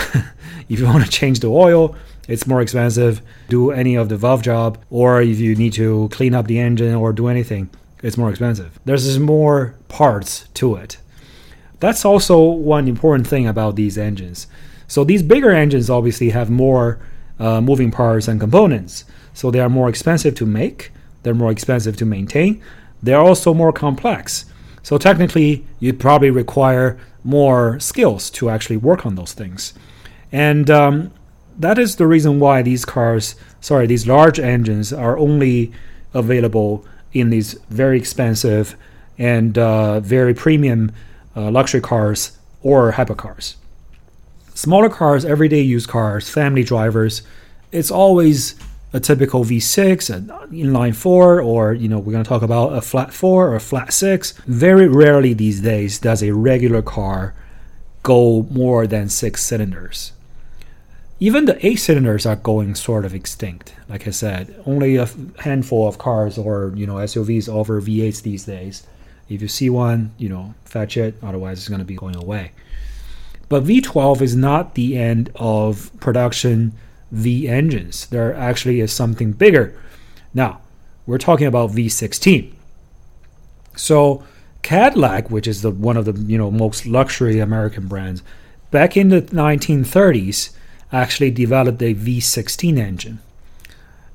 if 0.68 0.78
you 0.78 0.84
want 0.84 1.04
to 1.04 1.10
change 1.10 1.40
the 1.40 1.50
oil, 1.50 1.96
it's 2.28 2.46
more 2.46 2.62
expensive. 2.62 3.20
Do 3.48 3.70
any 3.70 3.96
of 3.96 4.08
the 4.08 4.16
valve 4.16 4.42
job, 4.42 4.78
or 4.88 5.20
if 5.20 5.38
you 5.38 5.54
need 5.54 5.72
to 5.74 6.08
clean 6.12 6.34
up 6.34 6.46
the 6.46 6.58
engine 6.58 6.94
or 6.94 7.12
do 7.12 7.28
anything, 7.28 7.68
it's 8.02 8.16
more 8.16 8.30
expensive. 8.30 8.78
There's 8.84 9.18
more 9.18 9.74
parts 9.88 10.48
to 10.54 10.76
it. 10.76 10.98
That's 11.80 12.04
also 12.04 12.40
one 12.40 12.88
important 12.88 13.26
thing 13.26 13.46
about 13.46 13.76
these 13.76 13.98
engines. 13.98 14.46
So 14.88 15.04
these 15.04 15.22
bigger 15.22 15.50
engines 15.50 15.90
obviously 15.90 16.30
have 16.30 16.50
more 16.50 16.98
uh, 17.38 17.60
moving 17.60 17.90
parts 17.90 18.28
and 18.28 18.40
components. 18.40 19.04
So 19.34 19.50
they 19.50 19.60
are 19.60 19.68
more 19.68 19.88
expensive 19.88 20.34
to 20.36 20.46
make, 20.46 20.92
they're 21.22 21.34
more 21.34 21.50
expensive 21.50 21.96
to 21.98 22.06
maintain, 22.06 22.62
they're 23.02 23.20
also 23.20 23.52
more 23.52 23.72
complex. 23.72 24.46
So 24.82 24.98
technically, 24.98 25.66
you'd 25.80 26.00
probably 26.00 26.30
require 26.30 26.98
more 27.24 27.78
skills 27.80 28.30
to 28.30 28.48
actually 28.48 28.76
work 28.76 29.04
on 29.04 29.16
those 29.16 29.32
things. 29.32 29.74
And 30.30 30.70
um, 30.70 31.12
that 31.58 31.78
is 31.78 31.96
the 31.96 32.06
reason 32.06 32.38
why 32.38 32.62
these 32.62 32.84
cars, 32.84 33.34
sorry, 33.60 33.86
these 33.86 34.06
large 34.06 34.38
engines 34.38 34.92
are 34.92 35.18
only 35.18 35.72
available 36.14 36.86
in 37.12 37.30
these 37.30 37.54
very 37.68 37.98
expensive 37.98 38.76
and 39.18 39.58
uh, 39.58 40.00
very 40.00 40.34
premium 40.34 40.92
uh, 41.34 41.50
luxury 41.50 41.80
cars 41.80 42.38
or 42.62 42.92
hypercars 42.92 43.56
smaller 44.56 44.88
cars, 44.88 45.24
everyday 45.24 45.60
used 45.60 45.88
cars, 45.88 46.28
family 46.28 46.64
drivers, 46.64 47.22
it's 47.72 47.90
always 47.90 48.56
a 48.92 49.00
typical 49.00 49.44
V6, 49.44 50.12
an 50.12 50.28
inline 50.50 50.94
four, 50.94 51.40
or 51.40 51.74
you 51.74 51.88
know, 51.88 51.98
we're 51.98 52.12
going 52.12 52.24
to 52.24 52.28
talk 52.28 52.42
about 52.42 52.72
a 52.72 52.80
flat 52.80 53.12
four 53.12 53.48
or 53.48 53.56
a 53.56 53.60
flat 53.60 53.92
six. 53.92 54.32
Very 54.46 54.88
rarely 54.88 55.34
these 55.34 55.60
days 55.60 55.98
does 55.98 56.22
a 56.22 56.32
regular 56.32 56.82
car 56.82 57.34
go 58.02 58.46
more 58.50 58.86
than 58.86 59.08
six 59.08 59.44
cylinders. 59.44 60.12
Even 61.18 61.44
the 61.44 61.66
eight 61.66 61.76
cylinders 61.76 62.26
are 62.26 62.36
going 62.36 62.74
sort 62.74 63.04
of 63.04 63.14
extinct. 63.14 63.74
Like 63.88 64.06
I 64.06 64.10
said, 64.10 64.62
only 64.66 64.96
a 64.96 65.08
handful 65.40 65.88
of 65.88 65.98
cars 65.98 66.38
or 66.38 66.72
you 66.76 66.86
know 66.86 66.94
SUVs 66.94 67.48
offer 67.48 67.80
V8s 67.80 68.22
these 68.22 68.44
days. 68.44 68.86
If 69.28 69.42
you 69.42 69.48
see 69.48 69.70
one, 69.70 70.12
you 70.18 70.28
know, 70.28 70.54
fetch 70.64 70.96
it. 70.96 71.16
Otherwise, 71.22 71.58
it's 71.58 71.68
going 71.68 71.80
to 71.80 71.84
be 71.84 71.96
going 71.96 72.16
away. 72.16 72.52
But 73.48 73.64
V12 73.64 74.22
is 74.22 74.34
not 74.34 74.74
the 74.74 74.96
end 74.96 75.30
of 75.36 75.90
production 76.00 76.72
V 77.12 77.48
engines. 77.48 78.06
There 78.06 78.34
actually 78.34 78.80
is 78.80 78.92
something 78.92 79.32
bigger. 79.32 79.78
Now, 80.34 80.60
we're 81.06 81.18
talking 81.18 81.46
about 81.46 81.70
V16. 81.70 82.52
So 83.76 84.24
Cadillac, 84.62 85.30
which 85.30 85.46
is 85.46 85.62
the 85.62 85.70
one 85.70 85.96
of 85.96 86.06
the 86.06 86.20
you 86.22 86.36
know 86.36 86.50
most 86.50 86.86
luxury 86.86 87.38
American 87.38 87.86
brands, 87.86 88.22
back 88.72 88.96
in 88.96 89.10
the 89.10 89.22
1930s 89.22 90.50
actually 90.92 91.30
developed 91.30 91.80
a 91.82 91.94
V16 91.94 92.78
engine. 92.78 93.20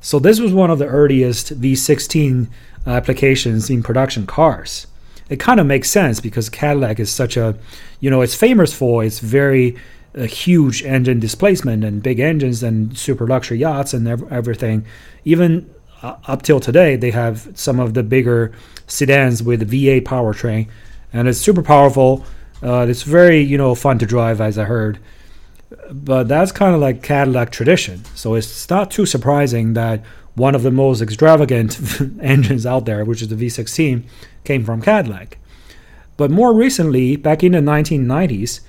So 0.02 0.20
this 0.20 0.40
was 0.40 0.52
one 0.52 0.72
of 0.72 0.80
the 0.80 0.88
earliest 0.88 1.62
V16 1.62 2.48
applications 2.86 3.70
in 3.70 3.84
production 3.84 4.26
cars 4.26 4.88
it 5.32 5.40
kind 5.40 5.62
of 5.62 5.66
makes 5.66 5.90
sense 5.90 6.20
because 6.20 6.50
Cadillac 6.50 7.00
is 7.00 7.10
such 7.10 7.38
a, 7.38 7.58
you 8.02 8.10
know, 8.10 8.22
it's 8.22 8.36
famous 8.36 8.74
for 8.74 9.02
its 9.02 9.20
very 9.20 9.78
uh, 10.14 10.24
huge 10.24 10.84
engine 10.84 11.22
displacement 11.22 11.86
and 11.86 12.04
big 12.04 12.20
engines 12.20 12.62
and 12.62 12.98
super 12.98 13.26
luxury 13.26 13.58
yachts 13.58 13.94
and 13.94 14.06
ev- 14.10 14.30
everything. 14.30 14.86
Even 15.24 15.74
uh, 16.02 16.18
up 16.28 16.42
till 16.42 16.60
today, 16.60 16.98
they 16.98 17.12
have 17.12 17.48
some 17.56 17.80
of 17.80 17.94
the 17.94 18.04
bigger 18.04 18.52
sedans 18.88 19.42
with 19.42 19.72
V8 19.72 20.04
powertrain, 20.04 20.68
and 21.14 21.30
it's 21.30 21.40
super 21.40 21.64
powerful. 21.64 22.26
Uh, 22.62 22.86
it's 22.90 23.04
very, 23.04 23.40
you 23.40 23.58
know, 23.58 23.74
fun 23.74 24.00
to 24.00 24.06
drive, 24.06 24.42
as 24.42 24.58
I 24.58 24.66
heard. 24.66 25.00
But 25.90 26.28
that's 26.28 26.52
kind 26.52 26.76
of 26.76 26.82
like 26.82 27.04
Cadillac 27.04 27.54
tradition. 27.54 28.04
So 28.16 28.36
it's 28.36 28.70
not 28.70 28.92
too 28.92 29.06
surprising 29.06 29.76
that 29.76 30.04
one 30.36 30.56
of 30.56 30.64
the 30.64 30.72
most 30.72 31.02
extravagant 31.02 31.80
engines 32.22 32.66
out 32.66 32.86
there, 32.86 33.04
which 33.04 33.22
is 33.22 33.28
the 33.28 33.36
V16, 33.36 34.04
came 34.44 34.64
from 34.64 34.82
Cadillac. 34.82 35.38
But 36.18 36.32
more 36.32 36.54
recently, 36.54 37.16
back 37.16 37.44
in 37.44 37.54
the 37.54 37.60
1990s, 37.60 38.62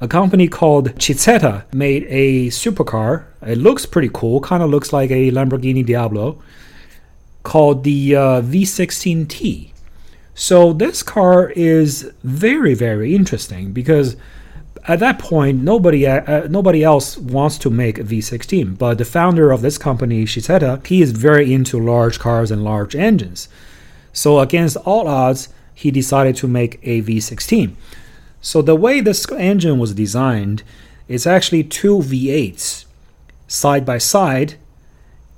a 0.00 0.08
company 0.08 0.46
called 0.46 0.94
Cizeta 0.96 1.64
made 1.72 2.04
a 2.08 2.48
supercar. 2.48 3.24
It 3.42 3.58
looks 3.58 3.86
pretty 3.86 4.10
cool, 4.12 4.40
kind 4.40 4.62
of 4.62 4.70
looks 4.70 4.92
like 4.92 5.10
a 5.10 5.30
Lamborghini 5.30 5.84
Diablo, 5.84 6.42
called 7.44 7.84
the 7.84 8.14
uh, 8.14 8.42
V16T. 8.42 9.70
So 10.34 10.74
this 10.74 11.02
car 11.02 11.50
is 11.50 12.12
very, 12.22 12.74
very 12.74 13.14
interesting 13.14 13.72
because 13.72 14.16
at 14.88 15.00
that 15.00 15.18
point, 15.18 15.62
nobody 15.62 16.06
uh, 16.06 16.22
uh 16.22 16.46
nobody 16.48 16.82
else 16.82 17.16
wants 17.18 17.58
to 17.58 17.70
make 17.70 17.98
a 17.98 18.04
V16. 18.04 18.78
But 18.78 18.98
the 18.98 19.04
founder 19.04 19.50
of 19.50 19.62
this 19.62 19.78
company, 19.78 20.24
Cizeta, 20.24 20.84
he 20.86 21.02
is 21.02 21.12
very 21.12 21.52
into 21.52 21.78
large 21.78 22.18
cars 22.18 22.50
and 22.50 22.64
large 22.64 22.94
engines. 22.94 23.48
So 24.12 24.40
against 24.40 24.76
all 24.78 25.08
odds, 25.08 25.48
he 25.74 25.90
decided 25.90 26.36
to 26.36 26.48
make 26.48 26.78
a 26.82 27.02
V16. 27.02 27.74
So 28.40 28.62
the 28.62 28.76
way 28.76 29.00
this 29.00 29.30
engine 29.32 29.78
was 29.78 29.92
designed 29.92 30.62
it's 31.08 31.26
actually 31.26 31.64
two 31.64 31.98
V8s 31.98 32.84
side 33.46 33.86
by 33.86 33.98
side 33.98 34.54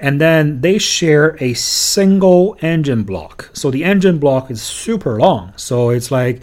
and 0.01 0.21
then 0.21 0.61
they 0.61 0.79
share 0.79 1.37
a 1.41 1.55
single 1.55 2.57
engine 2.63 3.03
block. 3.03 3.51
So 3.53 3.71
the 3.71 3.85
engine 3.85 4.19
block 4.19 4.51
is 4.51 4.63
super 4.63 5.19
long. 5.19 5.53
So 5.57 5.91
it's 5.91 6.11
like 6.11 6.41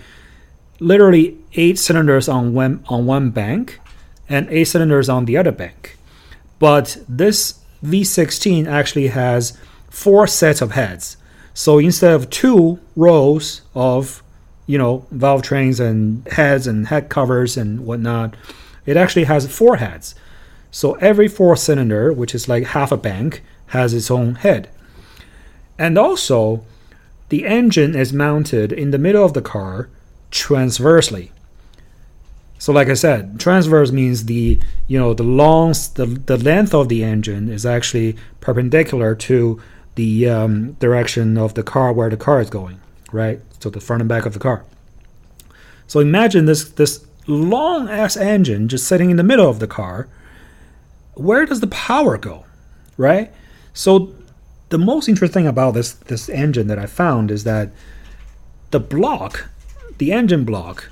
literally 0.79 1.37
eight 1.53 1.79
cylinders 1.79 2.27
on 2.27 2.53
one 2.53 2.83
on 2.87 3.05
one 3.05 3.29
bank 3.29 3.79
and 4.27 4.47
eight 4.49 4.65
cylinders 4.65 5.09
on 5.09 5.25
the 5.25 5.37
other 5.37 5.51
bank. 5.51 5.97
But 6.59 6.97
this 7.07 7.59
V16 7.83 8.67
actually 8.67 9.07
has 9.07 9.57
four 9.89 10.27
sets 10.27 10.61
of 10.61 10.71
heads. 10.71 11.17
So 11.53 11.79
instead 11.79 12.13
of 12.13 12.29
two 12.29 12.79
rows 12.95 13.61
of 13.73 14.23
you 14.67 14.77
know 14.77 15.05
valve 15.11 15.43
trains 15.43 15.79
and 15.79 16.27
heads 16.27 16.67
and 16.67 16.87
head 16.87 17.09
covers 17.09 17.57
and 17.57 17.85
whatnot, 17.85 18.35
it 18.85 18.97
actually 18.97 19.25
has 19.25 19.53
four 19.53 19.77
heads. 19.77 20.15
So 20.71 20.95
every 20.95 21.27
four 21.27 21.55
cylinder, 21.55 22.11
which 22.11 22.35
is 22.35 22.49
like 22.49 22.65
half 22.67 22.91
a 22.91 22.97
bank, 22.97 23.43
has 23.67 23.93
its 23.93 24.11
own 24.11 24.35
head. 24.35 24.69
And 25.77 25.97
also, 25.97 26.65
the 27.29 27.45
engine 27.45 27.95
is 27.95 28.13
mounted 28.13 28.71
in 28.71 28.91
the 28.91 28.97
middle 28.97 29.25
of 29.25 29.33
the 29.33 29.41
car 29.41 29.89
transversely. 30.35 31.31
So, 32.57 32.73
like 32.73 32.89
I 32.89 32.93
said, 32.93 33.39
transverse 33.39 33.91
means 33.91 34.25
the 34.25 34.59
you 34.87 34.99
know 34.99 35.13
the 35.13 35.23
long 35.23 35.69
the, 35.95 36.21
the 36.25 36.37
length 36.37 36.73
of 36.73 36.89
the 36.89 37.03
engine 37.03 37.49
is 37.49 37.65
actually 37.65 38.17
perpendicular 38.41 39.15
to 39.15 39.61
the 39.95 40.29
um, 40.29 40.73
direction 40.73 41.37
of 41.37 41.53
the 41.53 41.63
car 41.63 41.93
where 41.93 42.09
the 42.09 42.17
car 42.17 42.41
is 42.41 42.49
going, 42.49 42.79
right? 43.11 43.39
So 43.59 43.69
the 43.69 43.79
front 43.79 44.01
and 44.01 44.09
back 44.09 44.25
of 44.25 44.33
the 44.33 44.39
car. 44.39 44.65
So 45.87 45.99
imagine 45.99 46.45
this 46.45 46.69
this 46.69 47.05
long 47.27 47.89
ass 47.89 48.17
engine 48.17 48.67
just 48.67 48.87
sitting 48.87 49.09
in 49.09 49.17
the 49.17 49.23
middle 49.23 49.49
of 49.49 49.59
the 49.59 49.67
car. 49.67 50.07
Where 51.13 51.45
does 51.45 51.61
the 51.61 51.67
power 51.67 52.17
go, 52.17 52.45
right? 52.97 53.31
So 53.73 54.13
the 54.69 54.77
most 54.77 55.07
interesting 55.07 55.47
about 55.47 55.75
this 55.75 55.93
this 55.93 56.27
engine 56.29 56.67
that 56.67 56.79
I 56.79 56.87
found 56.87 57.31
is 57.31 57.43
that 57.43 57.69
the 58.71 58.79
block, 58.79 59.47
the 59.97 60.11
engine 60.11 60.45
block, 60.45 60.91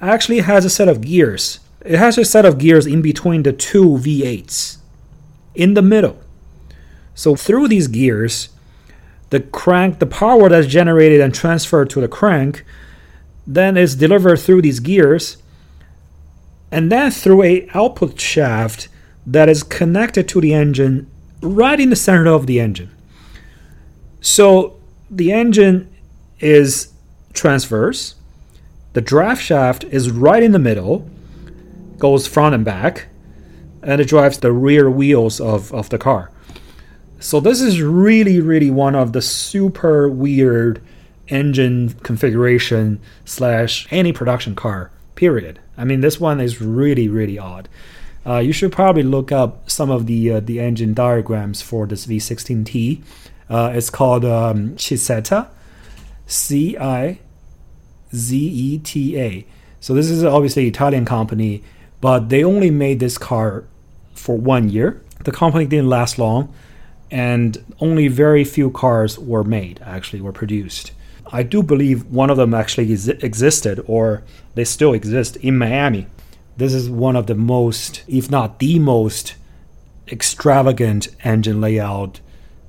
actually 0.00 0.40
has 0.40 0.64
a 0.64 0.70
set 0.70 0.88
of 0.88 1.00
gears. 1.00 1.60
It 1.84 1.98
has 1.98 2.18
a 2.18 2.24
set 2.24 2.44
of 2.44 2.58
gears 2.58 2.86
in 2.86 3.02
between 3.02 3.42
the 3.42 3.52
two 3.52 3.98
V8s 3.98 4.78
in 5.54 5.74
the 5.74 5.82
middle. 5.82 6.20
So 7.14 7.34
through 7.34 7.68
these 7.68 7.88
gears, 7.88 8.50
the 9.30 9.40
crank, 9.40 9.98
the 9.98 10.06
power 10.06 10.48
that's 10.48 10.66
generated 10.66 11.20
and 11.20 11.34
transferred 11.34 11.90
to 11.90 12.00
the 12.00 12.08
crank, 12.08 12.64
then 13.46 13.76
is 13.76 13.96
delivered 13.96 14.38
through 14.38 14.62
these 14.62 14.80
gears, 14.80 15.38
and 16.70 16.92
then 16.92 17.10
through 17.10 17.42
a 17.42 17.68
output 17.74 18.20
shaft 18.20 18.88
that 19.26 19.48
is 19.48 19.62
connected 19.62 20.28
to 20.28 20.40
the 20.40 20.54
engine 20.54 21.10
right 21.42 21.80
in 21.80 21.90
the 21.90 21.96
center 21.96 22.26
of 22.26 22.46
the 22.46 22.60
engine. 22.60 22.90
So 24.20 24.76
the 25.10 25.32
engine 25.32 25.90
is 26.40 26.92
transverse, 27.32 28.14
the 28.98 29.02
draft 29.02 29.40
shaft 29.40 29.84
is 29.84 30.10
right 30.10 30.42
in 30.42 30.50
the 30.50 30.58
middle, 30.58 31.08
goes 31.98 32.26
front 32.26 32.52
and 32.52 32.64
back, 32.64 33.06
and 33.80 34.00
it 34.00 34.08
drives 34.08 34.38
the 34.38 34.50
rear 34.50 34.90
wheels 34.90 35.40
of, 35.40 35.72
of 35.72 35.88
the 35.90 35.98
car. 35.98 36.32
So 37.20 37.38
this 37.38 37.60
is 37.60 37.80
really, 37.80 38.40
really 38.40 38.72
one 38.72 38.96
of 38.96 39.12
the 39.12 39.22
super 39.22 40.08
weird 40.08 40.82
engine 41.28 41.90
configuration 42.02 43.00
slash 43.24 43.86
any 43.92 44.12
production 44.12 44.56
car. 44.56 44.90
Period. 45.14 45.60
I 45.76 45.84
mean, 45.84 46.00
this 46.00 46.18
one 46.18 46.40
is 46.40 46.60
really, 46.60 47.06
really 47.06 47.38
odd. 47.38 47.68
Uh, 48.26 48.38
you 48.38 48.52
should 48.52 48.72
probably 48.72 49.04
look 49.04 49.30
up 49.30 49.70
some 49.70 49.92
of 49.92 50.06
the 50.06 50.32
uh, 50.32 50.40
the 50.40 50.58
engine 50.58 50.92
diagrams 50.92 51.62
for 51.62 51.86
this 51.86 52.04
V16T. 52.04 53.00
Uh, 53.48 53.70
it's 53.76 53.90
called 53.90 54.24
um, 54.24 54.74
Cizeta, 54.74 55.46
C 56.26 56.76
I 56.76 57.20
Z 58.14 58.36
E 58.36 58.78
T 58.78 59.18
A. 59.18 59.46
So 59.80 59.94
this 59.94 60.10
is 60.10 60.24
obviously 60.24 60.62
an 60.62 60.68
Italian 60.68 61.04
company, 61.04 61.62
but 62.00 62.28
they 62.28 62.42
only 62.44 62.70
made 62.70 63.00
this 63.00 63.18
car 63.18 63.64
for 64.14 64.36
one 64.36 64.68
year. 64.68 65.02
The 65.24 65.32
company 65.32 65.66
didn't 65.66 65.88
last 65.88 66.18
long, 66.18 66.52
and 67.10 67.64
only 67.80 68.08
very 68.08 68.44
few 68.44 68.70
cars 68.70 69.18
were 69.18 69.44
made. 69.44 69.80
Actually, 69.84 70.20
were 70.20 70.32
produced. 70.32 70.92
I 71.30 71.42
do 71.42 71.62
believe 71.62 72.06
one 72.06 72.30
of 72.30 72.36
them 72.36 72.54
actually 72.54 72.90
is, 72.90 73.08
existed, 73.08 73.84
or 73.86 74.22
they 74.54 74.64
still 74.64 74.94
exist 74.94 75.36
in 75.36 75.58
Miami. 75.58 76.06
This 76.56 76.72
is 76.72 76.88
one 76.88 77.16
of 77.16 77.26
the 77.26 77.34
most, 77.34 78.02
if 78.08 78.30
not 78.30 78.58
the 78.58 78.78
most, 78.78 79.34
extravagant 80.08 81.08
engine 81.22 81.60
layout 81.60 82.20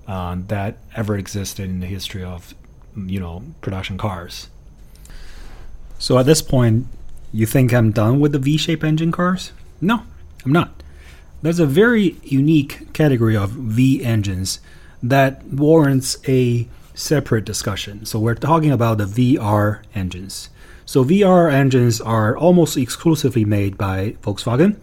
uh, 0.07 0.35
that 0.47 0.77
ever 0.95 1.17
existed 1.17 1.69
in 1.69 1.79
the 1.79 1.87
history 1.87 2.23
of, 2.23 2.53
you 2.95 3.19
know, 3.19 3.43
production 3.61 3.97
cars. 3.97 4.49
So 5.99 6.17
at 6.17 6.25
this 6.25 6.41
point, 6.41 6.87
you 7.33 7.45
think 7.45 7.73
I'm 7.73 7.91
done 7.91 8.21
with 8.21 8.31
the 8.31 8.39
V-shaped 8.39 8.85
engine 8.85 9.11
cars? 9.11 9.51
No, 9.81 10.03
I'm 10.45 10.51
not. 10.53 10.81
There's 11.41 11.59
a 11.59 11.65
very 11.65 12.15
unique 12.23 12.91
category 12.93 13.35
of 13.35 13.51
V 13.51 14.03
engines 14.03 14.61
that 15.03 15.43
warrants 15.45 16.17
a 16.27 16.67
separate 16.93 17.45
discussion. 17.45 18.05
So 18.05 18.17
we're 18.17 18.35
talking 18.35 18.71
about 18.71 18.97
the 18.97 19.05
VR 19.05 19.83
engines. 19.93 20.49
So 20.85 21.03
VR 21.03 21.51
engines 21.51 21.99
are 22.01 22.35
almost 22.35 22.77
exclusively 22.77 23.45
made 23.45 23.77
by 23.77 24.15
Volkswagen, 24.23 24.77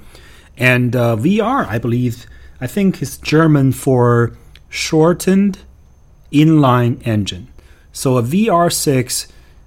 and 0.56 0.94
uh, 0.94 1.16
VR, 1.16 1.66
I 1.66 1.78
believe, 1.78 2.26
I 2.60 2.66
think 2.66 3.02
is 3.02 3.18
German 3.18 3.72
for 3.72 4.36
shortened 4.68 5.58
inline 6.32 7.04
engine. 7.06 7.48
So 7.92 8.18
a 8.18 8.22
VR6, 8.22 9.26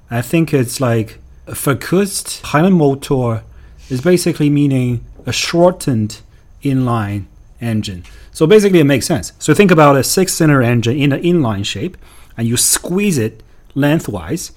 I 0.10 0.22
think 0.22 0.54
it's 0.54 0.80
like 0.80 1.20
verkürzt 1.54 2.41
Motor 2.72 3.43
is 3.89 4.02
basically 4.02 4.50
meaning 4.50 5.04
a 5.26 5.34
shortened 5.34 6.22
inline 6.64 7.26
engine. 7.62 8.04
So 8.32 8.47
basically, 8.47 8.80
it 8.80 8.86
makes 8.86 9.06
sense. 9.06 9.34
So 9.39 9.54
think 9.54 9.72
about 9.72 9.97
a 9.97 10.04
six-cylinder 10.04 10.62
engine 10.62 10.97
in 10.97 11.12
an 11.12 11.22
inline 11.22 11.66
shape, 11.66 11.97
and 12.38 12.47
you 12.47 12.58
squeeze 12.58 13.18
it 13.18 13.43
lengthwise. 13.76 14.52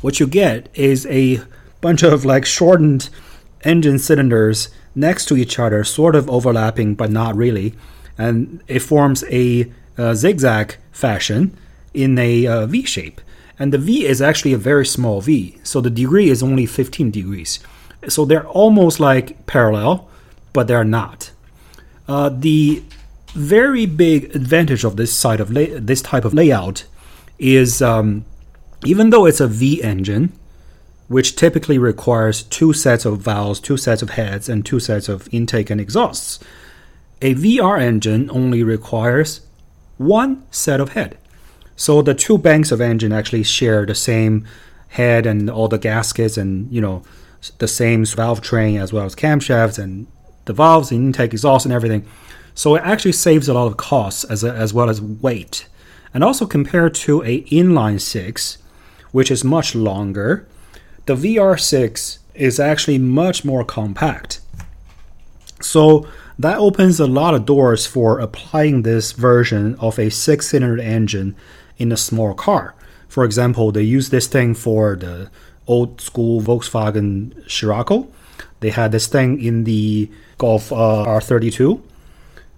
What 0.00 0.20
you 0.20 0.26
get 0.26 0.68
is 0.74 1.06
a 1.06 1.40
bunch 1.80 2.02
of 2.02 2.24
like 2.24 2.46
shortened 2.46 3.10
engine 3.64 3.98
cylinders 3.98 4.68
next 4.94 5.26
to 5.26 5.36
each 5.36 5.58
other, 5.58 5.84
sort 5.84 6.14
of 6.16 6.30
overlapping, 6.30 6.94
but 6.94 7.10
not 7.10 7.36
really, 7.36 7.74
and 8.16 8.60
it 8.66 8.80
forms 8.80 9.24
a, 9.30 9.70
a 9.96 10.14
zigzag 10.14 10.76
fashion 10.92 11.56
in 11.94 12.18
a 12.18 12.46
uh, 12.46 12.66
V 12.66 12.84
shape. 12.84 13.20
And 13.58 13.72
the 13.72 13.78
V 13.78 14.06
is 14.06 14.22
actually 14.22 14.52
a 14.52 14.58
very 14.58 14.86
small 14.86 15.20
V, 15.20 15.58
so 15.62 15.80
the 15.80 15.90
degree 15.90 16.28
is 16.28 16.42
only 16.42 16.66
15 16.66 17.10
degrees. 17.10 17.58
So 18.08 18.24
they're 18.24 18.46
almost 18.46 19.00
like 19.00 19.46
parallel, 19.46 20.08
but 20.52 20.68
they're 20.68 20.84
not. 20.84 21.32
Uh, 22.06 22.28
the 22.28 22.82
very 23.34 23.86
big 23.86 24.34
advantage 24.34 24.84
of 24.84 24.96
this 24.96 25.12
side 25.12 25.40
of 25.40 25.52
this 25.52 26.02
type 26.02 26.24
of 26.24 26.32
layout 26.32 26.84
is 27.38 27.82
um, 27.82 28.24
even 28.84 29.10
though 29.10 29.26
it's 29.26 29.40
a 29.40 29.48
V 29.48 29.82
engine, 29.82 30.32
which 31.08 31.36
typically 31.36 31.78
requires 31.78 32.42
two 32.44 32.72
sets 32.72 33.04
of 33.04 33.20
valves, 33.20 33.60
two 33.60 33.76
sets 33.76 34.02
of 34.02 34.10
heads, 34.10 34.48
and 34.48 34.64
two 34.64 34.78
sets 34.78 35.08
of 35.08 35.28
intake 35.32 35.70
and 35.70 35.80
exhausts, 35.80 36.38
a 37.20 37.34
VR 37.34 37.80
engine 37.80 38.30
only 38.30 38.62
requires 38.62 39.40
one 39.96 40.44
set 40.50 40.80
of 40.80 40.90
head. 40.90 41.18
So 41.78 42.02
the 42.02 42.12
two 42.12 42.38
banks 42.38 42.72
of 42.72 42.80
engine 42.80 43.12
actually 43.12 43.44
share 43.44 43.86
the 43.86 43.94
same 43.94 44.44
head 44.88 45.26
and 45.26 45.48
all 45.48 45.68
the 45.68 45.78
gaskets 45.78 46.36
and 46.36 46.70
you 46.72 46.80
know 46.80 47.04
the 47.58 47.68
same 47.68 48.04
valve 48.04 48.40
train 48.40 48.80
as 48.80 48.92
well 48.92 49.04
as 49.04 49.14
camshafts 49.14 49.78
and 49.78 50.08
the 50.46 50.52
valves, 50.52 50.88
the 50.88 50.96
intake, 50.96 51.32
exhaust, 51.32 51.64
and 51.64 51.72
everything. 51.72 52.04
So 52.52 52.74
it 52.74 52.82
actually 52.84 53.12
saves 53.12 53.48
a 53.48 53.54
lot 53.54 53.68
of 53.68 53.76
costs 53.76 54.24
as, 54.24 54.42
a, 54.42 54.52
as 54.52 54.74
well 54.74 54.90
as 54.90 55.00
weight. 55.00 55.68
And 56.12 56.24
also 56.24 56.46
compared 56.46 56.96
to 56.96 57.22
a 57.22 57.42
inline 57.42 58.00
six, 58.00 58.58
which 59.12 59.30
is 59.30 59.44
much 59.44 59.76
longer, 59.76 60.48
the 61.06 61.14
VR6 61.14 62.18
is 62.34 62.58
actually 62.58 62.98
much 62.98 63.44
more 63.44 63.64
compact. 63.64 64.40
So 65.60 66.08
that 66.38 66.58
opens 66.58 66.98
a 66.98 67.06
lot 67.06 67.34
of 67.34 67.46
doors 67.46 67.86
for 67.86 68.18
applying 68.18 68.82
this 68.82 69.12
version 69.12 69.76
of 69.76 69.98
a 69.98 70.10
six 70.10 70.48
cylinder 70.48 70.82
engine 70.82 71.36
in 71.78 71.92
a 71.92 71.96
small 71.96 72.34
car. 72.34 72.74
For 73.08 73.24
example, 73.24 73.72
they 73.72 73.82
use 73.82 74.10
this 74.10 74.26
thing 74.26 74.54
for 74.54 74.96
the 74.96 75.30
old 75.66 76.00
school 76.00 76.40
Volkswagen 76.40 77.48
Scirocco. 77.48 78.08
They 78.60 78.70
had 78.70 78.92
this 78.92 79.06
thing 79.06 79.42
in 79.42 79.64
the 79.64 80.10
Golf 80.36 80.72
uh, 80.72 81.04
R32. 81.06 81.80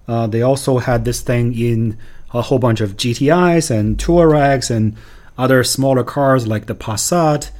Uh, 0.08 0.26
they 0.26 0.42
also 0.42 0.78
had 0.78 1.04
this 1.04 1.20
thing 1.20 1.56
in 1.58 1.96
a 2.32 2.42
whole 2.42 2.58
bunch 2.58 2.80
of 2.80 2.96
GTIs 2.96 3.70
and 3.70 3.98
Touaregs 3.98 4.70
and 4.70 4.96
other 5.38 5.62
smaller 5.64 6.04
cars 6.04 6.46
like 6.46 6.66
the 6.66 6.74
Passat, 6.74 7.50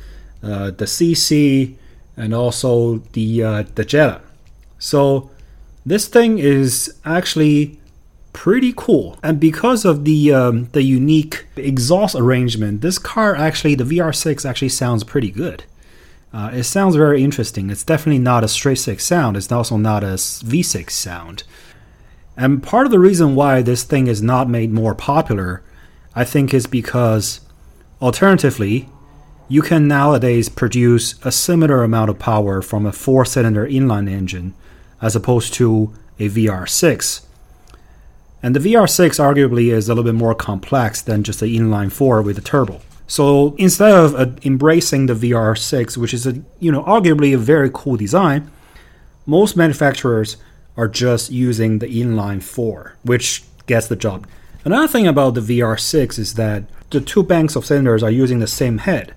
uh, 0.43 0.71
the 0.71 0.85
CC, 0.85 1.75
and 2.17 2.35
also 2.35 2.99
the 3.13 3.43
uh, 3.43 3.65
the 3.75 3.85
Jetta. 3.85 4.21
So 4.79 5.31
this 5.85 6.07
thing 6.09 6.39
is 6.39 6.95
actually 7.05 7.80
pretty 8.33 8.73
cool. 8.77 9.19
And 9.23 9.41
because 9.41 9.85
of 9.85 10.05
the 10.05 10.33
um, 10.33 10.69
the 10.73 10.83
unique 10.83 11.47
exhaust 11.57 12.15
arrangement, 12.15 12.81
this 12.81 12.99
car 12.99 13.35
actually 13.35 13.75
the 13.75 13.85
VR6 13.85 14.49
actually 14.49 14.69
sounds 14.69 15.05
pretty 15.05 15.31
good. 15.31 15.65
Uh, 16.33 16.51
it 16.53 16.63
sounds 16.63 16.95
very 16.95 17.25
interesting. 17.25 17.71
It's 17.71 17.85
definitely 17.85 18.21
not 18.21 18.45
a 18.45 18.49
straight 18.49 18.79
six 18.79 19.05
sound. 19.05 19.37
It's 19.37 19.51
also 19.51 19.77
not 19.77 20.05
a 20.05 20.15
V6 20.15 20.91
sound. 20.91 21.43
And 22.37 22.63
part 22.63 22.87
of 22.87 22.93
the 22.93 23.01
reason 23.01 23.35
why 23.35 23.63
this 23.63 23.83
thing 23.83 24.07
is 24.07 24.23
not 24.23 24.49
made 24.49 24.71
more 24.71 24.95
popular, 24.95 25.63
I 26.15 26.25
think, 26.25 26.55
is 26.55 26.67
because 26.67 27.41
alternatively, 28.01 28.89
you 29.49 29.63
can 29.63 29.89
nowadays 29.89 30.49
produce 30.49 31.17
a 31.25 31.33
similar 31.33 31.83
amount 31.83 32.11
of 32.11 32.21
power 32.21 32.63
from 32.63 32.87
a 32.87 32.93
four 32.93 33.25
cylinder 33.25 33.67
inline 33.67 34.09
engine 34.09 34.55
as 35.03 35.17
opposed 35.17 35.53
to 35.55 35.93
a 36.21 36.29
VR6 36.29 37.23
and 38.43 38.57
the 38.57 38.61
VR6 38.61 39.19
arguably 39.19 39.73
is 39.73 39.89
a 39.89 39.95
little 39.95 40.05
bit 40.05 40.15
more 40.15 40.35
complex 40.35 41.03
than 41.03 41.23
just 41.23 41.41
the 41.41 41.57
inline 41.57 41.93
4 41.93 42.23
with 42.23 42.39
a 42.39 42.41
turbo. 42.41 42.81
So 43.07 43.55
instead 43.59 43.93
of 43.93 44.15
uh, 44.15 44.27
embracing 44.45 45.07
the 45.07 45.15
VR6, 45.15 45.97
which 45.97 46.15
is 46.15 46.27
a 46.27 46.41
you 46.61 46.71
know 46.71 46.85
arguably 46.85 47.35
a 47.35 47.39
very 47.39 47.71
cool 47.73 47.97
design, 47.97 48.51
most 49.27 49.57
manufacturers 49.57 50.37
are 50.77 50.89
just 50.89 51.31
using 51.31 51.81
the 51.81 51.89
inline 51.89 52.43
4, 52.43 52.97
which 53.03 53.45
gets 53.67 53.89
the 53.89 53.97
job. 53.97 54.27
Another 54.65 54.89
thing 54.89 55.07
about 55.07 55.35
the 55.35 55.41
VR6 55.41 56.19
is 56.19 56.35
that 56.35 56.65
the 56.91 57.01
two 57.01 57.23
banks 57.23 57.57
of 57.57 57.67
cylinders 57.67 58.03
are 58.03 58.11
using 58.11 58.39
the 58.39 58.47
same 58.47 58.79
head. 58.79 59.15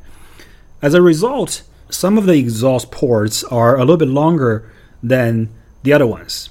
As 0.82 0.94
a 0.94 1.02
result, 1.02 1.64
some 1.90 2.18
of 2.18 2.26
the 2.26 2.34
exhaust 2.34 2.92
ports 2.92 3.44
are 3.46 3.76
a 3.76 3.82
little 3.82 3.98
bit 3.98 4.08
longer 4.08 4.72
than 5.02 5.50
the 5.84 5.94
other 5.94 6.08
ones. 6.08 6.50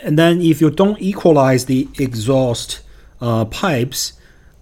And 0.00 0.18
then 0.18 0.40
if 0.40 0.60
you 0.60 0.70
don't 0.70 1.00
equalize 1.00 1.66
the 1.66 1.88
exhaust 1.98 2.80
uh, 3.20 3.44
pipes, 3.46 4.12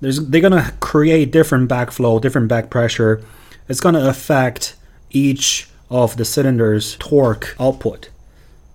they're 0.01 0.41
going 0.41 0.53
to 0.53 0.73
create 0.81 1.31
different 1.31 1.69
backflow, 1.69 2.21
different 2.21 2.49
back 2.49 2.71
pressure. 2.71 3.23
It's 3.69 3.81
going 3.81 3.95
to 3.95 4.09
affect 4.09 4.77
each 5.11 5.69
of 5.91 6.17
the 6.17 6.25
cylinder's 6.25 6.97
torque 6.97 7.55
output, 7.59 8.11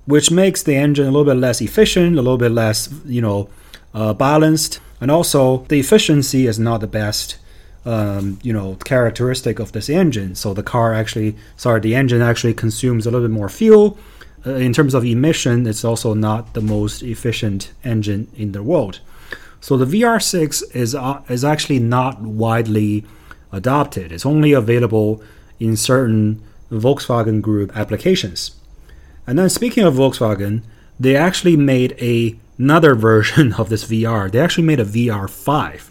which 0.05 0.31
makes 0.31 0.63
the 0.63 0.75
engine 0.75 1.07
a 1.07 1.11
little 1.11 1.25
bit 1.25 1.39
less 1.39 1.61
efficient, 1.61 2.17
a 2.17 2.21
little 2.21 2.37
bit 2.37 2.51
less, 2.51 2.89
you 3.05 3.21
know, 3.21 3.49
uh, 3.93 4.13
balanced, 4.13 4.79
and 5.01 5.11
also 5.11 5.65
the 5.69 5.79
efficiency 5.79 6.47
is 6.47 6.59
not 6.59 6.81
the 6.81 6.87
best. 6.87 7.37
Um, 7.85 8.39
you 8.43 8.51
know, 8.51 8.75
characteristic 8.83 9.57
of 9.57 9.71
this 9.71 9.89
engine. 9.89 10.35
So 10.35 10.53
the 10.53 10.61
car 10.61 10.93
actually, 10.93 11.37
sorry, 11.55 11.79
the 11.79 11.95
engine 11.95 12.21
actually 12.21 12.53
consumes 12.53 13.05
a 13.05 13.09
little 13.09 13.25
bit 13.25 13.33
more 13.33 13.47
fuel. 13.47 13.97
Uh, 14.45 14.55
in 14.55 14.73
terms 14.73 14.93
of 14.93 15.03
emission, 15.05 15.67
it's 15.67 15.83
also 15.83 16.13
not 16.13 16.53
the 16.53 16.61
most 16.61 17.03
efficient 17.03 17.73
engine 17.83 18.27
in 18.35 18.51
the 18.53 18.63
world. 18.63 18.99
So 19.61 19.75
the 19.75 19.85
VR6 19.85 20.75
is 20.75 20.95
uh, 20.95 21.21
is 21.27 21.43
actually 21.43 21.79
not 21.79 22.21
widely 22.21 23.05
adopted. 23.51 24.11
It's 24.11 24.25
only 24.25 24.53
available 24.53 25.21
in 25.59 25.75
certain 25.75 26.41
Volkswagen 26.71 27.41
Group 27.41 27.75
applications. 27.75 28.51
And 29.27 29.37
then 29.37 29.49
speaking 29.49 29.83
of 29.83 29.95
Volkswagen, 29.95 30.63
they 30.99 31.15
actually 31.15 31.57
made 31.57 31.95
a, 31.99 32.37
another 32.57 32.95
version 33.09 33.53
of 33.53 33.69
this 33.69 33.85
VR. 33.85 34.31
They 34.31 34.39
actually 34.39 34.65
made 34.65 34.79
a 34.79 34.85
VR5. 34.85 35.89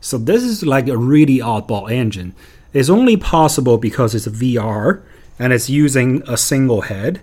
So 0.00 0.18
this 0.18 0.42
is 0.42 0.64
like 0.64 0.88
a 0.88 0.96
really 0.96 1.38
oddball 1.38 1.90
engine. 1.90 2.34
It's 2.72 2.88
only 2.88 3.16
possible 3.16 3.78
because 3.78 4.14
it's 4.14 4.26
a 4.26 4.30
VR 4.30 5.02
and 5.38 5.52
it's 5.52 5.70
using 5.70 6.22
a 6.26 6.36
single 6.36 6.82
head. 6.82 7.20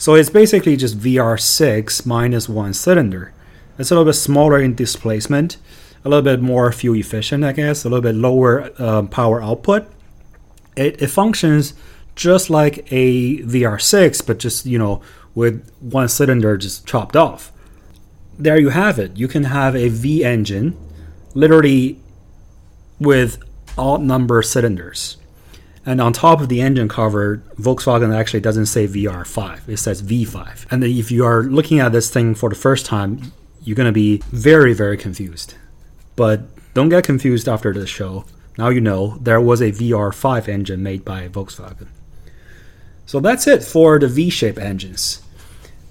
So 0.00 0.14
it's 0.14 0.30
basically 0.30 0.78
just 0.78 0.98
VR6 0.98 2.06
minus 2.06 2.48
one 2.48 2.72
cylinder. 2.72 3.34
It's 3.78 3.90
a 3.90 3.94
little 3.94 4.06
bit 4.06 4.14
smaller 4.14 4.58
in 4.58 4.74
displacement, 4.74 5.58
a 6.06 6.08
little 6.08 6.22
bit 6.22 6.40
more 6.40 6.72
fuel 6.72 6.96
efficient, 6.96 7.44
I 7.44 7.52
guess, 7.52 7.84
a 7.84 7.90
little 7.90 8.00
bit 8.00 8.14
lower 8.14 8.70
uh, 8.78 9.02
power 9.02 9.42
output. 9.42 9.86
It, 10.74 11.02
it 11.02 11.08
functions 11.08 11.74
just 12.16 12.48
like 12.48 12.90
a 12.90 13.40
VR6, 13.40 14.26
but 14.26 14.38
just, 14.38 14.64
you 14.64 14.78
know, 14.78 15.02
with 15.34 15.70
one 15.80 16.08
cylinder 16.08 16.56
just 16.56 16.86
chopped 16.86 17.14
off. 17.14 17.52
There 18.38 18.58
you 18.58 18.70
have 18.70 18.98
it. 18.98 19.18
You 19.18 19.28
can 19.28 19.44
have 19.44 19.76
a 19.76 19.90
V 19.90 20.24
engine 20.24 20.78
literally 21.34 22.00
with 22.98 23.36
odd 23.76 24.00
number 24.00 24.40
cylinders. 24.40 25.18
And 25.86 26.00
on 26.00 26.12
top 26.12 26.40
of 26.40 26.48
the 26.48 26.60
engine 26.60 26.88
cover, 26.88 27.42
Volkswagen 27.58 28.14
actually 28.14 28.40
doesn't 28.40 28.66
say 28.66 28.86
VR5, 28.86 29.68
it 29.68 29.78
says 29.78 30.02
V5. 30.02 30.66
And 30.70 30.84
if 30.84 31.10
you 31.10 31.24
are 31.24 31.42
looking 31.42 31.80
at 31.80 31.92
this 31.92 32.10
thing 32.10 32.34
for 32.34 32.50
the 32.50 32.54
first 32.54 32.84
time, 32.84 33.32
you're 33.62 33.76
going 33.76 33.86
to 33.86 33.92
be 33.92 34.18
very, 34.30 34.74
very 34.74 34.96
confused. 34.96 35.54
But 36.16 36.42
don't 36.74 36.90
get 36.90 37.04
confused 37.04 37.48
after 37.48 37.72
this 37.72 37.88
show. 37.88 38.24
Now 38.58 38.68
you 38.68 38.80
know 38.80 39.16
there 39.20 39.40
was 39.40 39.60
a 39.60 39.72
VR5 39.72 40.48
engine 40.48 40.82
made 40.82 41.04
by 41.04 41.28
Volkswagen. 41.28 41.88
So 43.06 43.20
that's 43.20 43.46
it 43.46 43.64
for 43.64 43.98
the 43.98 44.06
V 44.06 44.30
shape 44.30 44.58
engines. 44.58 45.22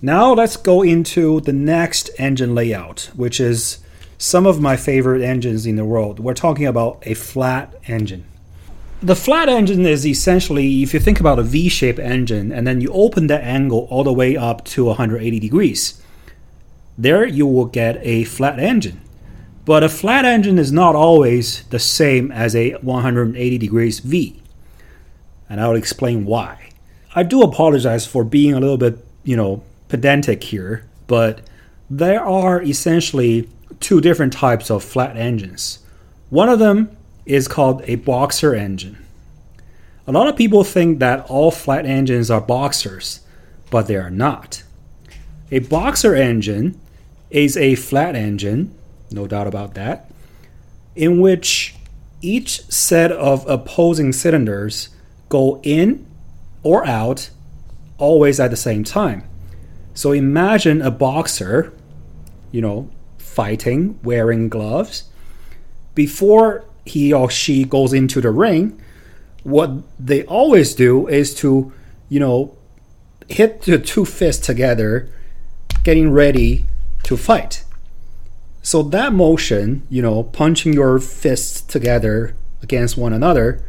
Now 0.01 0.33
let's 0.33 0.55
go 0.55 0.81
into 0.81 1.41
the 1.41 1.51
next 1.51 2.09
engine 2.17 2.55
layout, 2.55 3.09
which 3.15 3.39
is 3.39 3.79
some 4.17 4.45
of 4.45 4.61
my 4.61 4.77
favorite 4.77 5.21
engines 5.21 5.65
in 5.65 5.75
the 5.75 5.83
world. 5.83 6.19
We're 6.19 6.33
talking 6.33 6.65
about 6.65 7.03
a 7.05 7.15
flat 7.15 7.73
engine. 7.87 8.25
The 9.01 9.15
flat 9.15 9.47
engine 9.47 9.85
is 9.85 10.05
essentially, 10.05 10.83
if 10.83 10.93
you 10.93 10.99
think 10.99 11.21
about 11.21 11.39
a 11.39 11.43
v-shaped 11.43 11.99
engine 11.99 12.51
and 12.51 12.67
then 12.67 12.81
you 12.81 12.91
open 12.91 13.27
that 13.27 13.43
angle 13.43 13.87
all 13.89 14.03
the 14.03 14.11
way 14.11 14.35
up 14.35 14.65
to 14.65 14.85
180 14.85 15.39
degrees, 15.39 16.01
there 16.97 17.25
you 17.25 17.47
will 17.47 17.65
get 17.65 17.97
a 18.01 18.25
flat 18.25 18.59
engine. 18.59 18.99
But 19.63 19.85
a 19.85 19.89
flat 19.89 20.25
engine 20.25 20.59
is 20.59 20.73
not 20.73 20.95
always 20.95 21.63
the 21.67 21.79
same 21.79 22.29
as 22.29 22.53
a 22.57 22.73
180 22.73 23.57
degrees 23.57 23.99
V. 23.99 24.41
And 25.49 25.61
I'll 25.61 25.75
explain 25.75 26.25
why. 26.25 26.71
I 27.15 27.23
do 27.23 27.41
apologize 27.41 28.05
for 28.05 28.25
being 28.25 28.53
a 28.53 28.59
little 28.59 28.77
bit, 28.77 28.97
you 29.23 29.37
know, 29.37 29.63
pedantic 29.87 30.43
here, 30.43 30.85
but 31.07 31.39
there 31.89 32.21
are 32.21 32.61
essentially 32.61 33.47
two 33.79 34.01
different 34.01 34.33
types 34.33 34.69
of 34.69 34.83
flat 34.83 35.15
engines. 35.15 35.79
One 36.29 36.49
of 36.49 36.59
them 36.59 36.97
is 37.29 37.47
called 37.47 37.83
a 37.85 37.93
boxer 37.93 38.55
engine. 38.55 38.97
A 40.07 40.11
lot 40.11 40.27
of 40.27 40.35
people 40.35 40.63
think 40.63 40.97
that 40.97 41.29
all 41.29 41.51
flat 41.51 41.85
engines 41.85 42.31
are 42.31 42.41
boxers, 42.41 43.21
but 43.69 43.85
they 43.85 43.95
are 43.95 44.09
not. 44.09 44.63
A 45.51 45.59
boxer 45.59 46.15
engine 46.15 46.81
is 47.29 47.55
a 47.55 47.75
flat 47.75 48.15
engine, 48.15 48.73
no 49.11 49.27
doubt 49.27 49.45
about 49.45 49.75
that, 49.75 50.09
in 50.95 51.21
which 51.21 51.75
each 52.21 52.61
set 52.63 53.11
of 53.11 53.47
opposing 53.47 54.11
cylinders 54.11 54.89
go 55.29 55.61
in 55.61 56.07
or 56.63 56.83
out 56.87 57.29
always 57.99 58.39
at 58.39 58.49
the 58.49 58.57
same 58.57 58.83
time. 58.83 59.23
So 59.93 60.13
imagine 60.13 60.81
a 60.81 60.89
boxer, 60.89 61.71
you 62.51 62.61
know, 62.61 62.89
fighting, 63.19 63.99
wearing 64.01 64.49
gloves. 64.49 65.03
Before 65.93 66.65
he 66.89 67.13
or 67.13 67.29
she 67.29 67.63
goes 67.63 67.93
into 67.93 68.21
the 68.21 68.31
ring, 68.31 68.79
what 69.43 69.71
they 69.99 70.23
always 70.25 70.75
do 70.75 71.07
is 71.07 71.33
to, 71.35 71.71
you 72.09 72.19
know, 72.19 72.57
hit 73.27 73.61
the 73.61 73.79
two 73.79 74.05
fists 74.05 74.45
together, 74.45 75.09
getting 75.83 76.11
ready 76.11 76.65
to 77.03 77.15
fight. 77.15 77.63
So 78.61 78.83
that 78.83 79.13
motion, 79.13 79.83
you 79.89 80.01
know, 80.01 80.23
punching 80.23 80.73
your 80.73 80.99
fists 80.99 81.61
together 81.61 82.35
against 82.61 82.97
one 82.97 83.13
another, 83.13 83.63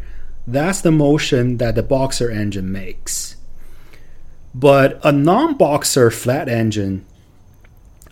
that's 0.47 0.81
the 0.81 0.91
motion 0.91 1.59
that 1.59 1.75
the 1.75 1.83
boxer 1.83 2.31
engine 2.31 2.73
makes. 2.73 3.37
But 4.55 5.01
a 5.05 5.12
non 5.12 5.55
boxer 5.55 6.11
flat 6.11 6.49
engine 6.49 7.05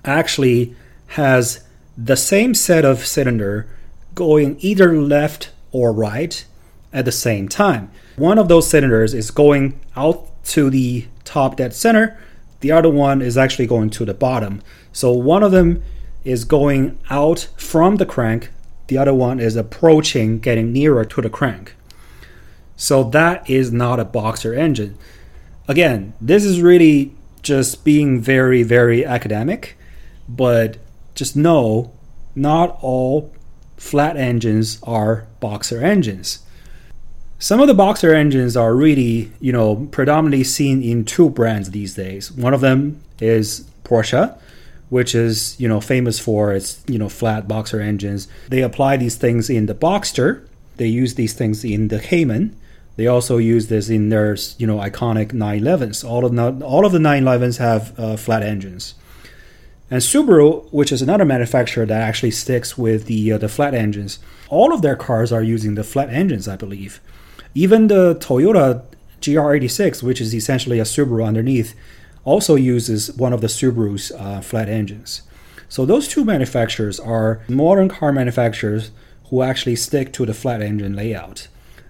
actually 0.04 0.76
has 1.18 1.64
the 1.96 2.16
same 2.16 2.54
set 2.54 2.84
of 2.84 3.04
cylinder 3.04 3.66
going 4.14 4.56
either 4.60 5.00
left 5.00 5.50
or 5.72 5.92
right 5.92 6.44
at 6.92 7.04
the 7.04 7.12
same 7.12 7.48
time. 7.48 7.90
One 8.16 8.38
of 8.38 8.48
those 8.48 8.68
cylinders 8.68 9.14
is 9.14 9.30
going 9.30 9.78
out 9.96 10.26
to 10.46 10.70
the 10.70 11.06
top 11.24 11.56
dead 11.56 11.74
center, 11.74 12.18
the 12.60 12.72
other 12.72 12.90
one 12.90 13.22
is 13.22 13.38
actually 13.38 13.66
going 13.66 13.90
to 13.90 14.04
the 14.04 14.14
bottom. 14.14 14.62
So 14.92 15.12
one 15.12 15.42
of 15.42 15.52
them 15.52 15.82
is 16.24 16.44
going 16.44 16.98
out 17.10 17.48
from 17.56 17.96
the 17.96 18.06
crank, 18.06 18.50
the 18.88 18.98
other 18.98 19.14
one 19.14 19.38
is 19.38 19.54
approaching, 19.54 20.38
getting 20.38 20.72
nearer 20.72 21.04
to 21.04 21.22
the 21.22 21.30
crank. 21.30 21.74
So 22.76 23.04
that 23.04 23.48
is 23.48 23.70
not 23.70 24.00
a 24.00 24.04
boxer 24.04 24.54
engine. 24.54 24.96
Again, 25.68 26.14
this 26.20 26.44
is 26.44 26.62
really 26.62 27.14
just 27.42 27.84
being 27.84 28.20
very, 28.20 28.62
very 28.62 29.04
academic, 29.04 29.76
but 30.28 30.78
just 31.14 31.36
know 31.36 31.92
not 32.34 32.78
all 32.80 33.32
flat 33.78 34.16
engines 34.16 34.78
are 34.82 35.26
boxer 35.40 35.82
engines. 35.82 36.40
Some 37.38 37.60
of 37.60 37.68
the 37.68 37.74
boxer 37.74 38.12
engines 38.12 38.56
are 38.56 38.74
really, 38.74 39.30
you 39.40 39.52
know, 39.52 39.88
predominantly 39.92 40.44
seen 40.44 40.82
in 40.82 41.04
two 41.04 41.30
brands 41.30 41.70
these 41.70 41.94
days. 41.94 42.32
One 42.32 42.52
of 42.52 42.60
them 42.60 43.00
is 43.20 43.64
Porsche, 43.84 44.36
which 44.88 45.14
is, 45.14 45.58
you 45.60 45.68
know, 45.68 45.80
famous 45.80 46.18
for 46.18 46.52
its, 46.52 46.82
you 46.88 46.98
know, 46.98 47.08
flat 47.08 47.46
boxer 47.46 47.80
engines. 47.80 48.26
They 48.48 48.62
apply 48.62 48.96
these 48.96 49.16
things 49.16 49.48
in 49.48 49.66
the 49.66 49.74
Boxster. 49.74 50.44
They 50.76 50.88
use 50.88 51.14
these 51.14 51.32
things 51.32 51.64
in 51.64 51.88
the 51.88 52.00
Cayman. 52.00 52.56
They 52.98 53.06
also 53.06 53.36
use 53.36 53.68
this 53.68 53.88
in 53.88 54.08
their 54.08 54.36
you 54.58 54.66
know 54.66 54.78
iconic 54.78 55.28
911s. 55.28 56.04
All 56.04 56.24
of 56.24 56.34
the, 56.34 56.66
all 56.66 56.84
of 56.84 56.90
the 56.90 56.98
911s 56.98 57.58
have 57.58 57.98
uh, 57.98 58.16
flat 58.16 58.42
engines. 58.42 58.96
And 59.90 60.02
Subaru, 60.02 60.70
which 60.70 60.92
is 60.92 61.00
another 61.00 61.24
manufacturer 61.24 61.86
that 61.86 62.02
actually 62.02 62.30
sticks 62.32 62.76
with 62.76 63.06
the 63.06 63.32
uh, 63.32 63.38
the 63.38 63.48
flat 63.48 63.74
engines, 63.74 64.18
all 64.48 64.72
of 64.72 64.82
their 64.82 64.96
cars 64.96 65.32
are 65.32 65.42
using 65.42 65.74
the 65.74 65.84
flat 65.84 66.10
engines, 66.10 66.46
I 66.46 66.56
believe. 66.56 67.00
Even 67.54 67.88
the 67.88 68.14
Toyota 68.16 68.82
GR86, 69.20 70.02
which 70.02 70.20
is 70.20 70.34
essentially 70.34 70.78
a 70.78 70.84
Subaru 70.84 71.26
underneath, 71.26 71.74
also 72.24 72.54
uses 72.54 73.12
one 73.12 73.32
of 73.32 73.40
the 73.40 73.46
Subaru's 73.46 74.12
uh, 74.12 74.40
flat 74.42 74.68
engines. 74.68 75.22
So 75.68 75.86
those 75.86 76.08
two 76.08 76.24
manufacturers 76.24 77.00
are 77.00 77.40
modern 77.48 77.88
car 77.88 78.12
manufacturers 78.12 78.90
who 79.30 79.42
actually 79.42 79.76
stick 79.76 80.12
to 80.14 80.26
the 80.26 80.34
flat 80.34 80.62
engine 80.62 80.94
layout. 80.94 81.48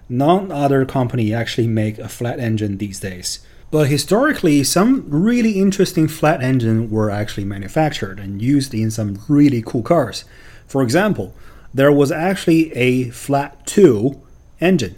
None 0.09 0.51
other 0.51 0.85
company 0.85 1.33
actually 1.33 1.67
make 1.67 1.99
a 1.99 2.09
flat 2.09 2.39
engine 2.39 2.77
these 2.77 2.99
days. 2.99 3.39
But 3.71 3.87
historically, 3.87 4.63
some 4.63 5.05
really 5.09 5.59
interesting 5.59 6.07
flat 6.07 6.41
engines 6.41 6.91
were 6.91 7.11
actually 7.11 7.45
manufactured 7.45 8.19
and 8.19 8.41
used 8.41 8.73
in 8.73 8.89
some 8.89 9.19
really 9.27 9.61
cool 9.61 9.83
cars. 9.83 10.25
For 10.65 10.81
example, 10.81 11.35
there 11.73 11.91
was 11.91 12.11
actually 12.11 12.71
a 12.73 13.11
flat 13.11 13.67
2 13.67 14.19
engine. 14.59 14.95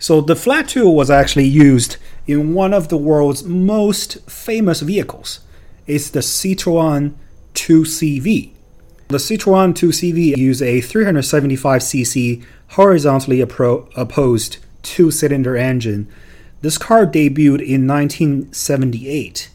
So 0.00 0.20
the 0.20 0.34
flat 0.34 0.68
2 0.68 0.88
was 0.90 1.08
actually 1.08 1.46
used 1.46 1.96
in 2.26 2.52
one 2.52 2.74
of 2.74 2.88
the 2.88 2.96
world's 2.96 3.44
most 3.44 4.28
famous 4.28 4.80
vehicles. 4.80 5.40
It's 5.86 6.10
the 6.10 6.20
Citroën 6.20 7.14
2CV. 7.54 8.50
The 9.08 9.18
Citroën 9.18 9.72
2CV 9.72 10.36
used 10.36 10.62
a 10.62 10.80
375cc 10.80 12.44
horizontally 12.70 13.40
opposed 13.40 14.56
two 14.82 15.10
cylinder 15.12 15.56
engine. 15.56 16.08
This 16.64 16.78
car 16.78 17.04
debuted 17.04 17.60
in 17.60 17.86
1978, 17.86 19.50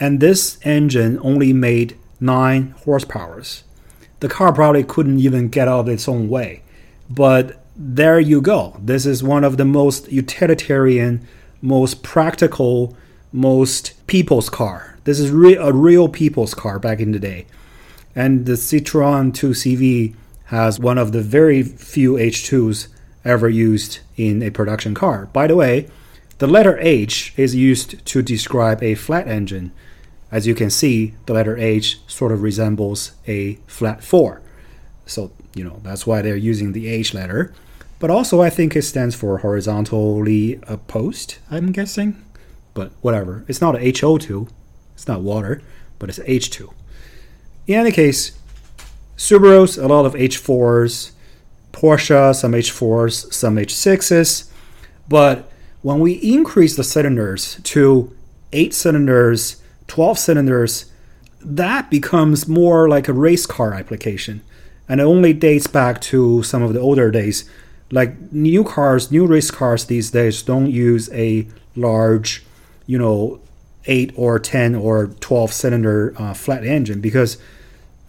and 0.00 0.20
this 0.20 0.58
engine 0.62 1.18
only 1.20 1.52
made 1.52 1.98
9 2.18 2.74
horsepower. 2.82 3.42
The 4.20 4.28
car 4.30 4.50
probably 4.50 4.82
couldn't 4.82 5.18
even 5.18 5.50
get 5.50 5.68
out 5.68 5.80
of 5.80 5.88
its 5.88 6.08
own 6.08 6.30
way. 6.30 6.62
But 7.10 7.62
there 7.76 8.18
you 8.18 8.40
go. 8.40 8.80
This 8.82 9.04
is 9.04 9.22
one 9.22 9.44
of 9.44 9.58
the 9.58 9.66
most 9.66 10.10
utilitarian, 10.10 11.28
most 11.60 12.02
practical, 12.02 12.96
most 13.34 13.92
people's 14.06 14.48
car. 14.48 14.96
This 15.04 15.20
is 15.20 15.30
re- 15.30 15.56
a 15.56 15.74
real 15.74 16.08
people's 16.08 16.54
car 16.54 16.78
back 16.78 17.00
in 17.00 17.12
the 17.12 17.18
day. 17.18 17.44
And 18.16 18.46
the 18.46 18.54
Citroën 18.54 19.32
2CV 19.32 20.14
has 20.44 20.80
one 20.80 20.96
of 20.96 21.12
the 21.12 21.20
very 21.20 21.62
few 21.62 22.14
H2s 22.14 22.88
ever 23.26 23.50
used 23.50 23.98
in 24.16 24.42
a 24.42 24.48
production 24.48 24.94
car. 24.94 25.26
By 25.34 25.46
the 25.46 25.56
way, 25.56 25.90
the 26.40 26.46
letter 26.46 26.78
H 26.78 27.34
is 27.36 27.54
used 27.54 28.04
to 28.06 28.22
describe 28.22 28.82
a 28.82 28.94
flat 28.94 29.28
engine. 29.28 29.72
As 30.32 30.46
you 30.46 30.54
can 30.54 30.70
see, 30.70 31.12
the 31.26 31.34
letter 31.34 31.54
H 31.58 32.00
sort 32.06 32.32
of 32.32 32.40
resembles 32.40 33.12
a 33.28 33.56
flat 33.66 34.02
4. 34.02 34.40
So, 35.04 35.32
you 35.54 35.62
know, 35.62 35.80
that's 35.82 36.06
why 36.06 36.22
they're 36.22 36.36
using 36.36 36.72
the 36.72 36.88
H 36.88 37.12
letter. 37.12 37.52
But 37.98 38.08
also, 38.08 38.40
I 38.40 38.48
think 38.48 38.74
it 38.74 38.82
stands 38.82 39.14
for 39.14 39.36
horizontally 39.38 40.58
opposed, 40.66 41.36
I'm 41.50 41.72
guessing. 41.72 42.24
But 42.72 42.92
whatever. 43.02 43.44
It's 43.46 43.60
not 43.60 43.74
HO2, 43.74 44.48
it's 44.94 45.06
not 45.06 45.20
water, 45.20 45.60
but 45.98 46.08
it's 46.08 46.20
H2. 46.20 46.72
In 47.66 47.80
any 47.80 47.92
case, 47.92 48.32
Subarus, 49.18 49.82
a 49.82 49.86
lot 49.86 50.06
of 50.06 50.14
H4s, 50.14 51.10
Porsche, 51.72 52.34
some 52.34 52.52
H4s, 52.52 53.30
some 53.30 53.56
H6s. 53.56 54.50
But 55.06 55.49
when 55.82 56.00
we 56.00 56.12
increase 56.14 56.76
the 56.76 56.84
cylinders 56.84 57.60
to 57.62 58.14
8 58.52 58.74
cylinders, 58.74 59.62
12 59.86 60.18
cylinders, 60.18 60.90
that 61.40 61.90
becomes 61.90 62.46
more 62.46 62.88
like 62.88 63.08
a 63.08 63.12
race 63.12 63.46
car 63.46 63.72
application. 63.74 64.42
And 64.88 65.00
it 65.00 65.04
only 65.04 65.32
dates 65.32 65.66
back 65.66 66.00
to 66.02 66.42
some 66.42 66.62
of 66.62 66.74
the 66.74 66.80
older 66.80 67.10
days. 67.10 67.48
Like 67.90 68.32
new 68.32 68.64
cars, 68.64 69.10
new 69.10 69.26
race 69.26 69.50
cars 69.50 69.86
these 69.86 70.10
days 70.10 70.42
don't 70.42 70.70
use 70.70 71.10
a 71.12 71.48
large, 71.76 72.44
you 72.86 72.98
know, 72.98 73.40
8 73.86 74.12
or 74.16 74.38
10 74.38 74.74
or 74.74 75.06
12 75.06 75.52
cylinder 75.52 76.14
uh, 76.18 76.34
flat 76.34 76.64
engine 76.64 77.00
because 77.00 77.38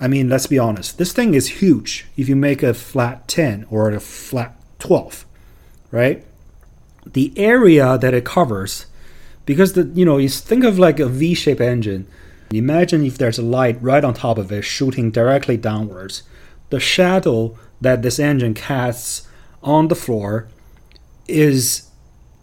I 0.01 0.07
mean, 0.07 0.29
let's 0.29 0.47
be 0.47 0.57
honest. 0.57 0.97
This 0.97 1.13
thing 1.13 1.35
is 1.35 1.61
huge 1.61 2.07
if 2.17 2.27
you 2.27 2.35
make 2.35 2.63
a 2.63 2.73
flat 2.73 3.27
10 3.27 3.67
or 3.69 3.91
a 3.91 3.99
flat 3.99 4.55
12, 4.79 5.25
right? 5.91 6.25
The 7.13 7.33
area 7.37 7.97
that 7.97 8.13
it 8.13 8.25
covers, 8.25 8.85
because 9.45 9.73
the 9.73 9.83
you 9.93 10.05
know, 10.05 10.17
you 10.17 10.29
think 10.29 10.63
of 10.63 10.79
like 10.79 10.99
a 10.99 11.07
V-shaped 11.07 11.61
engine. 11.61 12.07
Imagine 12.53 13.05
if 13.05 13.17
there's 13.17 13.39
a 13.39 13.43
light 13.43 13.81
right 13.81 14.03
on 14.03 14.13
top 14.13 14.37
of 14.37 14.51
it 14.51 14.63
shooting 14.63 15.09
directly 15.11 15.57
downwards. 15.57 16.23
The 16.69 16.79
shadow 16.79 17.57
that 17.79 18.01
this 18.01 18.19
engine 18.19 18.53
casts 18.53 19.27
on 19.63 19.87
the 19.87 19.95
floor 19.95 20.47
is 21.27 21.89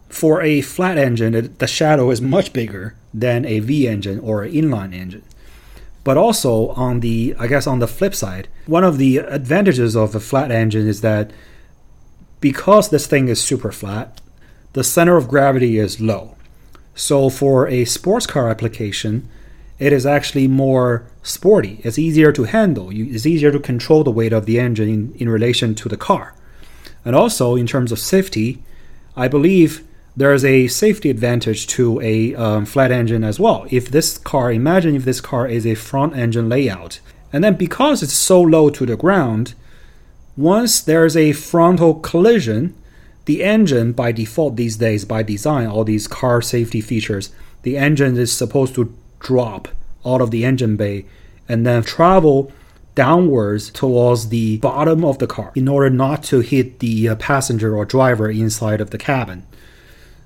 for 0.09 0.41
a 0.41 0.63
flat 0.63 0.99
engine, 0.99 1.55
the 1.59 1.67
shadow 1.67 2.11
is 2.11 2.21
much 2.21 2.53
bigger 2.53 2.95
than 3.13 3.45
a 3.45 3.61
V 3.61 3.87
engine 3.87 4.19
or 4.21 4.43
an 4.43 4.53
inline 4.53 4.95
engine. 4.95 5.23
But 6.05 6.17
also 6.17 6.69
on 6.69 7.01
the, 7.01 7.35
I 7.39 7.47
guess 7.47 7.67
on 7.67 7.81
the 7.81 7.89
flip 7.89 8.15
side, 8.15 8.49
one 8.67 8.85
of 8.85 8.99
the 8.99 9.19
advantages 9.19 9.95
of 9.95 10.15
a 10.15 10.21
flat 10.21 10.51
engine 10.51 10.89
is 10.89 11.03
that 11.03 11.31
because 12.41 12.89
this 12.89 13.07
thing 13.07 13.29
is 13.29 13.43
super 13.43 13.73
flat, 13.73 14.21
the 14.73 14.85
center 14.85 15.17
of 15.17 15.29
gravity 15.29 15.79
is 15.79 16.01
low. 16.01 16.37
So 16.95 17.31
for 17.31 17.69
a 17.69 17.85
sports 17.85 18.27
car 18.27 18.51
application, 18.51 19.29
it 19.79 19.93
is 19.93 20.05
actually 20.05 20.49
more 20.49 21.07
sporty. 21.23 21.81
It's 21.85 21.99
easier 21.99 22.33
to 22.33 22.45
handle. 22.45 22.91
It's 22.93 23.27
easier 23.27 23.53
to 23.53 23.61
control 23.61 24.03
the 24.03 24.11
weight 24.11 24.33
of 24.33 24.47
the 24.47 24.59
engine 24.59 24.89
in, 24.89 25.15
in 25.15 25.29
relation 25.29 25.75
to 25.77 25.89
the 25.89 25.97
car. 25.97 26.35
And 27.05 27.15
also 27.15 27.55
in 27.55 27.67
terms 27.67 27.93
of 27.93 27.99
safety, 27.99 28.63
I 29.17 29.29
believe 29.29 29.85
there's 30.17 30.45
a 30.45 30.67
safety 30.67 31.11
advantage 31.11 31.69
to 31.69 32.01
a 32.01 32.35
um, 32.35 32.67
flat 32.67 32.91
engine 32.91 33.23
as 33.23 33.39
well. 33.39 33.67
If 33.71 33.89
this 33.89 34.19
car, 34.19 34.51
imagine 34.53 34.97
if 34.97 35.05
this 35.05 35.21
car 35.21 35.47
is 35.47 35.65
a 35.65 35.77
front 35.77 36.17
engine 36.17 36.49
layout, 36.49 36.99
and 37.33 37.45
then 37.45 37.55
because 37.55 38.03
it's 38.03 38.15
so 38.15 38.41
low 38.41 38.69
to 38.71 38.85
the 38.85 38.97
ground, 38.97 39.55
once 40.37 40.81
there's 40.81 41.17
a 41.17 41.33
frontal 41.33 41.95
collision, 41.95 42.75
the 43.29 43.45
engine 43.45 43.93
by 43.93 44.11
default 44.11 44.57
these 44.57 44.79
days, 44.79 45.05
by 45.05 45.23
design, 45.23 45.67
all 45.67 45.85
these 45.85 46.09
car 46.09 46.41
safety 46.41 46.81
features, 46.81 47.31
the 47.61 47.77
engine 47.77 48.17
is 48.17 48.33
supposed 48.33 48.75
to 48.75 48.97
drop 49.21 49.69
out 50.07 50.23
of 50.23 50.31
the 50.31 50.47
engine 50.47 50.77
bay 50.77 51.05
and 51.47 51.67
then 51.67 51.83
travel 51.83 52.51
downwards 52.95 53.69
towards 53.69 54.31
the 54.31 54.57
bottom 54.57 55.05
of 55.05 55.19
the 55.19 55.27
car 55.27 55.53
in 55.55 55.69
order 55.69 55.91
not 55.91 56.23
to 56.23 56.41
hit 56.41 56.79
the 56.79 57.07
uh, 57.07 57.15
passenger 57.17 57.77
or 57.77 57.85
driver 57.85 58.31
inside 58.31 58.81
of 58.81 58.93
the 58.93 58.97
cabin. 58.97 59.47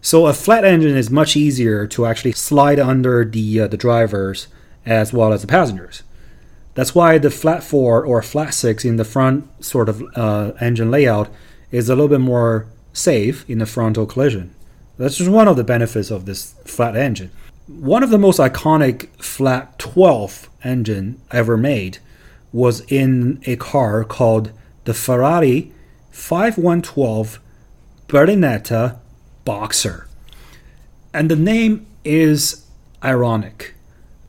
So 0.00 0.28
a 0.28 0.32
flat 0.32 0.64
engine 0.64 0.96
is 0.96 1.10
much 1.10 1.36
easier 1.36 1.88
to 1.88 2.06
actually 2.06 2.32
slide 2.32 2.78
under 2.78 3.24
the 3.24 3.62
uh, 3.62 3.66
the 3.66 3.76
drivers 3.76 4.46
as 4.86 5.12
well 5.12 5.32
as 5.32 5.40
the 5.40 5.48
passengers. 5.48 6.04
That's 6.74 6.94
why 6.94 7.18
the 7.18 7.30
flat 7.30 7.64
four 7.64 8.06
or 8.06 8.22
flat 8.22 8.54
six 8.54 8.84
in 8.84 8.94
the 8.94 9.04
front 9.04 9.64
sort 9.64 9.88
of 9.88 10.04
uh, 10.14 10.52
engine 10.60 10.92
layout 10.92 11.30
is 11.72 11.88
a 11.88 11.96
little 11.96 12.06
bit 12.06 12.20
more 12.20 12.68
safe 12.92 13.48
in 13.48 13.60
a 13.60 13.66
frontal 13.66 14.06
collision. 14.06 14.54
That's 14.98 15.16
just 15.16 15.30
one 15.30 15.48
of 15.48 15.56
the 15.56 15.64
benefits 15.64 16.10
of 16.10 16.26
this 16.26 16.54
flat 16.64 16.96
engine. 16.96 17.30
One 17.66 18.02
of 18.02 18.10
the 18.10 18.18
most 18.18 18.38
iconic 18.38 19.08
flat 19.22 19.78
12 19.78 20.48
engine 20.64 21.20
ever 21.30 21.56
made 21.56 21.98
was 22.52 22.80
in 22.92 23.40
a 23.46 23.56
car 23.56 24.04
called 24.04 24.52
the 24.84 24.94
Ferrari 24.94 25.72
512 26.10 27.40
Berlinetta 28.08 28.98
boxer. 29.44 30.06
And 31.14 31.30
the 31.30 31.36
name 31.36 31.86
is 32.04 32.66
ironic. 33.02 33.74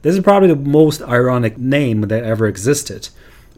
This 0.01 0.15
is 0.15 0.23
probably 0.23 0.49
the 0.49 0.55
most 0.55 1.01
ironic 1.01 1.57
name 1.57 2.01
that 2.01 2.23
ever 2.23 2.47
existed 2.47 3.09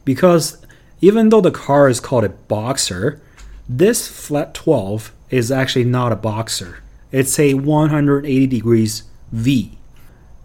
because 0.03 0.65
even 1.01 1.29
though 1.29 1.41
the 1.41 1.51
car 1.51 1.89
is 1.89 1.99
called 1.99 2.23
a 2.23 2.29
boxer, 2.29 3.21
this 3.67 4.07
flat 4.07 4.53
12 4.53 5.11
is 5.29 5.51
actually 5.51 5.85
not 5.85 6.11
a 6.11 6.15
boxer. 6.15 6.83
It's 7.11 7.39
a 7.39 7.55
180 7.55 8.47
degrees 8.47 9.03
V. 9.31 9.77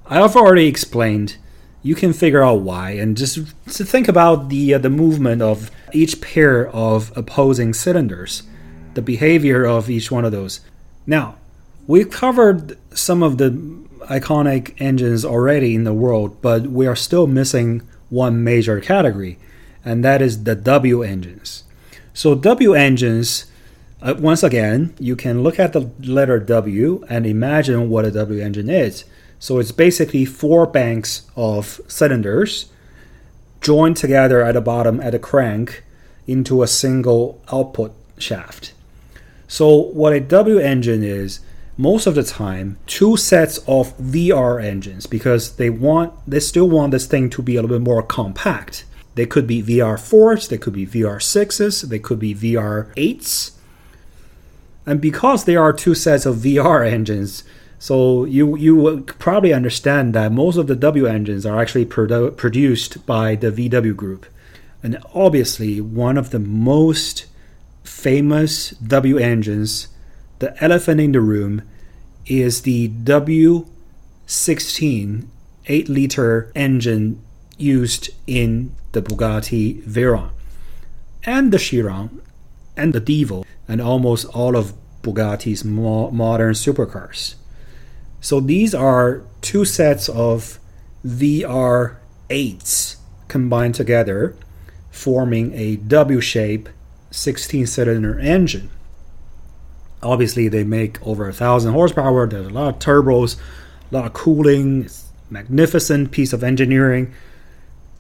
I've 0.07 0.37
already 0.37 0.67
explained. 0.67 1.37
You 1.83 1.95
can 1.95 2.13
figure 2.13 2.43
out 2.43 2.61
why, 2.61 2.93
and 2.93 3.17
just 3.17 3.37
to 3.75 3.85
think 3.85 4.09
about 4.09 4.51
the 4.51 4.75
uh, 4.75 4.79
the 4.79 4.91
movement 4.91 5.41
of 5.41 5.71
each 5.93 6.21
pair 6.21 6.69
of 6.69 7.17
opposing 7.17 7.73
cylinders, 7.73 8.43
the 8.95 9.03
behavior 9.03 9.65
of 9.65 9.89
each 9.89 10.11
one 10.11 10.25
of 10.25 10.33
those. 10.33 10.61
Now, 11.07 11.37
we've 11.87 12.11
covered 12.11 12.77
some 12.95 13.23
of 13.23 13.39
the 13.39 13.51
iconic 14.11 14.75
engines 14.79 15.25
already 15.25 15.75
in 15.75 15.85
the 15.85 15.95
world, 15.95 16.43
but 16.43 16.67
we 16.67 16.87
are 16.87 16.97
still 16.97 17.27
missing 17.27 17.83
one 18.11 18.45
major 18.45 18.81
category, 18.81 19.39
and 19.85 20.05
that 20.05 20.21
is 20.21 20.45
the 20.45 20.55
W 20.55 21.03
engines. 21.03 21.65
So, 22.13 22.35
W 22.35 22.75
engines, 22.75 23.47
uh, 24.03 24.15
once 24.19 24.43
again, 24.43 24.95
you 24.99 25.17
can 25.17 25.43
look 25.43 25.59
at 25.59 25.73
the 25.73 25.91
letter 26.01 26.39
W 26.39 27.05
and 27.09 27.27
imagine 27.27 27.91
what 27.91 28.05
a 28.05 28.11
W 28.11 28.43
engine 28.43 28.69
is. 28.69 29.05
So, 29.39 29.59
it's 29.59 29.73
basically 29.73 30.25
four 30.25 30.67
banks 30.67 31.23
of 31.37 31.81
cylinders 31.89 32.71
joined 33.61 33.97
together 33.97 34.43
at 34.43 34.55
the 34.55 34.61
bottom 34.61 35.01
at 35.01 35.15
a 35.15 35.19
crank 35.19 35.85
into 36.27 36.63
a 36.63 36.67
single 36.67 37.41
output 37.53 37.93
shaft. 38.19 38.73
So 39.49 39.75
what 39.75 40.13
a 40.13 40.21
W 40.21 40.59
engine 40.59 41.03
is, 41.03 41.41
most 41.77 42.07
of 42.07 42.15
the 42.15 42.23
time, 42.23 42.79
two 42.87 43.17
sets 43.17 43.59
of 43.67 43.97
VR 43.99 44.63
engines 44.63 45.07
because 45.07 45.57
they 45.57 45.71
want 45.71 46.13
they 46.27 46.41
still 46.41 46.69
want 46.69 46.93
this 46.93 47.07
thing 47.07 47.31
to 47.31 47.43
be 47.43 47.57
a 47.57 47.63
little 47.63 47.79
bit 47.79 47.85
more 47.85 48.03
compact. 48.03 48.85
They 49.15 49.27
could 49.27 49.47
be 49.47 49.63
VR4s, 49.63 50.49
they 50.49 50.59
could 50.59 50.73
be 50.73 50.87
VR6s, 50.87 51.89
they 51.89 51.99
could 51.99 52.19
be 52.19 52.35
VR8s. 52.35 53.53
And 54.87 55.01
because 55.01 55.45
there 55.45 55.63
are 55.63 55.73
two 55.73 55.95
sets 55.95 56.27
of 56.27 56.37
VR 56.37 56.91
engines, 56.91 57.45
so 57.79 58.25
you 58.25 58.57
you 58.57 58.77
will 58.77 59.01
probably 59.01 59.53
understand 59.53 60.15
that 60.15 60.33
most 60.33 60.57
of 60.57 60.67
the 60.67 60.77
W 60.77 61.07
engines 61.07 61.47
are 61.47 61.61
actually 61.61 61.87
produ- 61.87 62.37
produced 62.37 63.07
by 63.07 63.35
the 63.35 63.51
VW 63.51 63.97
group. 63.97 64.27
And 64.83 64.99
obviously 65.15 65.81
one 65.81 66.19
of 66.19 66.31
the 66.31 66.39
most 66.39 67.27
famous 67.83 68.71
W 68.71 69.19
engines, 69.19 69.89
the 70.41 70.63
elephant 70.63 71.01
in 71.01 71.13
the 71.13 71.21
room, 71.21 71.63
is 72.27 72.63
the 72.63 72.89
W16 72.89 75.27
8 75.67 75.89
liter 75.89 76.53
engine 76.55 77.23
used 77.61 78.11
in 78.27 78.75
the 78.93 79.03
Bugatti 79.03 79.83
Veyron 79.85 80.31
and 81.25 81.53
the 81.53 81.59
Chiron 81.59 82.21
and 82.77 82.93
the 82.93 83.01
Divo 83.01 83.45
and 83.69 83.81
almost 83.81 84.27
all 84.27 84.57
of 84.57 84.75
Bugatti's 85.03 85.65
mo- 85.65 86.11
modern 86.11 86.55
supercars. 86.55 87.35
So 88.21 88.41
these 88.41 88.75
are 88.75 89.23
two 89.41 89.65
sets 89.65 90.09
of 90.09 90.59
VR8s 91.07 92.97
combined 93.29 93.75
together, 93.75 94.37
forming 94.91 95.55
a 95.55 95.77
W 95.77 96.21
shape 96.21 96.69
16 97.11 97.67
cylinder 97.67 98.19
engine. 98.19 98.71
Obviously, 100.03 100.49
they 100.49 100.65
make 100.65 101.05
over 101.07 101.29
a 101.29 101.33
thousand 101.33 101.73
horsepower, 101.73 102.27
there's 102.27 102.47
a 102.47 102.51
lot 102.51 102.75
of 102.75 102.79
turbos, 102.79 103.39
a 103.91 103.95
lot 103.95 104.07
of 104.07 104.13
cooling, 104.13 104.85
It's 104.85 105.09
magnificent 105.31 106.11
piece 106.11 106.33
of 106.33 106.43
engineering. 106.43 107.13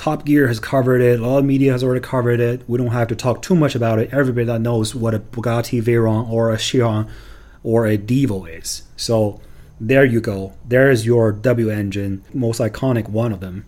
Top 0.01 0.25
Gear 0.25 0.49
has 0.49 0.59
covered 0.59 1.03
it. 1.03 1.21
A 1.21 1.23
lot 1.23 1.41
of 1.41 1.45
media 1.45 1.73
has 1.73 1.85
already 1.85 2.01
covered 2.01 2.41
it. 2.41 2.67
We 2.67 2.79
don't 2.79 2.87
have 2.87 3.09
to 3.09 3.15
talk 3.15 3.43
too 3.43 3.55
much 3.55 3.75
about 3.75 3.99
it. 3.99 4.09
Everybody 4.11 4.47
that 4.47 4.63
knows 4.63 4.95
what 4.95 5.13
a 5.13 5.19
Bugatti 5.19 5.83
Veyron 5.83 6.27
or 6.31 6.51
a 6.51 6.57
Chiron 6.57 7.07
or 7.63 7.87
a 7.87 7.99
Divo 7.99 8.49
is. 8.49 8.85
So 8.97 9.43
there 9.79 10.07
you 10.07 10.23
go. 10.23 10.55
There 10.67 10.91
is 10.91 11.05
your 11.05 11.33
W 11.33 11.69
engine, 11.69 12.25
most 12.33 12.63
iconic 12.63 13.11
one 13.11 13.31
of 13.31 13.41
them. 13.41 13.67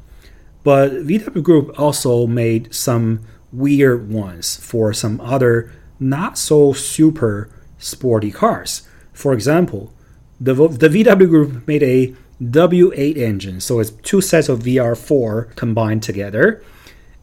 But 0.65 0.93
VW 1.07 1.43
Group 1.43 1.79
also 1.79 2.27
made 2.27 2.75
some 2.75 3.21
weird 3.53 4.11
ones 4.11 4.57
for 4.57 4.95
some 4.95 5.21
other 5.21 5.71
not 6.01 6.39
so 6.39 6.73
super 6.73 7.51
sporty 7.77 8.31
cars. 8.31 8.89
For 9.13 9.35
example, 9.35 9.93
the, 10.41 10.55
the 10.55 10.89
VW 10.89 11.29
Group 11.29 11.69
made 11.69 11.83
a 11.83 12.15
W8 12.51 13.17
engine. 13.17 13.61
So 13.61 13.79
it's 13.79 13.91
two 13.91 14.21
sets 14.21 14.49
of 14.49 14.61
VR4 14.61 15.55
combined 15.55 16.03
together. 16.03 16.63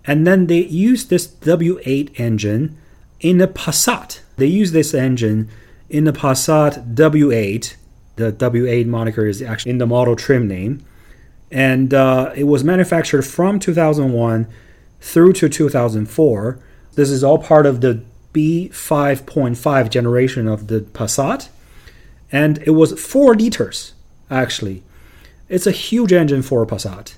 And 0.06 0.26
then 0.26 0.48
they 0.48 0.64
use 0.66 1.06
this 1.06 1.28
W8 1.28 2.20
engine 2.20 2.78
in 3.20 3.38
the 3.38 3.48
Passat. 3.48 4.22
They 4.38 4.46
use 4.46 4.72
this 4.72 4.94
engine 4.94 5.50
in 5.90 6.06
the 6.06 6.14
Passat 6.14 6.96
W8. 6.96 7.76
The 8.16 8.32
W8 8.32 8.86
moniker 8.86 9.26
is 9.26 9.42
actually 9.42 9.72
in 9.72 9.78
the 9.78 9.88
model 9.88 10.16
trim 10.16 10.48
name. 10.48 10.86
And 11.52 11.94
uh, 11.94 12.32
it 12.36 12.46
was 12.46 12.64
manufactured 12.64 13.24
from 13.24 13.60
2001 13.60 14.48
through 15.02 15.34
to 15.34 15.50
2004. 15.50 16.60
This 16.96 17.10
is 17.10 17.24
all 17.24 17.40
part 17.40 17.66
of 17.66 17.82
the 17.82 18.04
B5.5 18.34 19.90
generation 19.90 20.48
of 20.48 20.68
the 20.68 20.82
Passat. 20.82 21.50
And 22.32 22.60
it 22.60 22.72
was 22.72 23.00
4 23.00 23.36
liters, 23.36 23.94
actually. 24.30 24.84
It's 25.50 25.68
a 25.68 25.72
huge 25.72 26.14
engine 26.14 26.44
for 26.44 26.62
a 26.62 26.68
Passat. 26.68 27.16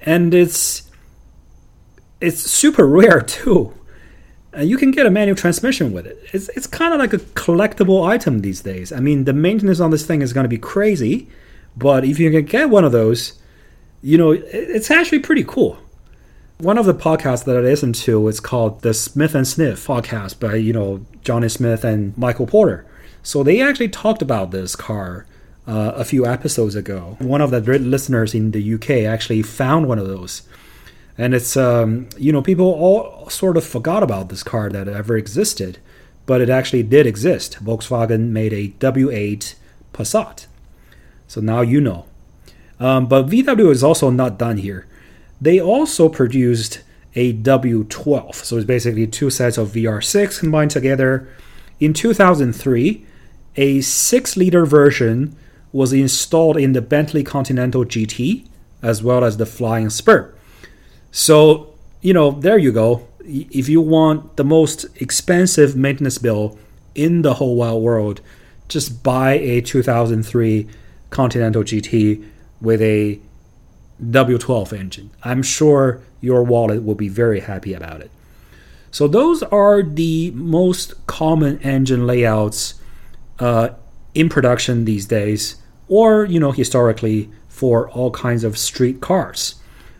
And 0.00 0.32
it's 0.32 0.90
it's 2.20 2.40
super 2.40 2.86
rare 3.00 3.20
too. 3.20 3.74
And 4.52 4.68
you 4.68 4.76
can 4.76 4.90
get 4.90 5.06
a 5.06 5.10
manual 5.10 5.36
transmission 5.36 5.92
with 5.92 6.06
it. 6.06 6.18
It's, 6.32 6.48
it's 6.50 6.66
kind 6.66 6.92
of 6.92 6.98
like 6.98 7.12
a 7.12 7.18
collectible 7.18 8.04
item 8.04 8.40
these 8.40 8.62
days. 8.62 8.90
I 8.90 8.98
mean, 8.98 9.24
the 9.24 9.32
maintenance 9.32 9.78
on 9.78 9.90
this 9.90 10.04
thing 10.04 10.22
is 10.22 10.32
going 10.32 10.44
to 10.44 10.48
be 10.48 10.58
crazy, 10.58 11.28
but 11.76 12.04
if 12.04 12.18
you 12.18 12.30
can 12.32 12.44
get 12.46 12.68
one 12.68 12.84
of 12.84 12.90
those, 12.90 13.38
you 14.02 14.18
know, 14.18 14.32
it's 14.32 14.90
actually 14.90 15.20
pretty 15.20 15.44
cool. 15.44 15.78
One 16.58 16.78
of 16.78 16.84
the 16.84 16.94
podcasts 16.94 17.44
that 17.44 17.56
I 17.56 17.60
listen 17.60 17.92
to 17.92 18.26
is 18.26 18.40
called 18.40 18.82
the 18.82 18.92
Smith 18.92 19.36
and 19.36 19.46
Sniff 19.46 19.86
podcast 19.86 20.40
by, 20.40 20.56
you 20.56 20.72
know, 20.72 21.06
Jonny 21.22 21.48
Smith 21.48 21.84
and 21.84 22.16
Michael 22.18 22.46
Porter. 22.46 22.84
So 23.22 23.44
they 23.44 23.60
actually 23.62 23.88
talked 23.88 24.20
about 24.20 24.50
this 24.50 24.74
car 24.74 25.26
uh, 25.70 25.92
a 25.94 26.04
few 26.04 26.26
episodes 26.26 26.74
ago. 26.74 27.16
One 27.20 27.40
of 27.40 27.52
the 27.52 27.60
listeners 27.60 28.34
in 28.34 28.50
the 28.50 28.74
UK 28.74 28.90
actually 29.06 29.42
found 29.42 29.86
one 29.86 30.00
of 30.00 30.08
those. 30.08 30.42
And 31.16 31.32
it's, 31.32 31.56
um, 31.56 32.08
you 32.18 32.32
know, 32.32 32.42
people 32.42 32.66
all 32.66 33.30
sort 33.30 33.56
of 33.56 33.64
forgot 33.64 34.02
about 34.02 34.30
this 34.30 34.42
car 34.42 34.68
that 34.70 34.88
ever 34.88 35.16
existed, 35.16 35.78
but 36.26 36.40
it 36.40 36.50
actually 36.50 36.82
did 36.82 37.06
exist. 37.06 37.62
Volkswagen 37.62 38.30
made 38.30 38.52
a 38.52 38.70
W8 38.80 39.54
Passat. 39.92 40.46
So 41.28 41.40
now 41.40 41.60
you 41.60 41.80
know. 41.80 42.06
Um, 42.80 43.06
but 43.06 43.26
VW 43.26 43.70
is 43.70 43.84
also 43.84 44.10
not 44.10 44.38
done 44.38 44.56
here. 44.56 44.88
They 45.40 45.60
also 45.60 46.08
produced 46.08 46.82
a 47.14 47.32
W12. 47.34 48.34
So 48.34 48.56
it's 48.56 48.66
basically 48.66 49.06
two 49.06 49.30
sets 49.30 49.56
of 49.56 49.68
VR6 49.68 50.40
combined 50.40 50.72
together. 50.72 51.28
In 51.78 51.92
2003, 51.92 53.06
a 53.56 53.80
6 53.80 54.36
liter 54.36 54.66
version 54.66 55.36
was 55.72 55.92
installed 55.92 56.56
in 56.56 56.72
the 56.72 56.80
Bentley 56.80 57.22
Continental 57.22 57.84
GT 57.84 58.46
as 58.82 59.02
well 59.02 59.24
as 59.24 59.36
the 59.36 59.46
Flying 59.46 59.90
Spur. 59.90 60.34
So, 61.12 61.74
you 62.00 62.12
know, 62.12 62.32
there 62.32 62.58
you 62.58 62.72
go. 62.72 63.06
If 63.20 63.68
you 63.68 63.80
want 63.80 64.36
the 64.36 64.44
most 64.44 64.86
expensive 64.96 65.76
maintenance 65.76 66.18
bill 66.18 66.58
in 66.94 67.22
the 67.22 67.34
whole 67.34 67.56
wide 67.56 67.74
world, 67.74 68.20
just 68.68 69.02
buy 69.02 69.32
a 69.34 69.60
2003 69.60 70.68
Continental 71.10 71.62
GT 71.62 72.24
with 72.60 72.80
a 72.80 73.18
W12 74.02 74.72
engine. 74.78 75.10
I'm 75.24 75.42
sure 75.42 76.00
your 76.20 76.42
wallet 76.44 76.84
will 76.84 76.94
be 76.94 77.08
very 77.08 77.40
happy 77.40 77.74
about 77.74 78.00
it. 78.00 78.10
So, 78.92 79.06
those 79.06 79.42
are 79.44 79.82
the 79.82 80.30
most 80.32 81.06
common 81.06 81.60
engine 81.62 82.06
layouts 82.06 82.74
uh, 83.38 83.70
in 84.14 84.28
production 84.28 84.84
these 84.84 85.06
days 85.06 85.56
or 85.88 86.24
you 86.24 86.40
know 86.40 86.52
historically 86.52 87.30
for 87.48 87.90
all 87.90 88.10
kinds 88.10 88.44
of 88.44 88.56
street 88.56 89.00
cars. 89.00 89.56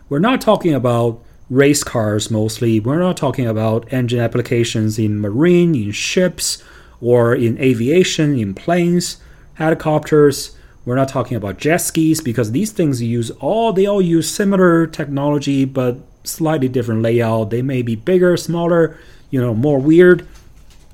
We're 0.09 0.19
not 0.19 0.41
talking 0.41 0.73
about 0.73 1.23
race 1.49 1.83
cars 1.83 2.31
mostly. 2.31 2.79
We're 2.79 2.99
not 2.99 3.17
talking 3.17 3.45
about 3.45 3.91
engine 3.93 4.19
applications 4.19 4.97
in 4.97 5.19
marine, 5.19 5.75
in 5.75 5.91
ships, 5.91 6.63
or 7.01 7.35
in 7.35 7.59
aviation, 7.59 8.39
in 8.39 8.55
planes, 8.55 9.17
helicopters. 9.55 10.57
We're 10.85 10.95
not 10.95 11.09
talking 11.09 11.37
about 11.37 11.59
jet 11.59 11.77
skis 11.77 12.21
because 12.21 12.51
these 12.51 12.71
things 12.71 13.01
use 13.03 13.29
all 13.31 13.73
they 13.73 13.85
all 13.85 14.01
use 14.01 14.29
similar 14.29 14.87
technology 14.87 15.65
but 15.65 15.97
slightly 16.23 16.69
different 16.69 17.01
layout. 17.01 17.49
They 17.49 17.61
may 17.61 17.81
be 17.81 17.95
bigger, 17.95 18.37
smaller, 18.37 18.97
you 19.29 19.41
know, 19.41 19.53
more 19.53 19.79
weird, 19.79 20.27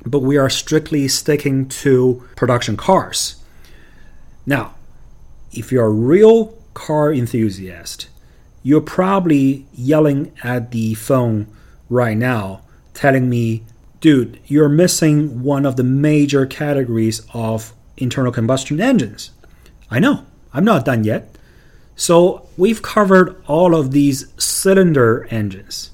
but 0.10 0.20
we 0.20 0.38
are 0.38 0.50
strictly 0.50 1.08
sticking 1.08 1.68
to 1.68 2.24
production 2.36 2.78
cars. 2.78 3.36
Now, 4.46 4.76
if 5.52 5.72
you're 5.72 5.86
a 5.86 5.90
real 5.90 6.58
car 6.74 7.14
enthusiast, 7.14 8.08
you're 8.64 8.82
probably 8.82 9.66
yelling 9.74 10.32
at 10.44 10.72
the 10.72 10.94
phone 10.94 11.48
right 11.90 12.18
now, 12.18 12.62
telling 12.94 13.30
me, 13.30 13.64
dude, 14.00 14.40
you're 14.46 14.70
missing 14.70 15.42
one 15.42 15.66
of 15.66 15.76
the 15.76 15.84
major 15.84 16.46
categories 16.46 17.26
of 17.34 17.74
internal 17.98 18.32
combustion 18.32 18.80
engines. 18.80 19.32
I 19.90 20.00
know, 20.00 20.26
I'm 20.54 20.66
not 20.66 20.86
done 20.86 21.04
yet. 21.04 21.36
So 21.96 22.48
we've 22.58 22.82
covered 22.82 23.42
all 23.48 23.74
of 23.74 23.92
these 23.92 24.28
cylinder 24.38 25.28
engines, 25.32 25.92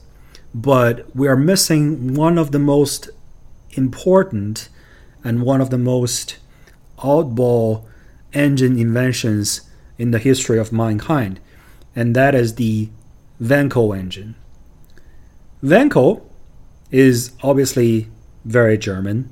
but 0.54 1.16
we 1.16 1.28
are 1.28 1.38
missing 1.38 2.14
one 2.14 2.38
of 2.38 2.52
the 2.52 2.60
most 2.60 3.10
important 3.78 4.70
and 5.24 5.42
one 5.42 5.62
of 5.62 5.70
the 5.70 5.78
most 5.78 6.38
oddball 6.98 7.86
engine 8.34 8.78
inventions 8.78 9.62
in 9.98 10.12
the 10.12 10.20
history 10.20 10.58
of 10.58 10.72
mankind, 10.72 11.40
and 11.96 12.16
that 12.16 12.34
is 12.36 12.56
the 12.56 12.90
Wankel 13.42 13.98
engine. 13.98 14.36
Wankel 15.64 16.22
is 16.92 17.32
obviously 17.42 18.08
very 18.46 18.78
German. 18.78 19.30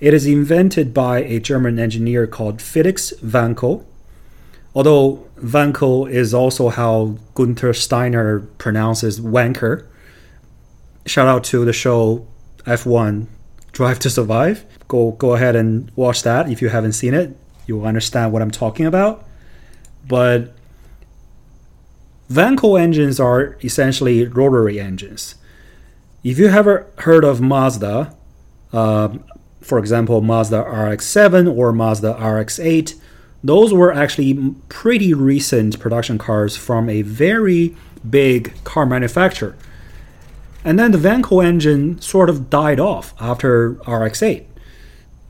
It 0.00 0.14
is 0.14 0.26
invented 0.26 0.94
by 0.94 1.22
a 1.22 1.40
German 1.40 1.78
engineer 1.78 2.26
called 2.26 2.62
Felix 2.62 3.12
Wankel. 3.22 3.84
Although 4.74 5.26
Wankel 5.40 6.08
is 6.10 6.32
also 6.34 6.68
how 6.68 7.16
Gunther 7.34 7.72
Steiner 7.72 8.40
pronounces 8.40 9.20
wanker. 9.20 9.86
Shout 11.06 11.26
out 11.26 11.42
to 11.44 11.64
the 11.64 11.72
show 11.72 12.26
F1 12.64 13.26
Drive 13.78 13.98
to 14.00 14.10
Survive. 14.10 14.64
Go 14.88 15.12
go 15.12 15.34
ahead 15.34 15.54
and 15.54 15.90
watch 15.94 16.22
that 16.24 16.50
if 16.50 16.60
you 16.60 16.68
haven't 16.68 16.94
seen 16.94 17.14
it 17.14 17.36
you'll 17.68 17.84
understand 17.86 18.32
what 18.32 18.42
I'm 18.42 18.50
talking 18.50 18.86
about. 18.86 19.24
But 20.08 20.54
Wankel 22.28 22.80
engines 22.80 23.20
are 23.20 23.56
essentially 23.62 24.24
rotary 24.24 24.80
engines. 24.80 25.36
If 26.24 26.38
you 26.38 26.48
ever 26.48 26.86
heard 26.98 27.24
of 27.24 27.40
Mazda, 27.40 28.14
uh, 28.72 29.08
for 29.60 29.78
example, 29.78 30.20
Mazda 30.22 30.62
RX-7 30.62 31.54
or 31.54 31.72
Mazda 31.72 32.12
RX-8, 32.12 32.94
those 33.44 33.72
were 33.72 33.92
actually 33.92 34.54
pretty 34.68 35.14
recent 35.14 35.78
production 35.78 36.18
cars 36.18 36.56
from 36.56 36.88
a 36.88 37.02
very 37.02 37.76
big 38.08 38.52
car 38.64 38.86
manufacturer. 38.86 39.56
And 40.68 40.78
then 40.78 40.92
the 40.92 40.98
Wankel 40.98 41.42
engine 41.42 41.98
sort 42.02 42.28
of 42.28 42.50
died 42.50 42.78
off 42.78 43.14
after 43.18 43.70
RX-8. 43.86 44.44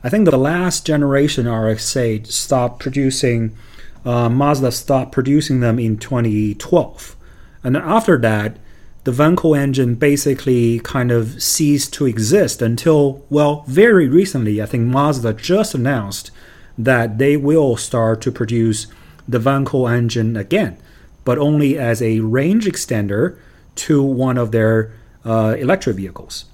I 0.03 0.09
think 0.09 0.25
the 0.25 0.35
last 0.35 0.85
generation 0.85 1.49
RX-8 1.49 2.27
stopped 2.27 2.81
producing, 2.81 3.55
uh, 4.03 4.27
Mazda 4.27 4.73
stopped 4.73 5.13
producing 5.13 5.61
them 5.61 5.79
in 5.79 5.95
2012. 5.95 7.15
And 7.63 7.77
after 7.77 8.17
that, 8.17 8.57
the 9.05 9.13
Wankel 9.13 9.57
engine 9.57 9.95
basically 9.95 10.79
kind 10.79 11.09
of 11.09 11.41
ceased 11.41 11.93
to 11.93 12.05
exist 12.05 12.61
until, 12.61 13.23
well, 13.29 13.63
very 13.65 14.09
recently, 14.09 14.61
I 14.61 14.65
think 14.65 14.87
Mazda 14.87 15.31
just 15.35 15.73
announced 15.73 16.31
that 16.77 17.17
they 17.17 17.37
will 17.37 17.77
start 17.77 18.19
to 18.23 18.31
produce 18.33 18.87
the 19.25 19.39
Wankel 19.39 19.89
engine 19.89 20.35
again, 20.35 20.75
but 21.23 21.37
only 21.37 21.77
as 21.77 22.01
a 22.01 22.19
range 22.19 22.65
extender 22.65 23.37
to 23.75 24.03
one 24.03 24.37
of 24.37 24.51
their 24.51 24.91
uh, 25.25 25.55
electric 25.57 25.95
vehicles 25.95 26.45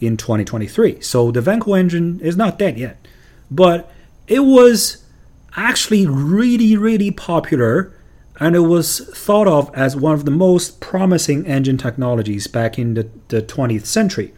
in 0.00 0.16
2023. 0.16 1.00
So 1.00 1.30
the 1.30 1.40
Wankel 1.40 1.78
engine 1.78 2.20
is 2.20 2.36
not 2.36 2.58
dead 2.58 2.78
yet, 2.78 3.06
but 3.50 3.90
it 4.26 4.40
was 4.40 5.04
actually 5.56 6.06
really, 6.06 6.76
really 6.76 7.10
popular 7.10 7.92
and 8.38 8.54
it 8.54 8.60
was 8.60 8.98
thought 9.14 9.48
of 9.48 9.74
as 9.74 9.96
one 9.96 10.12
of 10.12 10.24
the 10.24 10.30
most 10.30 10.80
promising 10.80 11.46
engine 11.46 11.78
technologies 11.78 12.46
back 12.46 12.78
in 12.78 12.94
the, 12.94 13.08
the 13.28 13.40
20th 13.40 13.86
century. 13.86 14.34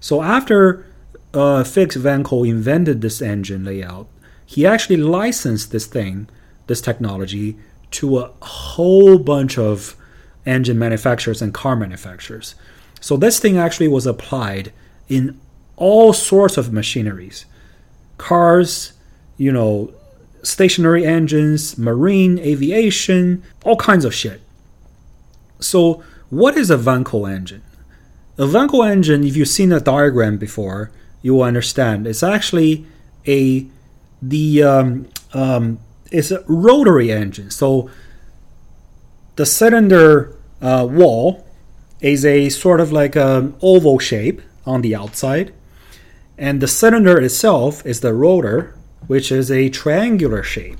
So 0.00 0.22
after 0.22 0.86
uh, 1.32 1.64
Felix 1.64 1.96
Wankel 1.96 2.46
invented 2.46 3.00
this 3.00 3.22
engine 3.22 3.64
layout, 3.64 4.08
he 4.44 4.66
actually 4.66 4.98
licensed 4.98 5.72
this 5.72 5.86
thing, 5.86 6.28
this 6.66 6.82
technology, 6.82 7.56
to 7.92 8.18
a 8.18 8.30
whole 8.42 9.18
bunch 9.18 9.56
of 9.56 9.96
engine 10.44 10.78
manufacturers 10.78 11.40
and 11.40 11.54
car 11.54 11.76
manufacturers. 11.76 12.54
So 13.02 13.18
this 13.18 13.38
thing 13.38 13.58
actually 13.58 13.88
was 13.88 14.06
applied 14.06 14.72
in 15.08 15.38
all 15.76 16.12
sorts 16.12 16.56
of 16.56 16.72
machineries, 16.72 17.44
cars, 18.16 18.92
you 19.36 19.52
know, 19.52 19.92
stationary 20.42 21.04
engines, 21.04 21.76
marine, 21.76 22.38
aviation, 22.38 23.42
all 23.64 23.76
kinds 23.76 24.04
of 24.04 24.14
shit. 24.14 24.40
So, 25.58 26.02
what 26.30 26.56
is 26.56 26.70
a 26.70 26.78
Wankel 26.78 27.30
engine? 27.30 27.62
A 28.38 28.44
Wankel 28.44 28.88
engine, 28.88 29.24
if 29.24 29.36
you've 29.36 29.48
seen 29.48 29.72
a 29.72 29.80
diagram 29.80 30.38
before, 30.38 30.90
you 31.22 31.34
will 31.34 31.42
understand. 31.42 32.06
It's 32.06 32.22
actually 32.22 32.86
a 33.26 33.66
the 34.22 34.62
um, 34.62 35.08
um, 35.34 35.80
it's 36.12 36.30
a 36.30 36.44
rotary 36.46 37.10
engine. 37.10 37.50
So 37.50 37.90
the 39.34 39.46
cylinder 39.46 40.36
uh, 40.60 40.86
wall 40.88 41.41
is 42.02 42.24
a 42.24 42.50
sort 42.50 42.80
of 42.80 42.92
like 42.92 43.16
an 43.16 43.54
oval 43.62 43.98
shape 43.98 44.42
on 44.66 44.82
the 44.82 44.94
outside, 44.94 45.54
and 46.36 46.60
the 46.60 46.68
cylinder 46.68 47.18
itself 47.20 47.86
is 47.86 48.00
the 48.00 48.12
rotor 48.12 48.76
which 49.06 49.32
is 49.32 49.50
a 49.50 49.68
triangular 49.68 50.42
shape. 50.42 50.78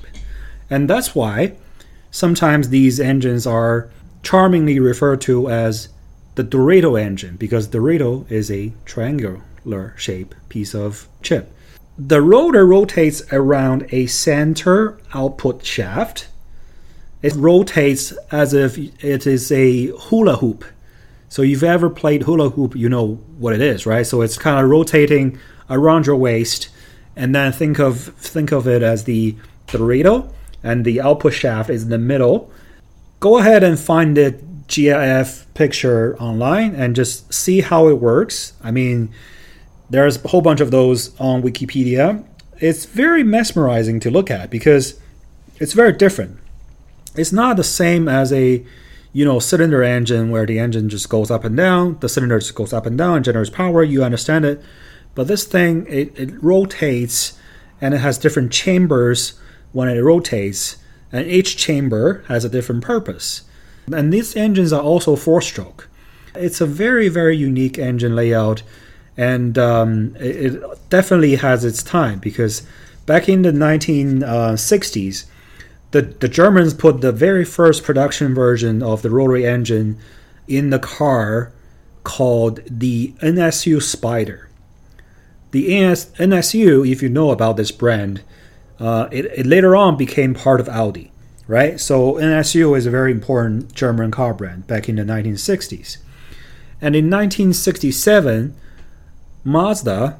And 0.69 0.89
that's 0.89 1.15
why 1.15 1.53
sometimes 2.11 2.69
these 2.69 2.99
engines 2.99 3.47
are 3.47 3.89
charmingly 4.21 4.79
referred 4.79 5.21
to 5.21 5.49
as 5.49 5.89
the 6.35 6.43
Dorito 6.43 6.99
engine, 6.99 7.35
because 7.35 7.67
Dorito 7.67 8.29
is 8.31 8.49
a 8.49 8.73
triangular 8.85 9.93
shape 9.97 10.33
piece 10.49 10.73
of 10.73 11.07
chip. 11.21 11.51
The 11.97 12.21
rotor 12.21 12.65
rotates 12.65 13.21
around 13.31 13.87
a 13.91 14.07
center 14.07 14.97
output 15.13 15.63
shaft. 15.63 16.27
It 17.21 17.33
rotates 17.35 18.11
as 18.31 18.53
if 18.53 18.77
it 19.03 19.27
is 19.27 19.51
a 19.51 19.87
hula 19.87 20.37
hoop. 20.37 20.65
So 21.33 21.41
if 21.41 21.49
you've 21.49 21.63
ever 21.63 21.89
played 21.89 22.21
hula 22.21 22.51
hoop, 22.51 22.75
you 22.75 22.87
know 22.89 23.15
what 23.39 23.55
it 23.55 23.61
is, 23.61 23.87
right? 23.87 24.05
So 24.05 24.21
it's 24.21 24.37
kind 24.37 24.63
of 24.63 24.69
rotating 24.69 25.39
around 25.67 26.05
your 26.05 26.15
waist 26.15 26.69
and 27.15 27.33
then 27.33 27.51
think 27.51 27.79
of 27.79 27.99
think 27.99 28.51
of 28.51 28.67
it 28.67 28.83
as 28.83 29.05
the 29.05 29.35
Dorito, 29.65 30.31
and 30.61 30.85
the 30.85 31.01
output 31.01 31.33
shaft 31.33 31.71
is 31.71 31.81
in 31.81 31.89
the 31.89 31.97
middle. 31.97 32.51
Go 33.19 33.39
ahead 33.39 33.63
and 33.63 33.79
find 33.79 34.15
the 34.15 34.39
GIF 34.67 35.51
picture 35.55 36.15
online 36.19 36.75
and 36.75 36.95
just 36.95 37.33
see 37.33 37.61
how 37.61 37.87
it 37.87 37.97
works. 37.97 38.53
I 38.63 38.69
mean, 38.69 39.11
there's 39.89 40.23
a 40.23 40.27
whole 40.27 40.43
bunch 40.43 40.61
of 40.61 40.69
those 40.69 41.19
on 41.19 41.41
Wikipedia. 41.41 42.23
It's 42.59 42.85
very 42.85 43.23
mesmerizing 43.23 43.99
to 44.01 44.11
look 44.11 44.29
at 44.29 44.51
because 44.51 45.01
it's 45.59 45.73
very 45.73 45.93
different. 45.93 46.37
It's 47.15 47.31
not 47.31 47.57
the 47.57 47.63
same 47.63 48.07
as 48.07 48.31
a 48.31 48.63
you 49.13 49.23
know 49.23 49.39
cylinder 49.39 49.83
engine 49.83 50.31
where 50.31 50.45
the 50.45 50.59
engine 50.59 50.89
just 50.89 51.07
goes 51.07 51.31
up 51.31 51.45
and 51.45 51.55
down, 51.55 51.97
the 51.99 52.09
cylinder 52.09 52.39
just 52.39 52.55
goes 52.55 52.73
up 52.73 52.85
and 52.85 52.97
down 52.97 53.17
and 53.17 53.25
generates 53.25 53.49
power. 53.49 53.83
You 53.83 54.03
understand 54.03 54.43
it. 54.43 54.61
But 55.15 55.27
this 55.27 55.45
thing, 55.45 55.85
it, 55.87 56.17
it 56.19 56.43
rotates 56.43 57.37
and 57.79 57.93
it 57.93 57.99
has 57.99 58.17
different 58.17 58.51
chambers 58.51 59.39
when 59.71 59.89
it 59.89 60.01
rotates, 60.01 60.77
and 61.11 61.27
each 61.27 61.57
chamber 61.57 62.23
has 62.27 62.45
a 62.45 62.49
different 62.49 62.83
purpose. 62.83 63.43
And 63.91 64.13
these 64.13 64.35
engines 64.35 64.71
are 64.71 64.81
also 64.81 65.15
four 65.15 65.41
stroke. 65.41 65.89
It's 66.35 66.61
a 66.61 66.65
very, 66.65 67.09
very 67.09 67.35
unique 67.35 67.77
engine 67.77 68.15
layout, 68.15 68.63
and 69.17 69.57
um, 69.57 70.15
it, 70.19 70.55
it, 70.55 70.89
definitely 70.89 71.35
has 71.35 71.65
its 71.65 71.83
time 71.83 72.19
because 72.19 72.65
back 73.05 73.27
in 73.27 73.41
the 73.41 73.51
1960s, 73.51 75.25
the, 75.93 76.01
the 76.01 76.27
Germans 76.27 76.73
put 76.73 77.01
the 77.01 77.11
very 77.11 77.45
first 77.45 77.83
production 77.83 78.33
version 78.33 78.81
of 78.81 79.03
the 79.03 79.11
rotary 79.11 79.45
engine 79.45 79.99
in 80.47 80.71
the 80.71 80.79
car 80.79 81.53
called 82.03 82.61
the 82.65 83.13
NSU 83.21 83.79
Spider. 83.79 84.49
The 85.51 85.67
NS, 85.67 86.07
NSU, 86.17 86.91
if 86.91 87.03
you 87.03 87.09
know 87.09 87.29
about 87.29 87.57
this 87.57 87.71
brand, 87.71 88.23
uh, 88.79 89.07
it, 89.11 89.25
it 89.25 89.45
later 89.45 89.75
on 89.75 89.95
became 89.95 90.33
part 90.33 90.59
of 90.59 90.67
Audi, 90.67 91.11
right? 91.45 91.79
So 91.79 92.13
NSU 92.13 92.75
is 92.75 92.87
a 92.87 92.91
very 92.91 93.11
important 93.11 93.71
German 93.75 94.09
car 94.09 94.33
brand 94.33 94.65
back 94.65 94.89
in 94.89 94.95
the 94.95 95.03
1960s. 95.03 95.97
And 96.81 96.95
in 96.95 97.05
1967, 97.05 98.55
Mazda, 99.43 100.17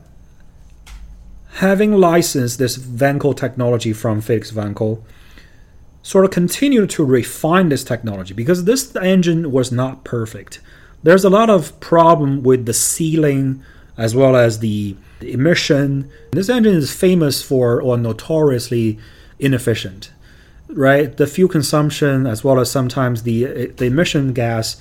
having 1.55 1.93
licensed 1.93 2.59
this 2.59 2.77
Wankel 2.77 3.35
technology 3.35 3.91
from 3.91 4.21
Felix 4.21 4.51
Wankel, 4.51 5.01
sort 6.03 6.25
of 6.25 6.31
continued 6.31 6.89
to 6.91 7.03
refine 7.03 7.69
this 7.69 7.83
technology 7.83 8.33
because 8.33 8.65
this 8.65 8.95
engine 8.97 9.51
was 9.51 9.71
not 9.71 10.03
perfect. 10.03 10.59
There's 11.01 11.23
a 11.23 11.29
lot 11.29 11.49
of 11.49 11.79
problem 11.79 12.43
with 12.43 12.65
the 12.65 12.73
sealing 12.73 13.63
as 13.97 14.13
well 14.13 14.35
as 14.35 14.59
the 14.59 14.95
emission. 15.21 16.11
This 16.31 16.49
engine 16.49 16.75
is 16.75 16.93
famous 16.93 17.41
for 17.41 17.81
or 17.81 17.97
notoriously 17.97 18.99
inefficient, 19.39 20.11
right? 20.67 21.15
The 21.15 21.25
fuel 21.25 21.49
consumption 21.49 22.27
as 22.27 22.43
well 22.43 22.59
as 22.59 22.69
sometimes 22.69 23.23
the 23.23 23.67
the 23.67 23.85
emission 23.85 24.33
gas 24.33 24.77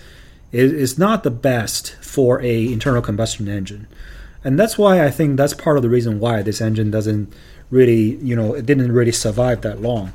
is, 0.51 0.73
is 0.73 0.99
not 0.99 1.23
the 1.23 1.31
best 1.31 1.95
for 2.01 2.43
a 2.43 2.73
internal 2.73 3.03
combustion 3.03 3.49
engine. 3.49 3.87
And 4.45 4.59
that's 4.59 4.77
why 4.77 5.05
I 5.05 5.11
think 5.11 5.37
that's 5.37 5.55
part 5.55 5.77
of 5.77 5.85
the 5.85 5.89
reason 5.89 6.19
why 6.19 6.43
this 6.43 6.61
engine 6.61 6.91
doesn't 6.91 7.33
really, 7.71 8.17
you 8.17 8.35
know, 8.35 8.55
it 8.55 8.67
didn't 8.67 8.91
really 8.91 9.13
survive 9.13 9.61
that 9.63 9.81
long. 9.81 10.13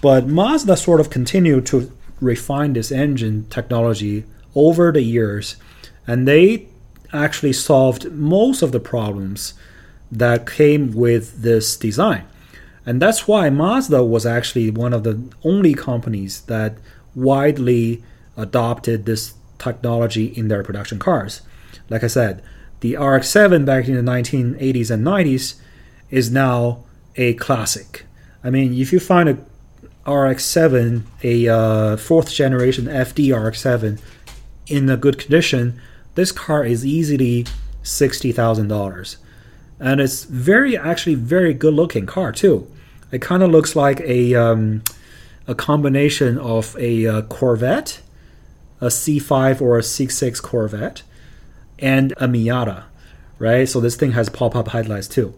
But 0.00 0.26
Mazda 0.26 0.76
sort 0.76 1.00
of 1.00 1.10
continued 1.10 1.66
to 1.66 1.90
refine 2.20 2.72
this 2.72 2.92
engine 2.92 3.46
technology 3.48 4.24
over 4.54 4.92
the 4.92 5.02
years, 5.02 5.56
and 6.06 6.26
they 6.26 6.68
actually 7.12 7.52
solved 7.52 8.10
most 8.12 8.62
of 8.62 8.72
the 8.72 8.80
problems 8.80 9.54
that 10.10 10.46
came 10.46 10.92
with 10.92 11.42
this 11.42 11.76
design. 11.76 12.24
And 12.84 13.02
that's 13.02 13.26
why 13.26 13.50
Mazda 13.50 14.04
was 14.04 14.24
actually 14.24 14.70
one 14.70 14.92
of 14.92 15.02
the 15.02 15.20
only 15.42 15.74
companies 15.74 16.42
that 16.42 16.78
widely 17.14 18.04
adopted 18.36 19.06
this 19.06 19.34
technology 19.58 20.26
in 20.26 20.48
their 20.48 20.62
production 20.62 20.98
cars. 20.98 21.40
Like 21.88 22.04
I 22.04 22.08
said, 22.08 22.42
the 22.80 22.96
RX-7 22.96 23.64
back 23.64 23.88
in 23.88 23.94
the 23.94 24.12
1980s 24.12 24.90
and 24.90 25.04
90s 25.04 25.54
is 26.10 26.30
now 26.30 26.84
a 27.16 27.34
classic. 27.34 28.04
I 28.44 28.50
mean, 28.50 28.74
if 28.74 28.92
you 28.92 29.00
find 29.00 29.28
a 29.28 29.38
RX-7, 30.06 31.02
a 31.22 31.48
uh, 31.48 31.96
fourth 31.96 32.32
generation 32.32 32.86
FD 32.86 33.34
RX-7 33.36 34.00
in 34.66 34.88
a 34.90 34.96
good 34.96 35.18
condition, 35.18 35.80
this 36.14 36.32
car 36.32 36.64
is 36.64 36.84
easily 36.84 37.46
sixty 37.82 38.32
thousand 38.32 38.66
dollars 38.66 39.18
and 39.78 40.00
it's 40.00 40.24
very 40.24 40.76
actually 40.76 41.14
very 41.14 41.54
good 41.54 41.74
looking 41.74 42.06
car 42.06 42.32
too. 42.32 42.66
It 43.12 43.22
kind 43.22 43.42
of 43.42 43.50
looks 43.50 43.76
like 43.76 44.00
a 44.00 44.34
um, 44.34 44.82
a 45.46 45.54
combination 45.54 46.38
of 46.38 46.74
a 46.78 47.06
uh, 47.06 47.22
Corvette 47.22 48.00
a 48.80 48.86
C5 48.86 49.60
or 49.60 49.78
a 49.78 49.82
C6 49.82 50.42
Corvette, 50.42 51.02
and 51.78 52.12
a 52.12 52.28
Miata, 52.28 52.84
right? 53.38 53.68
So 53.68 53.80
this 53.80 53.96
thing 53.96 54.12
has 54.12 54.28
pop-up 54.28 54.68
headlights 54.68 55.08
too. 55.08 55.34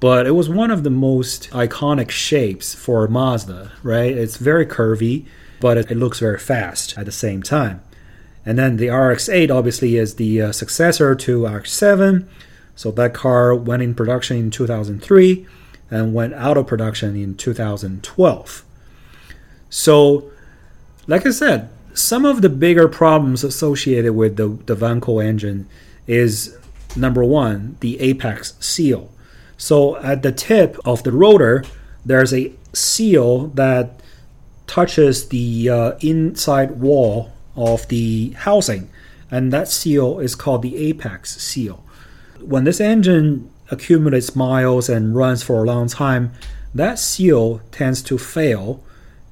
But 0.00 0.26
it 0.26 0.32
was 0.32 0.48
one 0.48 0.70
of 0.70 0.84
the 0.84 0.90
most 0.90 1.50
iconic 1.50 2.10
shapes 2.10 2.74
for 2.74 3.06
Mazda, 3.08 3.72
right? 3.82 4.16
It's 4.16 4.36
very 4.36 4.64
curvy, 4.64 5.26
but 5.60 5.76
it, 5.76 5.90
looks 5.90 6.20
very 6.20 6.38
fast 6.38 6.96
at 6.96 7.06
the 7.06 7.12
same 7.12 7.42
time. 7.42 7.82
And 8.46 8.58
then 8.58 8.76
the 8.76 8.90
RX-8 8.90 9.50
obviously 9.50 9.96
is 9.96 10.14
the 10.14 10.40
uh, 10.40 10.52
successor 10.52 11.14
to 11.16 11.46
RX-7. 11.46 12.26
So 12.76 12.92
that 12.92 13.12
car 13.12 13.54
went 13.54 13.82
in 13.82 13.94
production 13.94 14.36
in 14.36 14.50
2003 14.52 15.46
and 15.90 16.14
went 16.14 16.34
out 16.34 16.56
of 16.56 16.66
production 16.66 17.16
in 17.16 17.34
2012. 17.34 18.64
So, 19.68 20.30
like 21.06 21.26
I 21.26 21.30
said, 21.30 21.70
some 21.92 22.24
of 22.24 22.40
the 22.40 22.48
bigger 22.48 22.86
problems 22.86 23.42
associated 23.42 24.12
with 24.12 24.36
the, 24.36 24.48
the 24.66 24.76
Wankel 24.76 25.24
engine 25.24 25.68
is 26.06 26.56
number 26.94 27.24
one, 27.24 27.76
the 27.80 27.98
apex 28.00 28.54
seal. 28.60 29.10
So 29.58 29.96
at 29.96 30.22
the 30.22 30.32
tip 30.32 30.78
of 30.84 31.02
the 31.02 31.12
rotor, 31.12 31.64
there's 32.06 32.32
a 32.32 32.52
seal 32.72 33.48
that 33.48 34.00
touches 34.66 35.28
the 35.28 35.68
uh, 35.68 35.92
inside 36.00 36.80
wall 36.80 37.32
of 37.56 37.86
the 37.88 38.30
housing, 38.30 38.88
and 39.30 39.52
that 39.52 39.68
seal 39.68 40.20
is 40.20 40.34
called 40.34 40.62
the 40.62 40.76
apex 40.76 41.36
seal. 41.36 41.84
When 42.40 42.64
this 42.64 42.80
engine 42.80 43.50
accumulates 43.70 44.36
miles 44.36 44.88
and 44.88 45.14
runs 45.14 45.42
for 45.42 45.64
a 45.64 45.66
long 45.66 45.88
time, 45.88 46.32
that 46.74 46.98
seal 46.98 47.60
tends 47.72 48.00
to 48.02 48.16
fail 48.16 48.82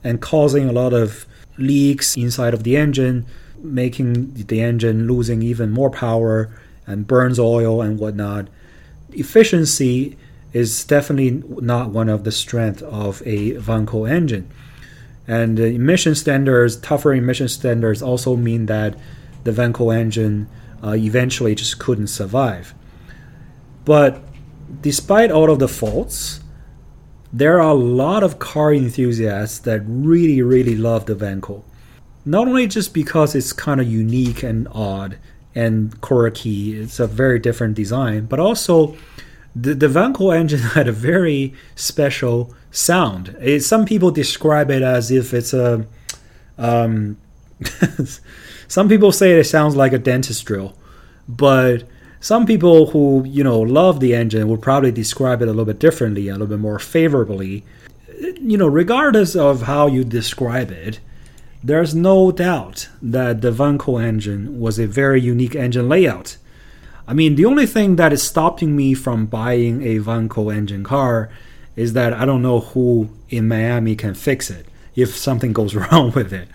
and 0.02 0.20
causing 0.20 0.68
a 0.68 0.72
lot 0.72 0.92
of 0.92 1.24
leaks 1.56 2.16
inside 2.16 2.52
of 2.52 2.64
the 2.64 2.76
engine, 2.76 3.26
making 3.62 4.34
the 4.34 4.60
engine 4.60 5.06
losing 5.06 5.42
even 5.42 5.70
more 5.70 5.90
power 5.90 6.50
and 6.86 7.06
burns 7.06 7.38
oil 7.38 7.80
and 7.80 7.98
whatnot. 7.98 8.48
Efficiency 9.12 10.16
is 10.52 10.84
definitely 10.84 11.42
not 11.60 11.90
one 11.90 12.08
of 12.08 12.24
the 12.24 12.32
strengths 12.32 12.82
of 12.82 13.22
a 13.26 13.52
Wankel 13.54 14.08
engine. 14.08 14.50
And 15.28 15.58
emission 15.58 16.14
standards, 16.14 16.76
tougher 16.76 17.12
emission 17.12 17.48
standards, 17.48 18.00
also 18.02 18.36
mean 18.36 18.66
that 18.66 18.96
the 19.44 19.50
Wankel 19.50 19.94
engine 19.94 20.48
uh, 20.82 20.92
eventually 20.92 21.54
just 21.54 21.78
couldn't 21.78 22.06
survive. 22.06 22.74
But 23.84 24.22
despite 24.80 25.30
all 25.30 25.50
of 25.50 25.58
the 25.58 25.68
faults, 25.68 26.40
there 27.32 27.60
are 27.60 27.70
a 27.70 27.74
lot 27.74 28.22
of 28.22 28.38
car 28.38 28.72
enthusiasts 28.72 29.58
that 29.60 29.82
really, 29.86 30.42
really 30.42 30.76
love 30.76 31.06
the 31.06 31.14
Wankel. 31.14 31.64
Not 32.24 32.48
only 32.48 32.66
just 32.66 32.94
because 32.94 33.34
it's 33.34 33.52
kind 33.52 33.80
of 33.80 33.86
unique 33.86 34.42
and 34.42 34.66
odd 34.72 35.18
and 35.56 35.98
Cora 36.02 36.30
key. 36.30 36.76
it's 36.76 37.00
a 37.00 37.06
very 37.06 37.38
different 37.38 37.74
design, 37.74 38.26
but 38.26 38.38
also 38.38 38.94
the, 39.56 39.74
the 39.74 39.88
Wankel 39.88 40.36
engine 40.36 40.60
had 40.76 40.86
a 40.86 40.92
very 40.92 41.54
special 41.74 42.54
sound. 42.70 43.34
It, 43.40 43.64
some 43.64 43.86
people 43.86 44.10
describe 44.10 44.70
it 44.70 44.82
as 44.82 45.10
if 45.10 45.34
it's 45.34 45.52
a. 45.52 45.86
Um, 46.58 47.16
some 48.68 48.88
people 48.88 49.12
say 49.12 49.32
it 49.32 49.44
sounds 49.44 49.74
like 49.74 49.94
a 49.94 49.98
dentist 49.98 50.44
drill, 50.44 50.76
but 51.26 51.84
some 52.20 52.44
people 52.44 52.90
who 52.90 53.24
you 53.26 53.42
know 53.42 53.60
love 53.60 54.00
the 54.00 54.14
engine 54.14 54.48
would 54.48 54.60
probably 54.60 54.92
describe 54.92 55.40
it 55.40 55.46
a 55.46 55.52
little 55.52 55.64
bit 55.64 55.78
differently, 55.78 56.28
a 56.28 56.32
little 56.32 56.46
bit 56.46 56.58
more 56.58 56.78
favorably. 56.78 57.64
You 58.20 58.58
know, 58.58 58.66
regardless 58.66 59.34
of 59.34 59.62
how 59.62 59.86
you 59.86 60.04
describe 60.04 60.70
it, 60.70 61.00
there's 61.66 61.96
no 61.96 62.30
doubt 62.30 62.88
that 63.02 63.40
the 63.40 63.50
Wankel 63.50 64.00
engine 64.00 64.60
was 64.60 64.78
a 64.78 64.86
very 64.86 65.20
unique 65.20 65.56
engine 65.56 65.88
layout. 65.88 66.36
I 67.08 67.12
mean, 67.12 67.34
the 67.34 67.44
only 67.44 67.66
thing 67.66 67.96
that 67.96 68.12
is 68.12 68.22
stopping 68.22 68.76
me 68.76 68.94
from 68.94 69.26
buying 69.26 69.82
a 69.82 69.98
Wankel 69.98 70.54
engine 70.54 70.84
car 70.84 71.28
is 71.74 71.92
that 71.94 72.12
I 72.12 72.24
don't 72.24 72.42
know 72.42 72.60
who 72.60 73.10
in 73.30 73.48
Miami 73.48 73.96
can 73.96 74.14
fix 74.14 74.48
it 74.48 74.66
if 74.94 75.16
something 75.16 75.52
goes 75.52 75.74
wrong 75.80 76.12
with 76.12 76.32
it. 76.32 76.48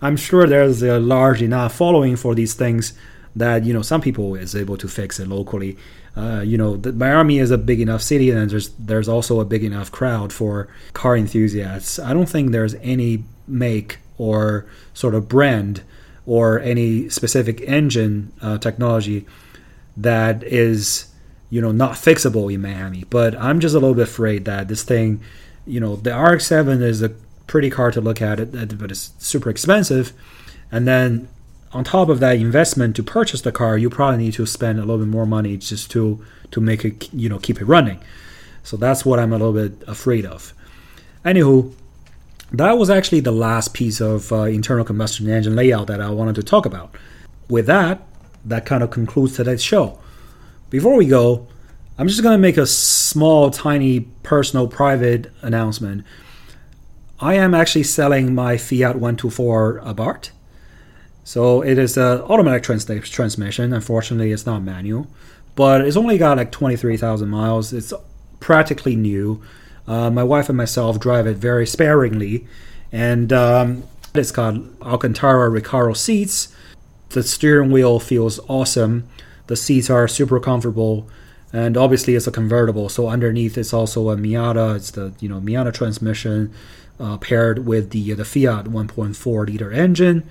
I'm 0.00 0.16
sure 0.16 0.46
there's 0.46 0.82
a 0.82 1.00
large 1.00 1.42
enough 1.42 1.74
following 1.74 2.14
for 2.14 2.36
these 2.36 2.54
things 2.54 2.92
that 3.34 3.64
you 3.64 3.72
know 3.72 3.82
some 3.82 4.00
people 4.00 4.36
is 4.36 4.54
able 4.54 4.76
to 4.76 4.86
fix 4.86 5.18
it 5.18 5.26
locally. 5.26 5.76
Uh, 6.16 6.42
you 6.44 6.58
know, 6.58 6.76
the, 6.76 6.92
Miami 6.92 7.38
is 7.38 7.50
a 7.50 7.58
big 7.58 7.80
enough 7.80 8.02
city, 8.02 8.30
and 8.30 8.50
there's 8.50 8.68
there's 8.70 9.08
also 9.08 9.40
a 9.40 9.44
big 9.44 9.64
enough 9.64 9.90
crowd 9.90 10.32
for 10.32 10.68
car 10.92 11.16
enthusiasts. 11.16 11.98
I 11.98 12.12
don't 12.12 12.28
think 12.28 12.52
there's 12.52 12.74
any 12.74 13.24
make 13.48 13.98
or 14.22 14.64
sort 14.94 15.14
of 15.14 15.28
brand 15.28 15.82
or 16.26 16.60
any 16.60 17.08
specific 17.08 17.60
engine 17.62 18.32
uh, 18.40 18.56
technology 18.58 19.26
that 19.96 20.44
is 20.44 21.06
you 21.50 21.60
know 21.60 21.72
not 21.72 21.92
fixable 21.92 22.52
in 22.52 22.62
Miami. 22.62 23.04
But 23.10 23.36
I'm 23.36 23.58
just 23.58 23.74
a 23.74 23.80
little 23.80 23.94
bit 23.96 24.08
afraid 24.08 24.44
that 24.44 24.68
this 24.68 24.84
thing, 24.84 25.20
you 25.66 25.80
know, 25.80 25.96
the 25.96 26.16
RX-7 26.16 26.80
is 26.82 27.02
a 27.02 27.10
pretty 27.46 27.70
car 27.70 27.90
to 27.90 28.00
look 28.00 28.22
at, 28.22 28.52
but 28.78 28.90
it's 28.90 29.12
super 29.18 29.50
expensive, 29.50 30.12
and 30.70 30.86
then 30.86 31.28
on 31.72 31.84
top 31.84 32.08
of 32.08 32.20
that 32.20 32.36
investment 32.36 32.94
to 32.96 33.02
purchase 33.02 33.40
the 33.40 33.52
car, 33.52 33.78
you 33.78 33.88
probably 33.90 34.18
need 34.24 34.34
to 34.34 34.46
spend 34.46 34.78
a 34.78 34.82
little 34.82 34.98
bit 34.98 35.08
more 35.08 35.26
money 35.26 35.56
just 35.56 35.90
to 35.90 36.24
to 36.52 36.60
make 36.60 36.84
it 36.84 37.12
you 37.12 37.28
know 37.28 37.38
keep 37.38 37.60
it 37.60 37.64
running. 37.64 37.98
So 38.62 38.76
that's 38.76 39.04
what 39.04 39.18
I'm 39.18 39.32
a 39.32 39.38
little 39.38 39.52
bit 39.52 39.82
afraid 39.88 40.24
of. 40.24 40.54
Anywho, 41.24 41.72
that 42.52 42.78
was 42.78 42.90
actually 42.90 43.20
the 43.20 43.32
last 43.32 43.72
piece 43.72 44.00
of 44.00 44.32
uh, 44.32 44.42
internal 44.42 44.84
combustion 44.84 45.28
engine 45.28 45.56
layout 45.56 45.86
that 45.86 46.00
I 46.00 46.10
wanted 46.10 46.34
to 46.36 46.42
talk 46.42 46.66
about. 46.66 46.94
With 47.48 47.66
that, 47.66 48.02
that 48.44 48.66
kind 48.66 48.82
of 48.82 48.90
concludes 48.90 49.36
today's 49.36 49.62
show. 49.62 49.98
Before 50.70 50.96
we 50.96 51.06
go, 51.06 51.46
I'm 51.98 52.08
just 52.08 52.22
going 52.22 52.34
to 52.34 52.38
make 52.38 52.56
a 52.56 52.66
small, 52.66 53.50
tiny, 53.50 54.00
personal, 54.22 54.68
private 54.68 55.30
announcement. 55.42 56.04
I 57.20 57.34
am 57.34 57.54
actually 57.54 57.84
selling 57.84 58.34
my 58.34 58.56
Fiat 58.56 58.96
124 58.96 59.80
Abarth. 59.84 60.30
So 61.24 61.62
it 61.62 61.78
is 61.78 61.96
an 61.96 62.20
automatic 62.22 62.62
trans- 62.64 62.84
transmission. 63.08 63.72
Unfortunately, 63.72 64.32
it's 64.32 64.44
not 64.44 64.62
manual, 64.62 65.06
but 65.54 65.82
it's 65.82 65.96
only 65.96 66.18
got 66.18 66.36
like 66.36 66.50
23,000 66.50 67.28
miles. 67.28 67.72
It's 67.72 67.92
practically 68.40 68.96
new. 68.96 69.40
Uh, 69.86 70.10
my 70.10 70.22
wife 70.22 70.48
and 70.48 70.56
myself 70.56 71.00
drive 71.00 71.26
it 71.26 71.36
very 71.36 71.66
sparingly, 71.66 72.46
and 72.90 73.32
um, 73.32 73.84
it's 74.14 74.30
got 74.30 74.54
Alcantara 74.80 75.50
Recaro 75.50 75.96
seats. 75.96 76.54
The 77.10 77.22
steering 77.22 77.70
wheel 77.70 77.98
feels 78.00 78.40
awesome. 78.48 79.08
The 79.48 79.56
seats 79.56 79.90
are 79.90 80.06
super 80.08 80.40
comfortable, 80.40 81.08
and 81.52 81.76
obviously 81.76 82.14
it's 82.14 82.26
a 82.26 82.32
convertible. 82.32 82.88
So 82.88 83.08
underneath 83.08 83.58
it's 83.58 83.72
also 83.72 84.10
a 84.10 84.16
Miata. 84.16 84.76
It's 84.76 84.90
the 84.92 85.12
you 85.20 85.28
know 85.28 85.40
Miata 85.40 85.74
transmission 85.74 86.52
uh, 87.00 87.16
paired 87.18 87.66
with 87.66 87.90
the 87.90 88.12
the 88.12 88.24
Fiat 88.24 88.66
1.4 88.66 89.46
liter 89.46 89.72
engine 89.72 90.28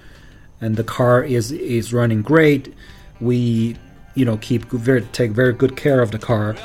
and 0.62 0.78
the 0.78 0.84
car 0.84 1.24
is 1.24 1.52
is 1.52 1.92
running 1.92 2.22
great. 2.22 2.74
We 3.20 3.76
you 4.14 4.24
know 4.24 4.38
keep 4.38 4.66
very 4.66 5.02
take 5.02 5.32
very 5.32 5.54
good 5.54 5.76
care 5.76 6.02
of 6.02 6.12
the 6.12 6.20
car. 6.20 6.56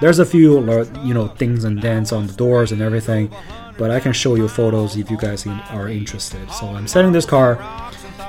There's 0.00 0.18
a 0.18 0.26
few 0.26 0.60
you 1.04 1.14
know 1.14 1.28
things 1.28 1.64
and 1.64 1.80
dents 1.80 2.12
on 2.12 2.26
the 2.26 2.32
doors 2.34 2.72
and 2.72 2.82
everything, 2.82 3.30
but 3.78 3.90
I 3.90 4.00
can 4.00 4.12
show 4.12 4.34
you 4.34 4.48
photos 4.48 4.96
if 4.96 5.10
you 5.10 5.16
guys 5.16 5.46
are 5.46 5.88
interested. 5.88 6.50
So 6.52 6.66
I'm 6.66 6.86
selling 6.86 7.12
this 7.12 7.26
car. 7.26 7.58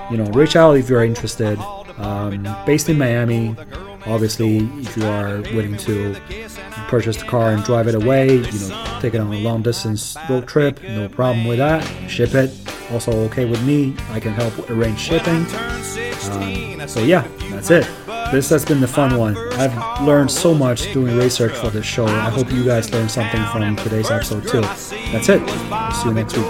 You 0.09 0.17
know, 0.17 0.25
reach 0.31 0.55
out 0.55 0.77
if 0.77 0.89
you're 0.89 1.03
interested. 1.03 1.59
Um, 1.97 2.47
based 2.65 2.89
in 2.89 2.97
Miami, 2.97 3.55
obviously, 4.07 4.57
if 4.79 4.97
you 4.97 5.05
are 5.05 5.41
willing 5.53 5.77
to 5.77 6.15
purchase 6.87 7.17
the 7.17 7.25
car 7.25 7.51
and 7.51 7.63
drive 7.63 7.87
it 7.87 7.95
away, 7.95 8.35
you 8.35 8.59
know, 8.69 8.97
take 9.01 9.13
it 9.13 9.19
on 9.19 9.33
a 9.33 9.39
long 9.39 9.61
distance 9.61 10.15
road 10.29 10.47
trip, 10.47 10.81
no 10.83 11.09
problem 11.09 11.45
with 11.45 11.57
that. 11.57 11.83
Ship 12.09 12.33
it, 12.33 12.51
also 12.91 13.11
okay 13.25 13.45
with 13.45 13.63
me. 13.63 13.95
I 14.09 14.19
can 14.19 14.33
help 14.33 14.69
arrange 14.69 14.99
shipping. 14.99 15.45
Um, 16.31 16.87
so 16.87 17.01
yeah, 17.03 17.27
that's 17.49 17.71
it. 17.71 17.87
This 18.31 18.49
has 18.49 18.65
been 18.65 18.81
the 18.81 18.87
fun 18.87 19.17
one. 19.17 19.37
I've 19.53 20.05
learned 20.05 20.29
so 20.31 20.53
much 20.53 20.91
doing 20.91 21.17
research 21.17 21.53
for 21.53 21.69
this 21.69 21.85
show. 21.85 22.05
I 22.05 22.29
hope 22.29 22.51
you 22.51 22.65
guys 22.65 22.91
learned 22.91 23.09
something 23.09 23.43
from 23.45 23.75
today's 23.77 24.11
episode 24.11 24.47
too. 24.47 24.61
That's 25.11 25.29
it. 25.29 25.41
I'll 25.71 25.93
see 25.93 26.09
you 26.09 26.13
next 26.13 26.35
week. 26.35 26.45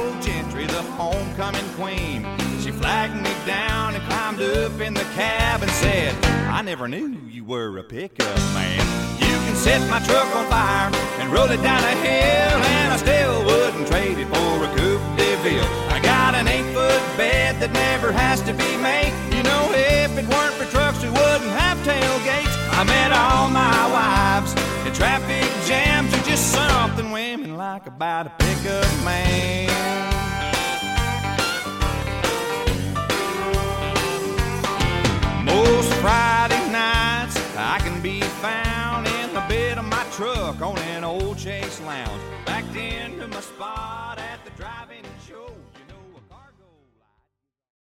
I 6.57 6.63
never 6.63 6.87
knew 6.87 7.19
you 7.29 7.43
were 7.43 7.77
a 7.77 7.83
pickup 7.83 8.35
man. 8.57 8.79
You 9.19 9.27
can 9.45 9.55
set 9.55 9.79
my 9.91 9.99
truck 10.07 10.25
on 10.35 10.49
fire 10.49 10.89
and 11.21 11.31
roll 11.31 11.45
it 11.51 11.61
down 11.61 11.83
a 11.83 11.95
hill, 12.01 12.57
and 12.73 12.93
I 12.93 12.97
still 12.97 13.45
wouldn't 13.45 13.87
trade 13.87 14.17
it 14.17 14.25
for 14.25 14.63
a 14.65 14.69
Coupe 14.75 15.17
de 15.17 15.35
Ville 15.43 15.63
I 15.93 15.99
got 16.01 16.33
an 16.33 16.47
eight 16.47 16.65
foot 16.73 17.03
bed 17.15 17.61
that 17.61 17.71
never 17.73 18.11
has 18.11 18.41
to 18.41 18.53
be 18.53 18.75
made. 18.81 19.13
You 19.37 19.43
know, 19.43 19.69
if 19.69 20.17
it 20.17 20.25
weren't 20.25 20.55
for 20.55 20.65
trucks, 20.71 21.03
we 21.03 21.09
wouldn't 21.09 21.53
have 21.61 21.77
tailgates. 21.85 22.55
I 22.73 22.83
met 22.85 23.11
all 23.11 23.51
my 23.51 23.79
wives 23.93 24.53
in 24.87 24.93
traffic 24.93 25.45
jams 25.67 26.11
and 26.11 26.25
just 26.25 26.51
something 26.51 27.11
women 27.11 27.55
like 27.55 27.85
about 27.85 28.25
a 28.25 28.31
pickup 28.39 29.05
man. 29.05 29.57
Must 43.37 43.59
buy. 43.59 43.96